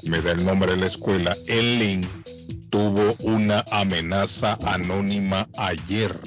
[0.05, 2.07] me da el nombre de la escuela, el link
[2.71, 6.19] tuvo una amenaza anónima ayer.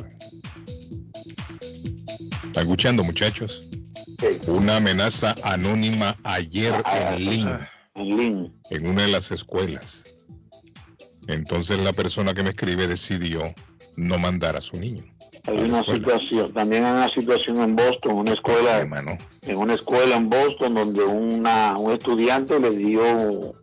[2.44, 3.65] ¿Están escuchando muchachos?
[4.48, 10.04] Una amenaza anónima ayer en link, en una de las escuelas.
[11.28, 13.42] Entonces la persona que me escribe decidió
[13.96, 15.04] no mandar a su niño.
[15.48, 20.30] Hay una situación, también hay una situación en Boston, una escuela, en una escuela en
[20.30, 23.54] Boston donde una, un estudiante le dio,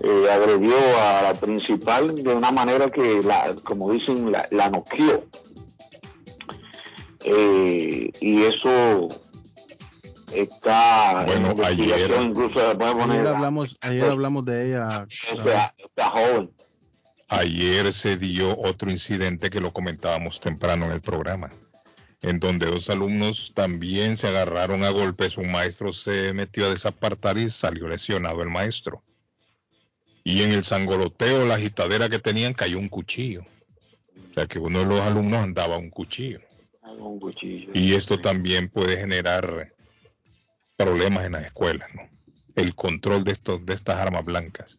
[0.00, 5.24] eh, agredió a la principal de una manera que, la, como dicen, la, la noqueó.
[7.26, 9.08] Eh, y eso
[10.32, 15.06] está Bueno, ayer- incluso se puede poner Ayer hablamos, ayer hablamos de ella.
[15.32, 16.50] está, está joven.
[17.28, 21.50] Ayer se dio otro incidente que lo comentábamos temprano en el programa,
[22.22, 25.36] en donde dos alumnos también se agarraron a golpes.
[25.38, 29.02] Un maestro se metió a desapartar y salió lesionado el maestro.
[30.22, 33.42] Y en el sangoloteo, la agitadera que tenían, cayó un cuchillo.
[34.30, 36.40] O sea que uno de los alumnos andaba un cuchillo.
[36.98, 37.70] Un cuchillo.
[37.74, 39.73] Y esto también puede generar
[40.84, 42.02] problemas en las escuelas, ¿no?
[42.56, 44.78] El control de estos, de estas armas blancas.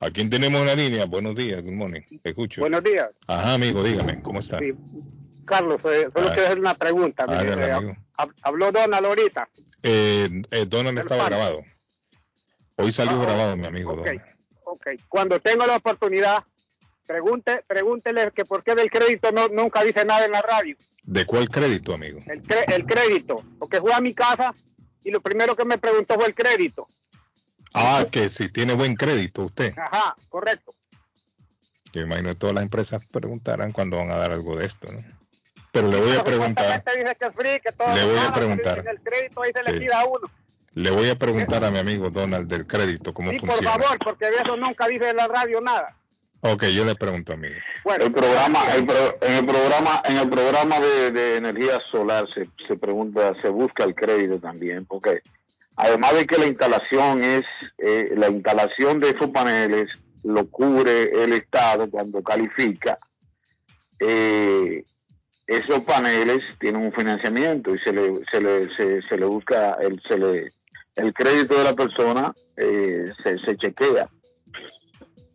[0.00, 1.04] ¿A quién tenemos en la línea?
[1.06, 2.02] Buenos días, good morning.
[2.22, 2.60] Te escucho.
[2.60, 3.08] Buenos días.
[3.26, 4.58] Ajá, amigo, dígame, ¿cómo está?
[4.58, 4.72] Sí.
[5.44, 6.32] Carlos, eh, solo Ah.
[6.34, 7.24] quiero hacer una pregunta.
[7.24, 7.96] Hágale, eh,
[8.42, 9.48] habló Donald ahorita.
[9.82, 11.30] Eh, eh, Donald estaba pan.
[11.30, 11.62] grabado.
[12.76, 13.92] Hoy salió Ah, grabado, mi amigo.
[13.92, 13.98] ok.
[14.04, 14.22] Donald.
[14.64, 14.86] Ok.
[15.08, 16.44] Cuando tenga la oportunidad,
[17.06, 20.76] pregunte, pregúntele que por qué del crédito no, nunca dice nada en la radio.
[21.04, 22.18] ¿De cuál crédito, amigo?
[22.26, 23.42] El, cre- el crédito.
[23.58, 24.52] Porque fue a mi casa
[25.04, 26.86] y lo primero que me preguntó fue el crédito.
[27.74, 29.74] Ah, que si tiene buen crédito usted.
[29.78, 30.72] Ajá, correcto.
[31.92, 35.00] Yo imagino que todas las empresas preguntarán cuando van a dar algo de esto, ¿no?
[35.72, 38.78] Pero le voy a preguntar, Le voy a preguntar.
[38.78, 39.78] en el crédito ahí se le Sí.
[39.80, 40.28] tira a uno.
[40.74, 43.72] le voy a preguntar a mi amigo Donald del crédito cómo Sí, por funciona.
[43.78, 45.96] favor, porque de eso nunca dice en la radio nada.
[46.40, 47.56] Ok, yo le pregunto, amigo.
[47.82, 52.26] Bueno, el programa, el pro- en el programa, en el programa de, de energía solar
[52.32, 55.20] se, se pregunta, se busca el crédito también, porque
[55.76, 57.44] además de que la instalación es,
[57.78, 59.88] eh, la instalación de esos paneles
[60.22, 62.96] lo cubre el Estado cuando califica,
[64.00, 64.84] eh,
[65.46, 70.00] esos paneles tienen un financiamiento y se le, se le, se, se le busca el,
[70.02, 70.52] se le,
[70.96, 74.08] el crédito de la persona eh, se, se chequea.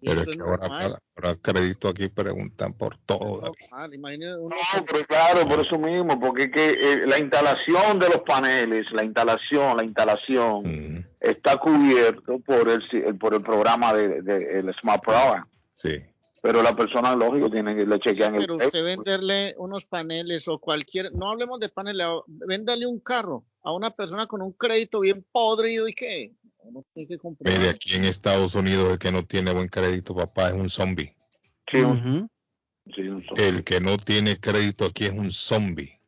[0.05, 3.41] Pero es que ahora para, para crédito aquí preguntan por todo.
[3.71, 3.93] David.
[3.93, 8.07] Imagínate uno No, pero claro, por eso mismo, porque es que eh, la instalación de
[8.09, 14.59] los paneles, la instalación, la instalación está cubierto por el por el programa de, de-
[14.59, 15.45] el Smart Program.
[15.75, 15.99] Sí.
[16.41, 20.59] pero la persona, lógico, tiene que le chequean el Pero usted venderle unos paneles o
[20.59, 25.25] cualquier, no hablemos de paneles, véndale un carro a una persona con un crédito bien
[25.31, 26.31] podrido y qué.
[26.63, 27.57] Uno tiene que comprar.
[27.57, 31.13] Mire, aquí en Estados Unidos el que no tiene buen crédito, papá, es un zombie.
[31.71, 32.29] Sí, un-
[32.95, 33.47] sí, un zombie.
[33.47, 35.99] El que no tiene crédito aquí es un zombie.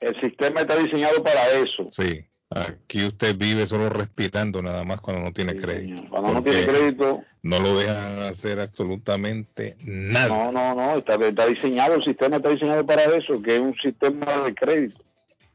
[0.00, 1.86] El sistema está diseñado para eso.
[1.90, 2.24] Sí.
[2.48, 6.04] Aquí usted vive solo respirando nada más cuando no tiene crédito.
[6.08, 10.28] Cuando no tiene crédito, No lo dejan hacer absolutamente nada.
[10.28, 13.74] no, no, no, está, está diseñado, el sistema está diseñado para eso, que es un
[13.82, 15.00] sistema de crédito.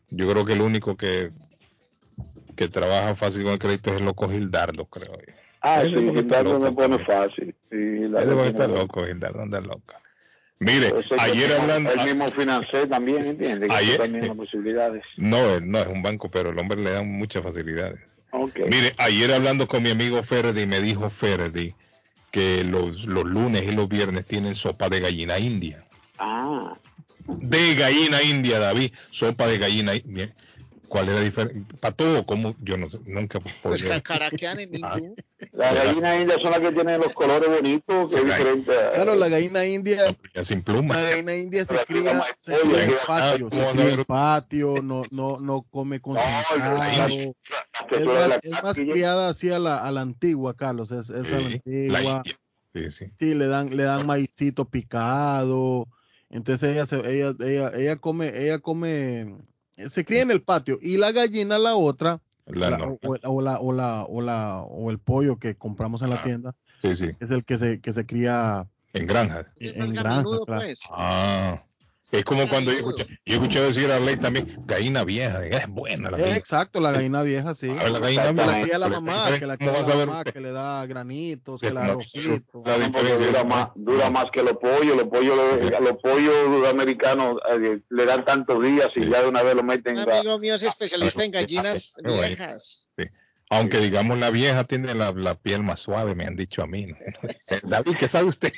[0.09, 1.29] Yo creo que el único que
[2.55, 5.33] que trabaja fácil con el crédito es el loco Gildardo, creo yo.
[5.61, 7.55] Ah, sí, Gildardo me pone fácil.
[7.69, 9.99] Sí, tiene está loco, Gildardo anda loca.
[10.59, 11.91] Mire, ayer hablando...
[11.91, 13.67] El mismo financié también, ¿entiendes?
[13.69, 15.03] Que Ayer- también las posibilidades.
[15.17, 17.99] No, él no es un banco, pero el hombre le da muchas facilidades.
[18.31, 18.59] Ok.
[18.69, 21.73] Mire, ayer hablando con mi amigo Ferdi, me dijo Ferdi
[22.29, 25.79] que los, los lunes y los viernes tienen sopa de gallina india.
[26.19, 26.77] Ah,
[27.27, 28.93] De gallina india, David.
[29.09, 30.31] Sopa de gallina india.
[30.91, 31.63] ¿Cuál es la diferencia?
[31.79, 35.15] Para todo, como yo no sé, nunca Pues cacaraquean en ningún.
[35.53, 38.71] las gallinas indias son las que tienen los colores bonitos, que es diferente.
[38.77, 40.95] a- Claro, la gallina india, Ya sin pluma.
[40.95, 43.93] la gallina india se La cría, se cría en patio, ¿cómo se vas a cría
[43.93, 46.77] en patio, no, no, no come concentrado.
[46.77, 46.89] la
[47.89, 51.25] Es más, la es más criada así a la, a la antigua, Carlos, es, es
[51.25, 52.23] a la la antigua.
[52.73, 53.05] Sí, sí.
[53.17, 55.87] Sí, le dan, le dan maicito picado.
[56.29, 59.37] Entonces ella se, ella, ella, ella come, ella come,
[59.89, 60.77] se cría en el patio.
[60.81, 64.91] Y la gallina, la otra, La la- o, o la, o la, o la, o
[64.91, 66.23] el pollo que compramos en la Ah.
[66.23, 67.09] tienda, Sí, sí.
[67.19, 69.45] es el que se, que se cría En granjas.
[69.57, 70.61] en El granja, gaminudo, claro.
[70.65, 70.79] pues.
[70.91, 71.63] Ah.
[72.11, 76.11] Es como cuando yo escuché, yo escuché decir a Ley también, gallina vieja, es buena
[76.11, 76.37] la Eh, gallina.
[76.37, 77.69] exacto, la gallina vieja, sí.
[77.69, 78.61] A ver, la gallina la vieja.
[78.63, 80.51] cría la Pero, mamá, ¿cómo que la vas cría a la ver mamá, que le
[80.51, 85.07] da granitos, que la No, porque diferencia dura más, dura más que los pollos, los
[85.07, 85.37] pollos,
[85.79, 89.97] los pollos americanos eh, le dan tantos días y ya de una vez lo meten.
[89.97, 92.87] Un la- amigo mío es especialista en gallinas Ah, viejas.
[93.49, 96.87] Aunque digamos la vieja tiene la, la piel más suave, me han dicho a mí.
[96.87, 96.95] ¿no?
[97.63, 98.53] David, ¿qué sabe usted?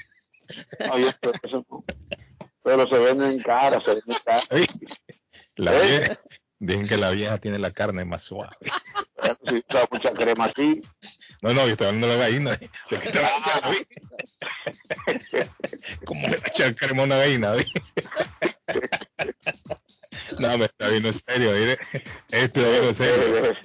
[2.63, 4.47] Pero, se venden caras, se venden caras.
[5.55, 5.81] La ¿Eh?
[5.83, 6.19] vieja,
[6.59, 8.55] dicen que la vieja tiene la carne más suave.
[9.47, 10.81] Si usa mucha crema aquí.
[11.41, 12.51] No, no, yo estoy hablando de la gallina.
[12.51, 13.19] ¿De qué te
[13.61, 13.85] David?
[16.05, 17.53] ¿Cómo le va a echar crema a una gallina?
[20.39, 21.77] No, me está viendo en serio, mire.
[22.31, 23.55] Esto es en serio.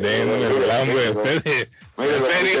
[0.00, 1.68] Déjenme el relajo de ustedes.
[2.02, 2.60] En serio.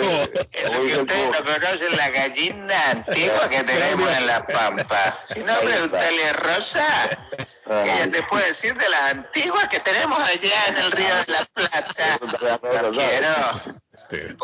[1.00, 5.18] Ustedes no conocen la gallina antigua que tenemos en la pampa.
[5.32, 7.18] Si no, pregúntale a Rosa.
[7.66, 11.44] Ella te puede decir de las antiguas que tenemos allá en el río de la
[11.54, 12.18] Plata.
[12.40, 14.36] La quiero.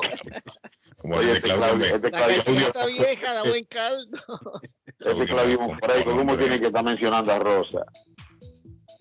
[1.02, 4.60] Como Oye, dice este Claudio, Claudio, este La Claudio, gallinita vieja da buen caldo.
[4.98, 7.82] ese Claudio Monfraico, ¿cómo tiene que estar mencionando a Rosa?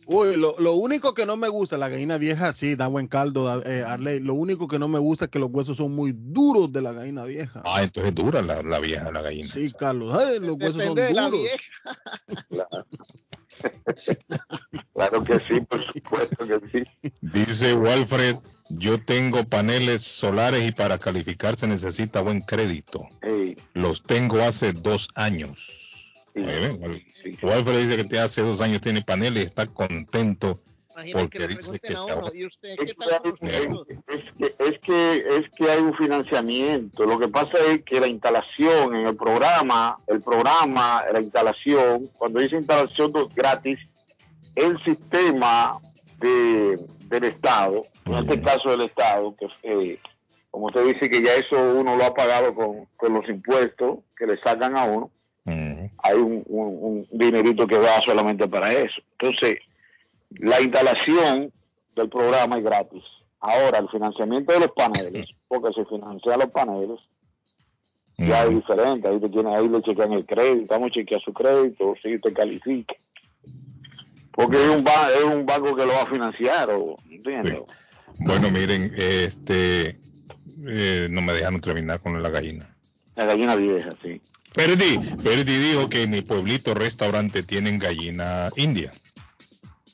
[0.07, 3.45] Uy, lo, lo único que no me gusta, la gallina vieja sí, da buen caldo,
[3.45, 4.19] da- eh, Arley.
[4.19, 6.91] Lo único que no me gusta es que los huesos son muy duros de la
[6.91, 7.63] gallina vieja.
[7.65, 9.51] Ah, entonces es dura la, la vieja, la gallina.
[9.51, 11.41] Sí, Carlos, ay, los huesos son de la duros.
[11.41, 12.45] vieja.
[12.49, 12.85] Claro.
[14.93, 16.59] claro que sí, por supuesto que
[17.01, 17.11] sí.
[17.21, 18.35] Dice Walfred,
[18.69, 23.07] yo tengo paneles solares y para calificar se necesita buen crédito.
[23.73, 25.84] Los tengo hace dos años.
[26.35, 27.37] Sí.
[27.41, 30.59] Walfred dice que te hace dos años tiene paneles y está contento
[30.95, 32.27] Imaginen que porque le dice pregunten que a uno, ahorra.
[32.35, 33.23] ¿y usted Es qué que, tal hay-
[34.07, 37.05] es, que, es, que, es que hay un financiamiento.
[37.05, 42.39] Lo que pasa es que la instalación en el programa, el programa, la instalación, cuando
[42.39, 43.79] dice instalación gratis,
[44.55, 45.77] el sistema
[46.19, 46.79] de,
[47.09, 49.99] del Estado, en este caso del Estado, que eh,
[50.49, 54.25] como usted dice que ya eso uno lo ha pagado con, con los impuestos que
[54.25, 55.11] le sacan a uno,
[56.03, 58.95] hay un, un- un dinerito que va solamente para eso.
[59.19, 59.57] Entonces,
[60.31, 61.51] la instalación
[61.95, 63.03] del programa es gratis.
[63.39, 66.99] Ahora, el financiamiento de los paneles, porque se financian los paneles,
[68.17, 69.07] ya es diferente.
[69.07, 72.33] Ahí, te tiene, ahí le chequean el crédito, vamos a chequear su crédito, si usted
[72.33, 72.95] califica.
[74.31, 77.61] Porque es un, ba- es un banco que lo va a financiar, o, ¿entiendes?
[78.19, 79.97] Bueno, miren, este
[80.67, 82.69] eh, no me dejaron terminar con la gallina.
[83.15, 84.21] La gallina vieja, sí.
[84.55, 88.91] Perdi, Perdi dijo que en mi pueblito restaurante tienen gallina india.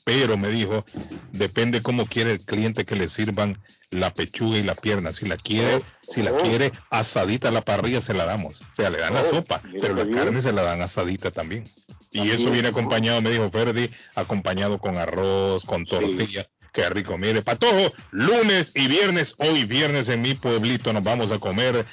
[0.04, 0.84] Pero me dijo,
[1.32, 3.56] depende cómo quiere el cliente que le sirvan
[3.90, 5.12] la pechuga y la pierna.
[5.12, 6.38] Si la quiere, si la Oh.
[6.38, 8.60] quiere asadita a la parrilla, se la damos.
[8.60, 11.64] O sea, le dan la Oh, sopa, pero la carne se la dan asadita también.
[12.10, 16.46] Y eso viene acompañado, me dijo Ferdi, acompañado con arroz, con tortilla.
[16.72, 17.18] Qué rico.
[17.18, 21.86] Mire, Patojo, lunes y viernes, hoy viernes en mi pueblito nos vamos a comer,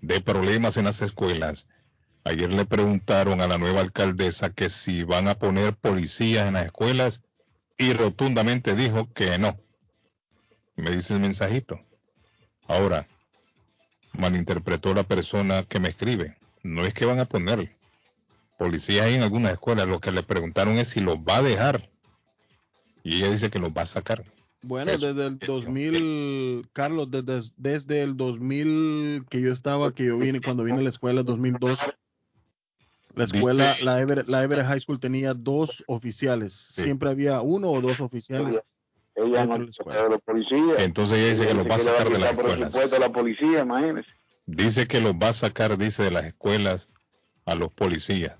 [0.00, 1.68] de problemas en las escuelas.
[2.24, 6.66] Ayer le preguntaron a la nueva alcaldesa que si van a poner policías en las
[6.66, 7.22] escuelas
[7.78, 9.60] y rotundamente dijo que no
[10.76, 11.80] me dice el mensajito.
[12.68, 13.06] Ahora,
[14.12, 16.36] malinterpretó la persona que me escribe.
[16.62, 17.76] No es que van a poner
[18.58, 19.88] policías en algunas escuelas.
[19.88, 21.90] Lo que le preguntaron es si los va a dejar.
[23.02, 24.24] Y ella dice que los va a sacar.
[24.62, 30.40] Bueno, desde el 2000, Carlos, desde, desde el 2000 que yo estaba, que yo vine,
[30.40, 31.80] cuando vine a la escuela, 2002,
[33.16, 36.52] la escuela, la, Ever, la Everett High School tenía dos oficiales.
[36.52, 38.60] Siempre había uno o dos oficiales
[39.14, 40.78] ella no de los policías.
[40.78, 42.90] Entonces ella dice que los va a sacar de las escuelas.
[42.98, 44.08] la policía, imagínese.
[44.46, 46.88] Dice que los va a sacar, dice, de las escuelas
[47.44, 48.36] a los policías.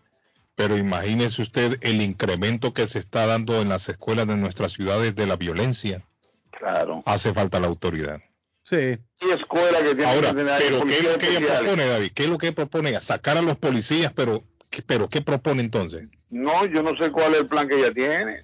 [0.55, 5.15] Pero imagínese usted el incremento que se está dando en las escuelas de nuestras ciudades
[5.15, 6.05] de la violencia.
[6.51, 7.03] Claro.
[7.07, 8.21] Hace falta la autoridad.
[8.63, 8.99] Sí.
[9.21, 12.13] escuela que tiene Ahora, pero ¿qué es lo que ella propone, David?
[12.15, 13.01] ¿Qué es lo que propone?
[13.01, 14.45] Sacar a los policías, pero,
[14.87, 16.09] pero ¿qué propone entonces?
[16.31, 18.41] No, yo no sé cuál es el plan que ella tiene.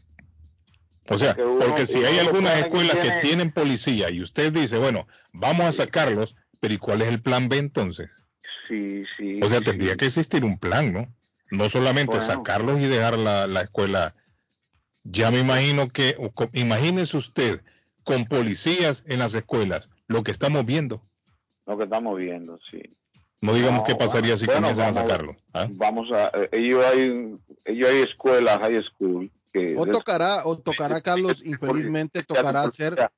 [1.11, 5.67] O sea, porque si hay algunas escuelas que, tienen policía y usted dice, bueno, vamos
[5.67, 8.11] a sacarlos, pero ¿y cuál es el plan B entonces?
[8.69, 9.41] Sí, sí.
[9.43, 11.09] O sea, tendría que existir un plan, ¿no?
[11.51, 14.15] No solamente sacarlos y dejar la, la, escuela.
[15.05, 16.17] Ya me imagino que,
[16.53, 17.63] imagínese usted,
[18.05, 21.01] con policías en las escuelas, lo que estamos viendo.
[21.67, 22.83] Lo que estamos viendo, sí.
[23.41, 25.37] No digamos qué pasaría si comienzan a sacarlo.
[25.55, 25.69] ¿ah?
[25.71, 29.31] Vamos a, ellos hay, ellos hay escuelas, high school,
[29.77, 33.11] o tocará, o tocará, Carlos, infelizmente tocará hacer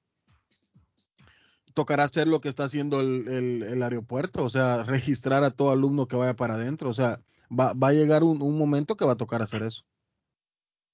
[1.75, 6.09] tocará hacer lo que está haciendo el, el, aeropuerto, o sea, registrar a todo alumno
[6.09, 9.13] que vaya para adentro, o sea, va, va a llegar un, un, momento que va
[9.13, 9.85] a tocar hacer eso.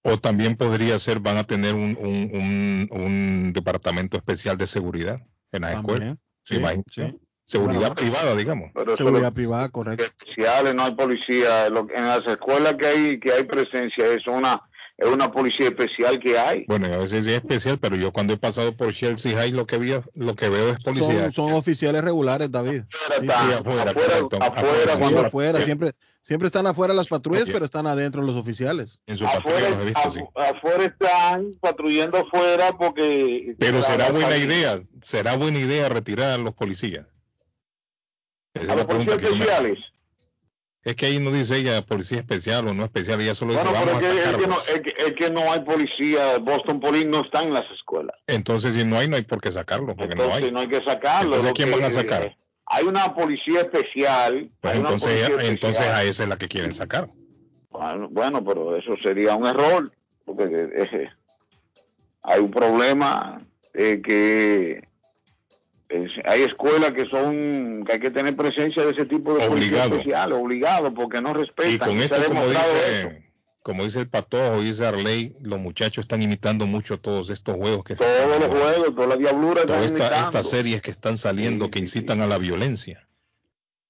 [0.03, 5.63] O también podría ser, van a tener un, un, un departamento especial de seguridad en
[5.63, 6.17] la escuela.
[6.45, 6.61] Sí,
[7.47, 8.73] Seguridad privada, digamos.
[8.97, 10.05] seguridad privada, correcto.
[10.05, 11.67] Especiales, no hay policía.
[11.67, 14.61] en las escuelas que hay que hay presencia es una
[14.98, 16.64] es una policía especial que hay.
[16.66, 19.77] Bueno, a veces es especial, pero yo cuando he pasado por Chelsea High lo que
[19.77, 21.31] veo, lo que veo es policía.
[21.32, 22.82] Son, oficiales regulares, David.
[23.10, 23.90] afuera,
[24.40, 25.93] afuera, cuando afuera, siempre,
[26.23, 28.98] siempre están afuera las patrullas, pero están adentro los oficiales.
[29.06, 30.20] En su afuera, he visto, sí.
[30.35, 33.55] afuera están patrullando afuera porque.
[33.59, 37.06] Pero será buena idea, será buena idea retirar a los policías.
[38.55, 39.78] a los policías especiales.
[40.87, 44.01] Es que ahí no dice ella policía especial o no especial, ella solo dice vamos
[44.01, 47.53] es, que, es, que no, es, que, no, hay policía, Boston Police no está en
[47.53, 48.15] las escuelas.
[48.29, 50.49] Entonces, si no hay, no hay por qué sacarlo, porque no hay.
[50.53, 51.35] no hay que sacarlo.
[51.35, 52.37] Entonces, ¿quién van a sacar?
[52.67, 54.49] Hay una policía especial.
[54.61, 57.09] Pues entonces, entonces a esa es la que quieren sacar.
[57.71, 59.91] Bueno, pero eso sería un error,
[60.25, 61.11] porque eh,
[62.23, 63.41] hay un problema
[63.75, 64.86] eh, que
[66.25, 70.41] hay escuelas que son que hay que tener presencia de ese tipo de obligado.
[70.41, 71.73] obligado porque no respetan.
[71.73, 73.33] Y con esto como dice,
[73.63, 77.97] como dice el patojo dice Arley los muchachos están imitando mucho todos estos juegos que
[77.97, 82.27] todos los juegos todas las diabluras todas estas series que están saliendo que incitan a
[82.27, 83.07] la violencia.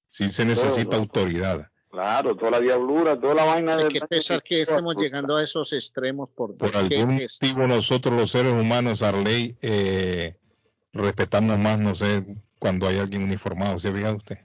[0.06, 1.70] Sí se necesita autoridad.
[1.90, 3.88] Claro, toda la diablura, toda la vaina Hay de...
[3.88, 8.52] que pensar que estemos llegando a esos extremos por, Por algún motivo nosotros los seres
[8.52, 10.36] humanos, Arley, eh,
[10.96, 12.24] respetamos más, no sé,
[12.58, 14.38] cuando hay alguien uniformado, ¿se fija usted?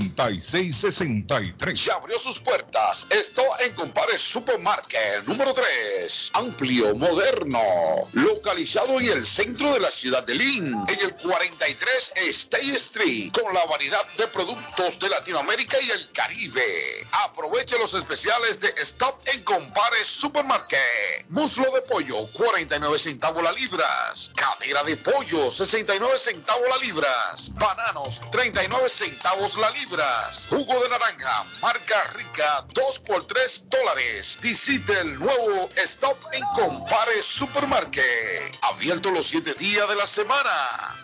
[0.00, 1.76] 857-991-3663.
[1.76, 3.06] Se abrió sus puertas.
[3.10, 6.30] Esto en Compare Supermarket número 3.
[6.34, 7.60] Amplio, moderno.
[8.12, 10.74] Localizado en el centro de la ciudad de Lynn.
[10.88, 13.32] En el 43 State Street.
[13.32, 17.06] Con la variedad de productos de Latinoamérica y el Caribe.
[17.24, 21.26] Aproveche los especiales de Stop en Compare Supermarket.
[21.28, 24.30] Muslo de pollo, 49 centavos la libras.
[24.34, 27.50] Cadera de pollo, 69 centavos la libras.
[27.54, 30.46] Bananos, 39 centavos la libras.
[30.48, 34.38] Jugo de naranja, marca rica, 2 por 3 dólares.
[34.40, 38.58] Visite el nuevo Stop en Compare Supermarket.
[38.62, 41.03] Abierto los 7 días de la semana.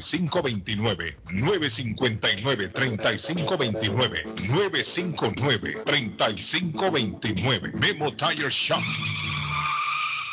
[0.01, 8.81] 3529 959 3529 959 3529 Memo Tire Shop.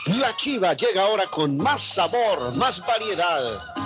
[0.07, 3.75] La chiva llega ahora con más sabor, más variedad.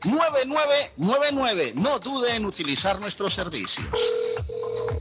[0.00, 1.74] 617-569-9999.
[1.74, 3.86] No dude en utilizar nuestros servicios.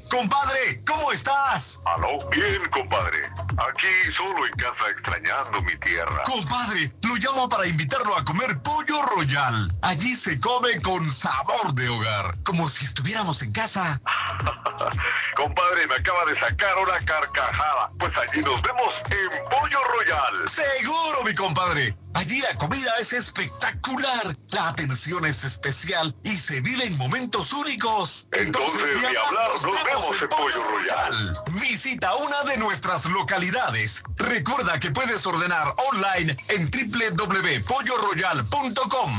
[0.10, 1.80] Compadre, ¿cómo estás?
[1.86, 3.19] Aló, bien, compadre.
[3.57, 6.23] Aquí solo en casa extrañando mi tierra.
[6.26, 9.72] Compadre, lo llamo para invitarlo a comer pollo royal.
[9.81, 13.99] Allí se come con sabor de hogar, como si estuviéramos en casa.
[15.35, 17.89] compadre, me acaba de sacar una carcajada.
[17.99, 20.49] Pues allí nos vemos en Pollo Royal.
[20.49, 21.95] Seguro, mi compadre.
[22.13, 28.27] Allí la comida es espectacular, la atención es especial y se viven momentos únicos.
[28.34, 31.34] Entonces, ni hablar, nos vemos en Pollo Royal.
[31.61, 34.03] Visita una de nuestras localidades.
[34.18, 39.12] Recuerda que puedes ordenar online en www.polloroyal.com.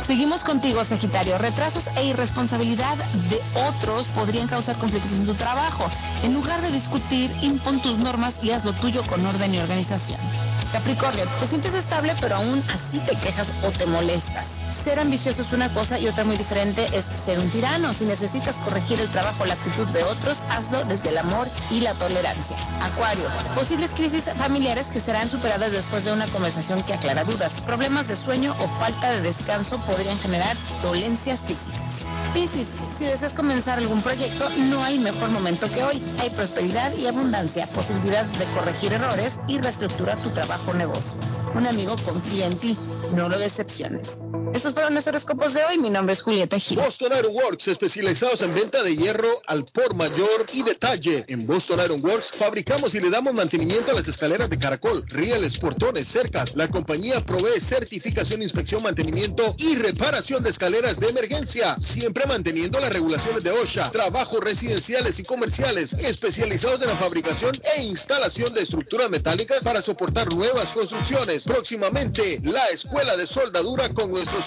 [0.00, 1.36] Seguimos contigo, Sagitario.
[1.38, 2.96] Retrasos e irresponsabilidad
[3.28, 5.90] de otros podrían causar conflictos en tu trabajo.
[6.22, 10.20] En lugar de discutir, impon tus normas y haz lo tuyo con orden y organización.
[10.72, 14.50] Capricornio, te sientes estable, pero aún así te quejas o te molestas.
[14.86, 17.92] Ser ambicioso es una cosa y otra muy diferente es ser un tirano.
[17.92, 21.80] Si necesitas corregir el trabajo o la actitud de otros, hazlo desde el amor y
[21.80, 22.56] la tolerancia.
[22.80, 23.24] Acuario,
[23.56, 27.56] posibles crisis familiares que serán superadas después de una conversación que aclara dudas.
[27.66, 32.06] Problemas de sueño o falta de descanso podrían generar dolencias físicas.
[32.32, 36.00] Piscis, si deseas comenzar algún proyecto, no hay mejor momento que hoy.
[36.20, 41.18] Hay prosperidad y abundancia, posibilidad de corregir errores y reestructurar tu trabajo o negocio.
[41.56, 42.78] Un amigo confía en ti,
[43.14, 44.20] no lo decepciones.
[44.76, 45.78] Fueron nuestros horóscopos de hoy.
[45.78, 46.76] Mi nombre es Julieta Gil.
[46.76, 51.24] Boston Iron Works, especializados en venta de hierro al por mayor y detalle.
[51.28, 55.56] En Boston Iron Works fabricamos y le damos mantenimiento a las escaleras de caracol, rieles,
[55.56, 56.56] portones, cercas.
[56.56, 62.92] La compañía provee certificación, inspección, mantenimiento y reparación de escaleras de emergencia, siempre manteniendo las
[62.92, 63.92] regulaciones de OSHA.
[63.92, 70.30] Trabajos residenciales y comerciales, especializados en la fabricación e instalación de estructuras metálicas para soportar
[70.30, 71.44] nuevas construcciones.
[71.44, 74.44] Próximamente, la escuela de soldadura con nuestros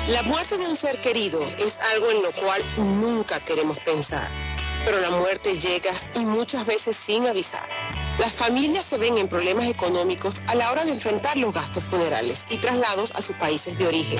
[0.08, 4.32] La muerte de un ser querido es algo en lo cual nunca queremos pensar,
[4.86, 7.68] pero la muerte llega y muchas veces sin avisar.
[8.20, 12.46] Las familias se ven en problemas económicos a la hora de enfrentar los gastos funerales
[12.50, 14.20] y traslados a sus países de origen.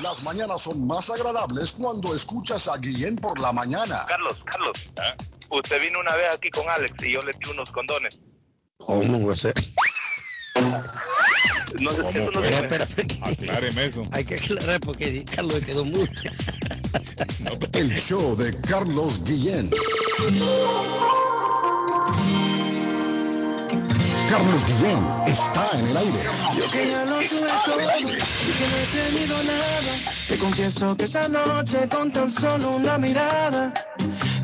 [0.00, 4.04] Las mañanas son más agradables cuando escuchas a Guillén por la mañana.
[4.08, 4.90] Carlos, Carlos,
[5.50, 8.18] usted vino una vez aquí con Alex y yo le di unos condones.
[8.78, 9.54] ¿Cómo va a ser?
[11.80, 12.86] No sé si eso no Pero, se- espera,
[13.22, 14.02] Acláreme eso.
[14.12, 16.06] Hay que aclarar porque Carlos quedó mudo.
[17.72, 19.70] El show de Carlos Guillén.
[24.30, 26.18] Carlos Guillén está en el aire.
[26.56, 29.92] Yo que ya lo tuve todo y que no he tenido nada.
[30.28, 33.72] Te confieso que esa noche con tan solo una mirada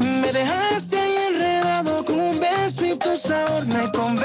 [0.01, 4.20] me dejaste ahí enredado con un beso y tu sabor me convenció.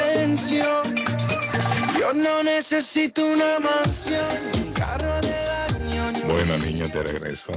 [2.67, 6.11] Necesito una mansión, un carro del año.
[6.27, 7.51] Bueno, niños, de regreso.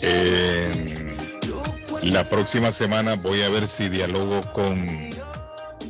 [0.00, 1.14] Eh,
[2.04, 4.88] la próxima semana voy a ver si dialogo con,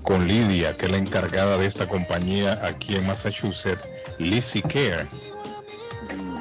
[0.02, 5.06] con Lidia, que es la encargada de esta compañía aquí en Massachusetts, Lizzy Care.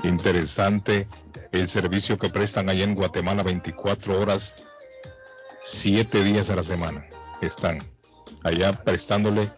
[0.01, 1.07] Interesante
[1.51, 4.55] el servicio que prestan allá en Guatemala 24 horas,
[5.63, 7.05] 7 días a la semana.
[7.41, 7.77] Están
[8.43, 9.51] allá prestándole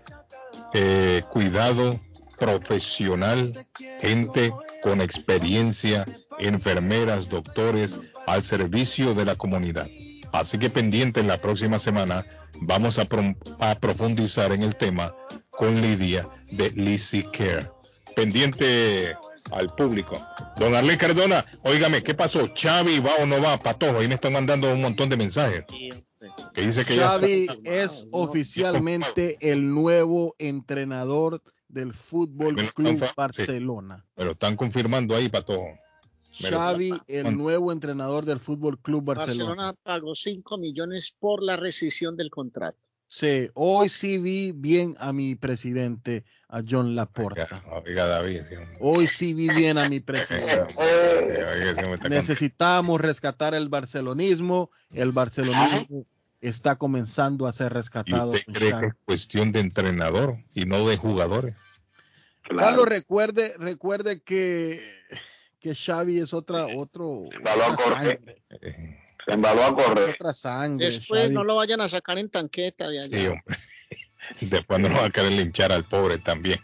[0.73, 1.99] eh, cuidado
[2.37, 3.53] profesional,
[4.01, 4.51] gente
[4.81, 6.05] con experiencia,
[6.39, 9.87] enfermeras, doctores, al servicio de la comunidad.
[10.33, 12.23] Así que pendiente en la próxima semana
[12.61, 13.07] vamos a,
[13.59, 15.13] a profundizar en el tema
[15.49, 17.67] con Lidia de Lizzy Care.
[18.15, 19.15] Pendiente
[19.51, 20.13] al público.
[20.57, 22.49] Don Arley Cardona, óigame, ¿qué pasó?
[22.55, 23.57] ¿Xavi va o no va?
[23.57, 25.65] Patojo, ahí me están mandando un montón de mensajes.
[26.53, 34.05] Que dice que ya Xavi está- es oficialmente el nuevo entrenador del Fútbol Club Barcelona.
[34.17, 35.67] Me lo están confirmando ahí, Patojo.
[36.33, 39.49] Xavi, el nuevo entrenador del Fútbol Club Barcelona.
[39.49, 42.77] Barcelona pagó 5 millones por la rescisión del contrato.
[43.07, 47.61] Sí, hoy sí vi bien a mi presidente, a John Laporta.
[47.85, 48.41] Oiga, David.
[48.47, 50.73] sí, Hoy sí vi bien a mi presidente.
[50.77, 54.71] oiga, sí, Necesitamos rescatar el barcelonismo.
[54.93, 56.05] El barcelonismo
[56.41, 58.31] está comenzando a ser ¿Y rescatado.
[58.31, 61.55] usted cree que es cuestión de entrenador y no de jugadores?
[62.57, 64.81] Carlos, recuerde, recuerde que,
[65.59, 68.35] que Xavi es otra, otro, otra sangre.
[69.25, 70.15] Se embaló a correr.
[70.15, 70.87] Otra sangre.
[70.87, 71.33] Después Xavi.
[71.35, 73.07] no lo vayan a sacar en tanqueta de allá.
[73.07, 73.57] Sí, hombre.
[74.41, 76.59] Después no va a querer linchar al pobre también.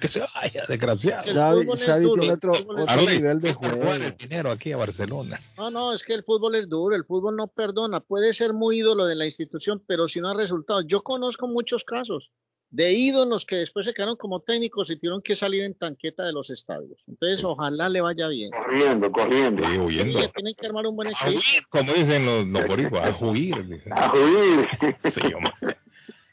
[0.00, 1.22] Que se vaya, desgraciado.
[1.32, 3.92] Xavi, tiene el otro, otro nivel de juego.
[3.94, 5.40] el dinero aquí a Barcelona.
[5.56, 8.78] No, no, es que el fútbol es duro, el fútbol no perdona, puede ser muy
[8.80, 10.82] ídolo de la institución, pero si no ha resultado.
[10.82, 12.30] Yo conozco muchos casos
[12.68, 16.32] de ídolos que después se quedaron como técnicos y tuvieron que salir en tanqueta de
[16.32, 17.04] los estadios.
[17.06, 18.50] Entonces, ojalá le vaya bien.
[18.50, 19.64] Corriendo, corriendo.
[19.66, 20.18] Sí, huyendo.
[20.30, 21.30] Tienen que armar un buen A equipo.
[21.30, 23.66] huir, como dicen los, los boricuas, a huir.
[23.68, 23.92] dicen.
[23.94, 24.68] A huir.
[24.98, 25.78] Sí, hombre.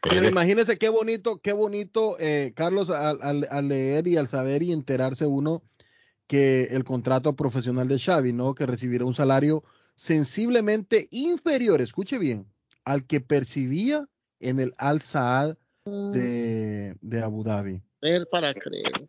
[0.04, 4.62] Pero imagínese qué bonito, qué bonito, eh, Carlos, al, al- al leer y al saber
[4.64, 5.64] y enterarse uno
[6.28, 8.54] que el contrato profesional de Xavi, ¿no?
[8.56, 9.64] Que recibirá un salario
[9.96, 12.48] sensiblemente inferior, escuche bien,
[12.84, 14.08] al que percibía
[14.40, 17.82] en el Al Saad de, de Abu Dhabi.
[18.02, 19.08] Ver para creer.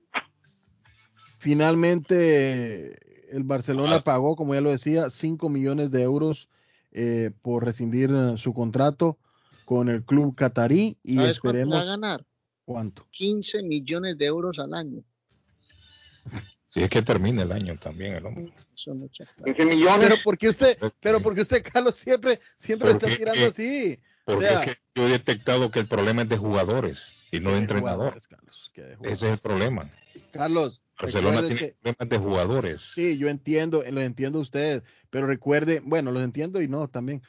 [1.39, 2.97] Finalmente,
[3.37, 6.49] el Barcelona pagó, como ya lo decía, 5 millones de euros
[6.93, 9.19] eh, por rescindir eh, su contrato
[9.65, 12.27] con el club catarí y ¿Sabes cuánto le va a esperemos ganar?
[12.65, 13.07] cuánto.
[13.11, 15.03] 15 millones de euros al año.
[16.75, 18.53] Si es que termina el año también el hombre.
[18.75, 19.45] Eso es mucha plata.
[19.55, 20.09] 15 millones.
[20.09, 23.97] Pero porque usted, pero porque ususted, Carlos, siempre, siempre está tirando así.
[24.25, 27.39] O Porque sea, es que yo he detectado que el problema es de jugadores y
[27.39, 28.21] no de entrenador.
[28.29, 29.89] Carlos, que de Ese es el problema.
[30.33, 32.81] Carlos, Barcelona tiene que- problemas de jugadores.
[32.81, 37.23] Sí, yo entiendo, lo entiendo ustedes, pero recuerde, bueno, los entiendo y no también.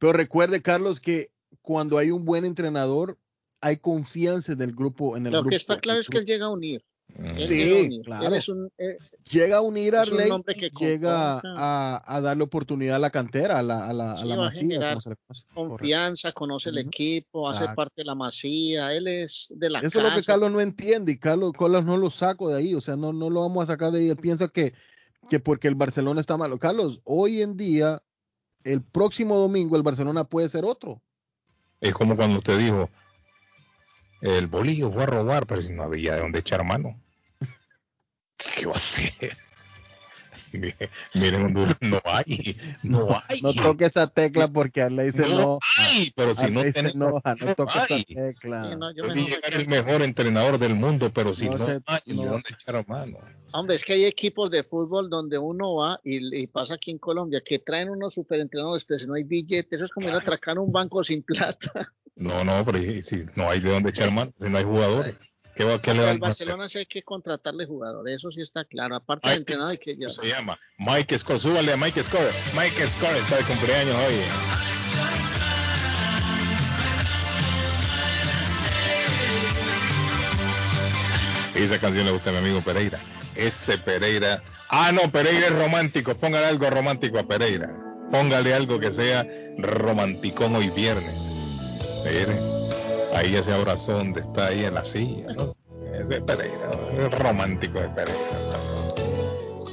[0.00, 1.30] Pero recuerde, Carlos, que
[1.68, 3.18] cuando hay un buen entrenador,
[3.60, 5.50] hay confianza en el grupo, en el Lo grupo.
[5.50, 6.82] que está claro es que él llega a unir.
[7.14, 8.02] Él Sí, llega a unir.
[8.06, 8.26] claro.
[8.28, 8.96] Él es un, eh,
[9.30, 10.30] llega a unir a Arley
[10.80, 14.46] llega a, a darle oportunidad a la cantera, a la, a la, a la va
[14.46, 15.44] a masía, generar como se le conoce.
[15.54, 19.98] confianza, conoce el equipo, hace parte de la masía, él es de la Eso casa.
[19.98, 22.80] es lo que Carlos no entiende y Carlos, Carlos no lo saco de ahí, o
[22.80, 24.08] sea, no, no lo vamos a sacar de ahí.
[24.08, 24.72] Él piensa que,
[25.28, 26.58] que porque el Barcelona está malo.
[26.58, 28.02] Carlos, hoy en día,
[28.64, 31.02] el próximo domingo, el Barcelona puede ser otro.
[31.80, 32.90] Es como cuando usted dijo,
[34.20, 37.00] el bolillo fue a robar, pero si no había de dónde echar mano.
[38.36, 39.36] ¿Qué va a hacer?
[40.52, 40.76] Mire-
[41.14, 43.40] Miren, Honduras, no hay, no hay.
[43.42, 47.46] No toque esa tecla porque Arley se No hay, pero si no tenemos, enoja, no
[47.46, 48.68] no toque esa tecla.
[48.70, 51.80] Sí, no, yo me llegar el mejor entrenador del mundo, pero si No no, se-
[51.86, 52.22] hay no.
[52.22, 53.18] de dónde echar mano.
[53.52, 56.98] Hombre, es que hay equipos de fútbol donde uno va y, y pasa aquí en
[56.98, 60.18] Colombia que traen unos superentrenadores, pero si no hay billetes, eso es como ir a
[60.18, 61.72] atracar un banco sin plata.
[62.16, 65.80] No, no, pero si no hay de dónde echar mano, si no hay jugadores, ¿qué,
[65.82, 66.18] qué le Al?
[66.18, 68.94] Barcelona sí hay que contratarle jugadores, eso sí está claro.
[68.94, 70.08] Aparte de Mike entrenador hay que ya.
[70.08, 72.32] se llama Mike Score, súbale a Mike Score.
[72.56, 74.14] Mike Score está de cumpleaños hoy.
[81.54, 83.00] Esa canción le gusta a mi amigo Pereira.
[83.34, 84.42] Ese Pereira.
[84.70, 86.14] Ah, no, Pereira es romántico.
[86.14, 87.74] Póngale algo romántico a Pereira.
[88.12, 89.26] Póngale algo que sea
[89.58, 92.04] romanticón hoy viernes.
[92.04, 92.57] Mire,
[93.14, 95.32] ahí ese abrazo donde está ahí en la silla.
[95.34, 95.54] ¿no?
[95.94, 98.20] Ese es Pereira, es romántico de Pereira.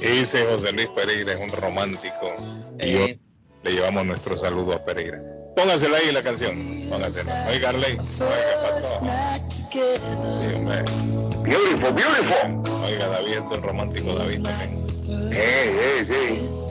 [0.00, 2.34] Ese José Luis Pereira es un romántico.
[2.80, 3.18] Y hoy
[3.62, 5.18] le llevamos nuestro saludo a Pereira.
[5.56, 6.54] Póngasela ahí la canción.
[6.90, 7.32] Póngasela.
[7.48, 7.96] Oiga, Arley.
[8.20, 8.66] Oiga.
[9.72, 9.80] Sí.
[11.44, 12.62] Beautiful, beautiful.
[12.84, 14.86] Oiga, David es un romántico, David también.
[15.32, 16.66] Eh, eh, sí.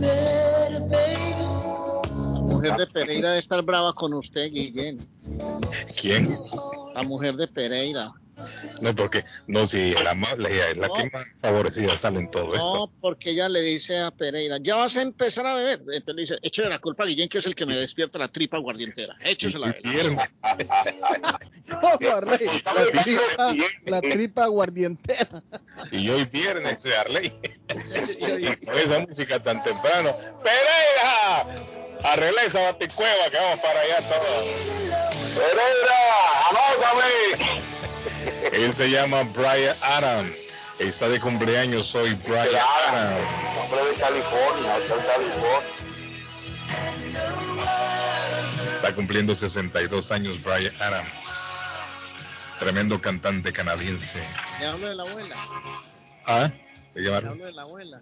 [0.00, 0.78] La
[2.60, 4.98] mujer de Pereira debe estar brava con usted, Guillén.
[6.00, 6.36] ¿Quién?
[6.94, 8.12] La mujer de Pereira.
[8.80, 12.74] No, porque, no, si la, la, la que más favorecida sale en todo esto.
[12.74, 15.80] No, porque ella le dice a Pereira, ya vas a empezar a beber.
[15.80, 18.28] Entonces le dice, échale la culpa a Guillén, que es el que me despierta la
[18.28, 19.14] tripa guardientera.
[19.24, 19.82] Échesela a él.
[19.84, 20.30] Viernes.
[21.68, 22.46] ¿Cómo, Arley?
[22.64, 23.54] La tripa,
[23.86, 25.42] la tripa aguardientera.
[25.92, 27.30] Y hoy viernes de Arley.
[28.64, 30.10] Con esa música tan temprano.
[30.42, 31.89] ¡Pereira!
[32.04, 34.44] Arregla esa baticueva que vamos para allá todos.
[35.34, 36.00] Pereira,
[36.50, 37.60] anótame.
[38.52, 40.36] Él se llma Brian Adams.
[40.78, 42.48] Está de cumpleaños, soy Brian
[42.88, 43.20] Adams.
[43.62, 45.70] Hombre de California, hombre de California.
[48.76, 51.50] Está cumpliendo 62 años Brian Adams.
[52.58, 54.18] Tremendo cantante canadiense.
[54.58, 55.36] Le hablo de la abuela.
[56.26, 56.50] ¿Ah?
[56.94, 57.20] ¿Se llama?
[57.20, 58.00] Le hablo de la abuela.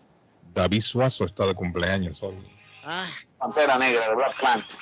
[0.55, 2.37] David Suazo está de cumpleaños hoy.
[2.85, 3.09] Ah,
[3.39, 4.77] Pantera Negra de Black Panther.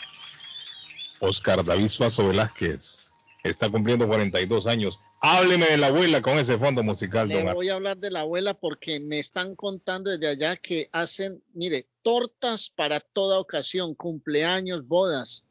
[1.21, 3.07] Oscar David Suazo Velázquez
[3.43, 5.01] está cumpliendo 42 años.
[5.21, 8.21] Hábleme de la abuela con ese fondo musical, le don voy a hablar de la
[8.21, 14.87] abuela porque me están contando desde allá que hacen, mire, tortas para toda ocasión, cumpleaños,
[14.87, 15.45] bodas.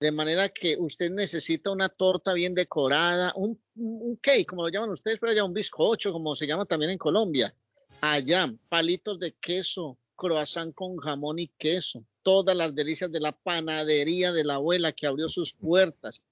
[0.00, 4.90] De manera que usted necesita una torta bien decorada, un, un cake, como lo llaman
[4.90, 7.52] ustedes, pero allá un bizcocho, como se llama también en Colombia.
[8.00, 14.32] Allá, palitos de queso, croissant con jamón y queso, todas las delicias de la panadería
[14.32, 16.22] de la abuela que abrió sus puertas.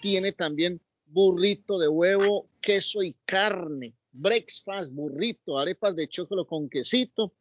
[0.00, 7.32] Tiene también burrito de huevo, queso y carne, breakfast, burrito, arepas de chocolate con quesito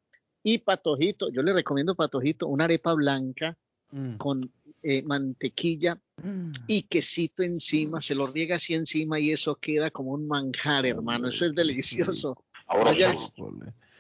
[0.44, 1.30] y patojito.
[1.32, 3.58] Yo le recomiendo patojito, una arepa blanca
[4.18, 4.52] con
[4.84, 6.00] eh, mantequilla
[6.68, 11.30] y quesito encima, se lo riega así encima y eso queda como un manjar, hermano.
[11.30, 12.44] Eso es delicioso.
[12.86, 13.16] Vaya al-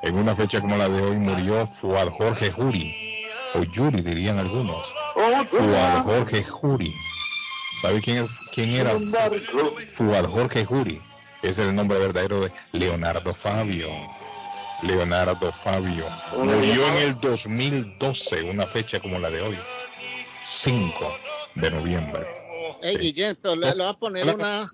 [0.03, 2.93] en una fecha como la de hoy murió Fuad Jorge Juri,
[3.55, 4.77] o Yuri dirían algunos.
[5.49, 6.93] Fuad Jorge Juri.
[7.81, 8.91] ¿Sabe quién, quién era?
[9.97, 11.01] Fuad Jorge Juri.
[11.41, 13.87] Es el nombre verdadero de Leonardo Fabio.
[14.87, 16.05] Leonardo Fabio.
[16.37, 19.55] Murió en el 2012, una fecha como la de hoy.
[20.45, 20.93] 5
[21.55, 22.21] de noviembre.
[22.81, 23.01] Hey, Sí.
[23.01, 24.33] Guillén, pero le, le voy a poner Hola.
[24.35, 24.71] una.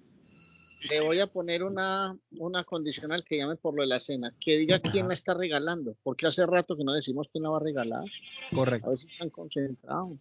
[0.90, 4.34] Le voy a poner una, una condicional que llame por lo de la cena.
[4.40, 5.96] Que diga quién la está regalando.
[6.04, 8.04] Porque hace rato que no decimos quién la va a regalar.
[8.56, 8.88] Correcto.
[8.88, 10.12] A ver si están concentrados.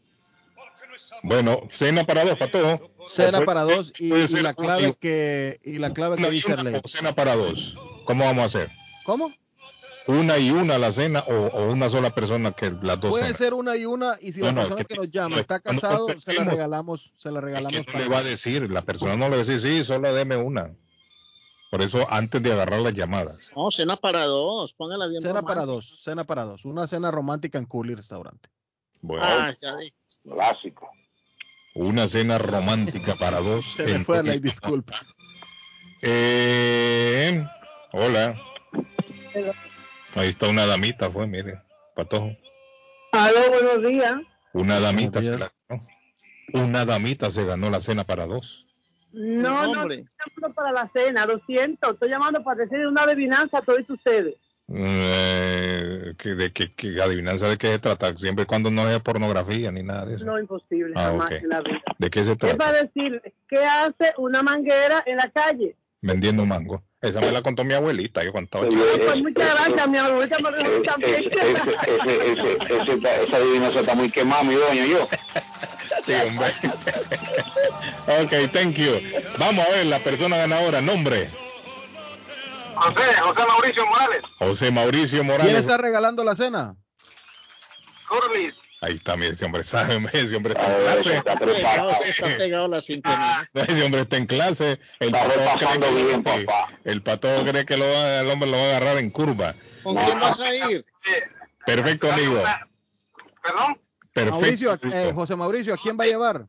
[1.23, 2.91] Bueno, cena para dos, para todo.
[3.13, 6.55] Cena para dos y, y la clave y- que y la clave que dice
[6.87, 7.75] cena para dos.
[8.05, 8.71] ¿Cómo vamos a hacer?
[9.05, 9.33] ¿Cómo?
[10.09, 13.39] Una y una la cena o, o una sola persona que las dos Puede cenas?
[13.39, 15.61] ser una y una y si No, la no, persona que que nos llama está
[15.61, 17.79] casado, se la regalamos, se la regalamos.
[17.93, 20.37] no le va a decir, la persona no le va a decir, sí, solo deme
[20.37, 20.75] una.
[21.71, 23.53] Por eso, antes de agarrar las llamadas.
[23.55, 24.73] No, cena para dos.
[24.73, 25.21] Póngala bien.
[25.21, 28.49] Cena para dos, cena para dos, una cena romántica en Curly Restaurante.
[29.03, 29.77] Bueno, Ah, ya.
[30.25, 30.89] Clásico.
[31.75, 33.67] una cena romántica para dos.
[33.77, 34.95] Se me fue Arley, disculpa.
[36.01, 37.45] Eh,
[37.93, 38.35] hola.
[40.15, 41.55] Ahí está una damita, fue, mire,
[41.95, 42.31] patojo.
[43.13, 44.15] Aló, buenos días.
[44.53, 45.83] Una damita se la ganó.
[46.55, 48.67] Una damita se ganó la cena para dos.
[49.13, 50.07] No, no, estoy
[50.37, 51.93] llamando para la cena, lo siento.
[51.93, 54.35] Estoy llamando para decir una adivinanza a todos ustedes.
[54.75, 58.15] Eh, ¿qué- ¿De qué, qué adivinanza de qué se trata?
[58.17, 60.25] Siempre y cuando no es pornografía ni nada de eso.
[60.27, 61.37] No, imposible, Ah, jamás ok.
[61.43, 61.83] en la vida.
[61.99, 62.57] ¿De qué se Es trata?
[62.59, 65.75] para decirle, ¿qué hace una manguera en la calle?
[66.01, 66.83] Vendiendo mango.
[67.01, 68.67] Esa me la contó mi abuelita, yo contaba.
[68.67, 68.71] Eh,
[69.05, 71.31] Pues muchas gracias, mi abuelita me lo dijo Ese, también.
[73.27, 75.09] esa adivinanza está muy quemada, mi doña, yo.
[76.05, 76.47] Sí, hombre.
[78.23, 78.93] ok, thank you.
[79.39, 80.81] Vamos a ver la persona ganadora.
[80.81, 81.29] Nombre.
[82.75, 85.57] José, José Mauricio Morales, José Mauricio ¿Quién Morales.
[85.57, 86.77] está regalando la cena?
[88.09, 88.55] Curlis.
[88.81, 91.17] Ahí está, mire, ese hombre sabe, hombre, ese hombre está en clase.
[91.17, 91.33] está
[92.09, 92.79] está pegado la.
[92.79, 94.81] Ese hombre está en clase.
[95.01, 96.69] El Está patojo cree repasando que, bien, papá.
[96.85, 99.55] el patojo cree que lo va- el hombre lo va a agarrar en curva.
[99.83, 100.85] ¿Con quién vas a ir?
[101.67, 102.43] Perfecto, amigo.
[103.43, 104.31] Perdón.
[104.31, 105.09] Mauricio, Perfecto.
[105.09, 106.47] eh, José Mauricio, ¿a quién va a llevar?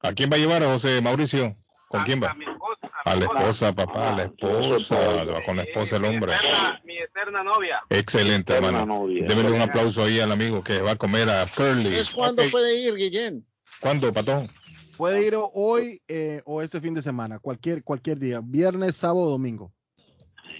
[0.00, 1.56] ¿A quién va a llevar a José Mauricio?
[1.94, 2.30] ¿Con quién va?
[2.30, 4.96] A mi esposa, A la esposa, papá, a la esposa.
[4.98, 6.32] Va con la esposa el hombre.
[6.34, 7.80] eterna- mi eterna novia.
[7.88, 9.06] Excelente, Eterna hermano.
[9.06, 11.94] Démele un aplauso ahí al amigo que va a comer a Curly.
[11.94, 13.46] ¿Es cuándo puede ir, Guillén?
[13.78, 14.50] ¿Cuándo, patón?
[14.96, 19.72] Puede ir hoy eh, o este fin de semana, cualquier cualquier día, viernes, sábado, domingo.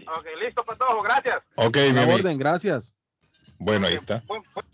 [0.07, 1.37] Ok, listo, Patojo, gracias.
[1.57, 2.93] Ok, mi orden, gracias.
[3.59, 4.23] Bueno, ahí está.
[4.27, 4.67] Buen- buen-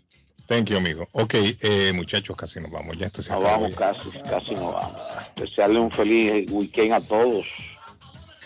[0.51, 1.07] Thank you, amigo.
[1.13, 2.97] Ok, eh, muchachos, casi nos vamos.
[2.97, 3.77] Ya esto se No acabó vamos, ya.
[3.77, 5.01] casi, casi no vamos.
[5.37, 7.45] Desearle un feliz weekend a todos.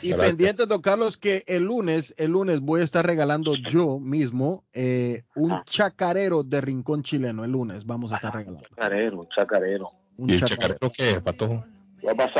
[0.03, 0.27] Y Gracias.
[0.27, 5.23] pendientes, don Carlos, que el lunes, el lunes voy a estar regalando yo mismo eh,
[5.33, 7.43] un chacarero de Rincón Chileno.
[7.43, 8.67] El lunes vamos a estar regalando.
[8.69, 9.89] Chacarero, chacarero.
[10.17, 10.75] Un ¿Y el chacarero.
[10.77, 11.63] chacarero qué es, patojo?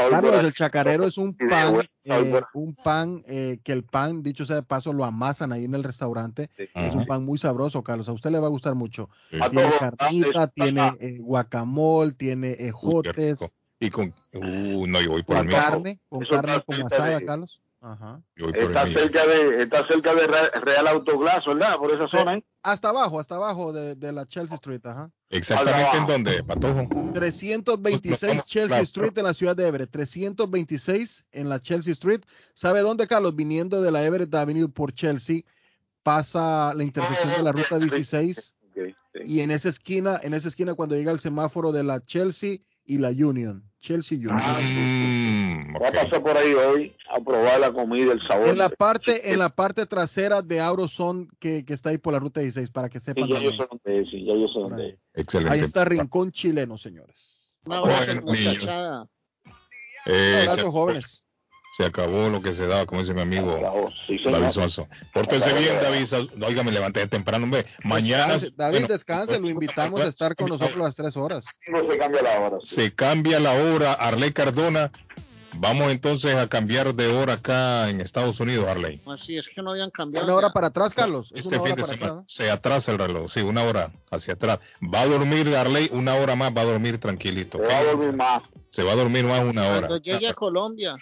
[0.10, 4.58] Carlos, el chacarero es un pan, eh, un pan eh, que el pan, dicho sea
[4.58, 6.50] de paso, lo amasan ahí en el restaurante.
[6.58, 8.08] Es un pan muy sabroso, Carlos.
[8.10, 9.10] A usted le va a gustar mucho.
[9.32, 9.38] Sí.
[9.52, 13.40] Tiene carnita, tiene eh, guacamole, tiene ejotes.
[13.80, 14.14] Y con.
[14.34, 17.62] Uh, no, yo voy por con el carne, con Eso carne como asada, de- Carlos.
[17.88, 18.20] Ajá.
[18.36, 21.78] Está cerca de, está cerca de Re- Real Autoglass, ¿verdad?
[21.78, 22.44] Por esa zona, ¿eh?
[22.64, 25.12] Hasta abajo, hasta abajo de, de la Chelsea Street, ajá.
[25.30, 26.88] Exactamente en donde, Patojo.
[27.14, 28.84] 326 Chelsea claro.
[28.84, 29.92] Street en la ciudad de Everett.
[29.92, 32.22] 326 en la Chelsea Street.
[32.56, 33.36] ¿Sabe dónde, Carlos?
[33.36, 35.42] Viniendo de la Everett Avenue por Chelsea,
[36.02, 38.78] pasa la intersección de la ruta 16 Ok,
[39.14, 39.20] sí.
[39.26, 42.98] y en esa esquina, en esa esquina cuando llega el semáforo de la Chelsea y
[42.98, 43.64] la Union.
[43.80, 44.36] Chelsea Union.
[44.36, 48.48] Mm, Voy a pasar por ahí hoy a probar la comida, el sabor.
[48.50, 52.20] En la parte, en la parte trasera de Auroson que, que está ahí por la
[52.20, 53.28] ruta 16, para que Sí, sepan.
[53.28, 54.96] ya yo sé dónde es, sí, ya yo sé dónde es.
[55.14, 55.54] Excelente.
[55.54, 57.52] Ahí está Rincón Chileno, señores.
[57.66, 59.08] Un abrazo, muchachada.
[60.08, 61.24] Eh, Un abrazo, jóvenes.
[61.76, 64.20] Se acabó lo que se daba, como dice mi amigo Sí.
[64.24, 64.88] David Suazo.
[65.14, 66.06] Pórtese bien, David.
[66.46, 67.66] Oiga, me levanté temprano, hombre.
[67.84, 68.34] Mañana.
[68.34, 71.44] Descanse, David, bueno, descanse, lo invitamos a estar con nosotros las tres horas.
[71.68, 72.58] No se cambia la hora.
[72.62, 72.76] sí.
[72.76, 74.92] Se cambia la hora, Arley Cardona.
[75.58, 79.00] Vamos entonces a cambiar de hora acá en Estados Unidos, Arley.
[79.08, 80.26] Así es que no habían cambiado.
[80.26, 80.54] Una hora ya.
[80.54, 81.32] para atrás, Carlos.
[81.34, 82.24] Es Este fin de semana atrás.
[82.28, 84.60] se atrasa el reloj, sí, una hora hacia atrás.
[84.84, 87.58] Va a dormir Arley una hora más, va a dormir tranquilito.
[87.60, 88.44] Se va a dormir más.
[88.70, 89.88] Se va a dormir más una hora.
[89.88, 90.98] Cuando llegue a Colombia.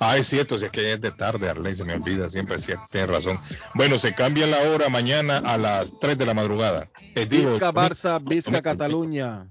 [0.00, 2.64] Ah, es cierto, si es que es de tarde, Arley, se me olvida siempre, es
[2.64, 3.38] cierto, tiene razón.
[3.74, 6.88] Bueno, se cambia la hora mañana a las 3 de la madrugada.
[7.16, 9.48] Eh, digo, Vizca Barça, Vizca Cataluña.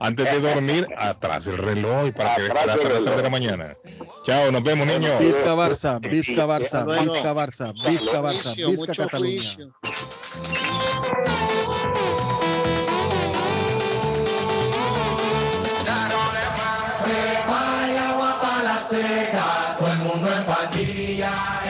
[0.00, 3.74] Antes de dormir, atrás el reloj y para que el las 3 de la mañana.
[4.24, 5.18] Chao, nos vemos, niños.
[5.18, 6.84] Vizca Barça, Vizca Barça.
[6.84, 9.42] Vizca Barça, Vizca Barça, Vizca Cataluña.
[18.90, 19.57] Blessed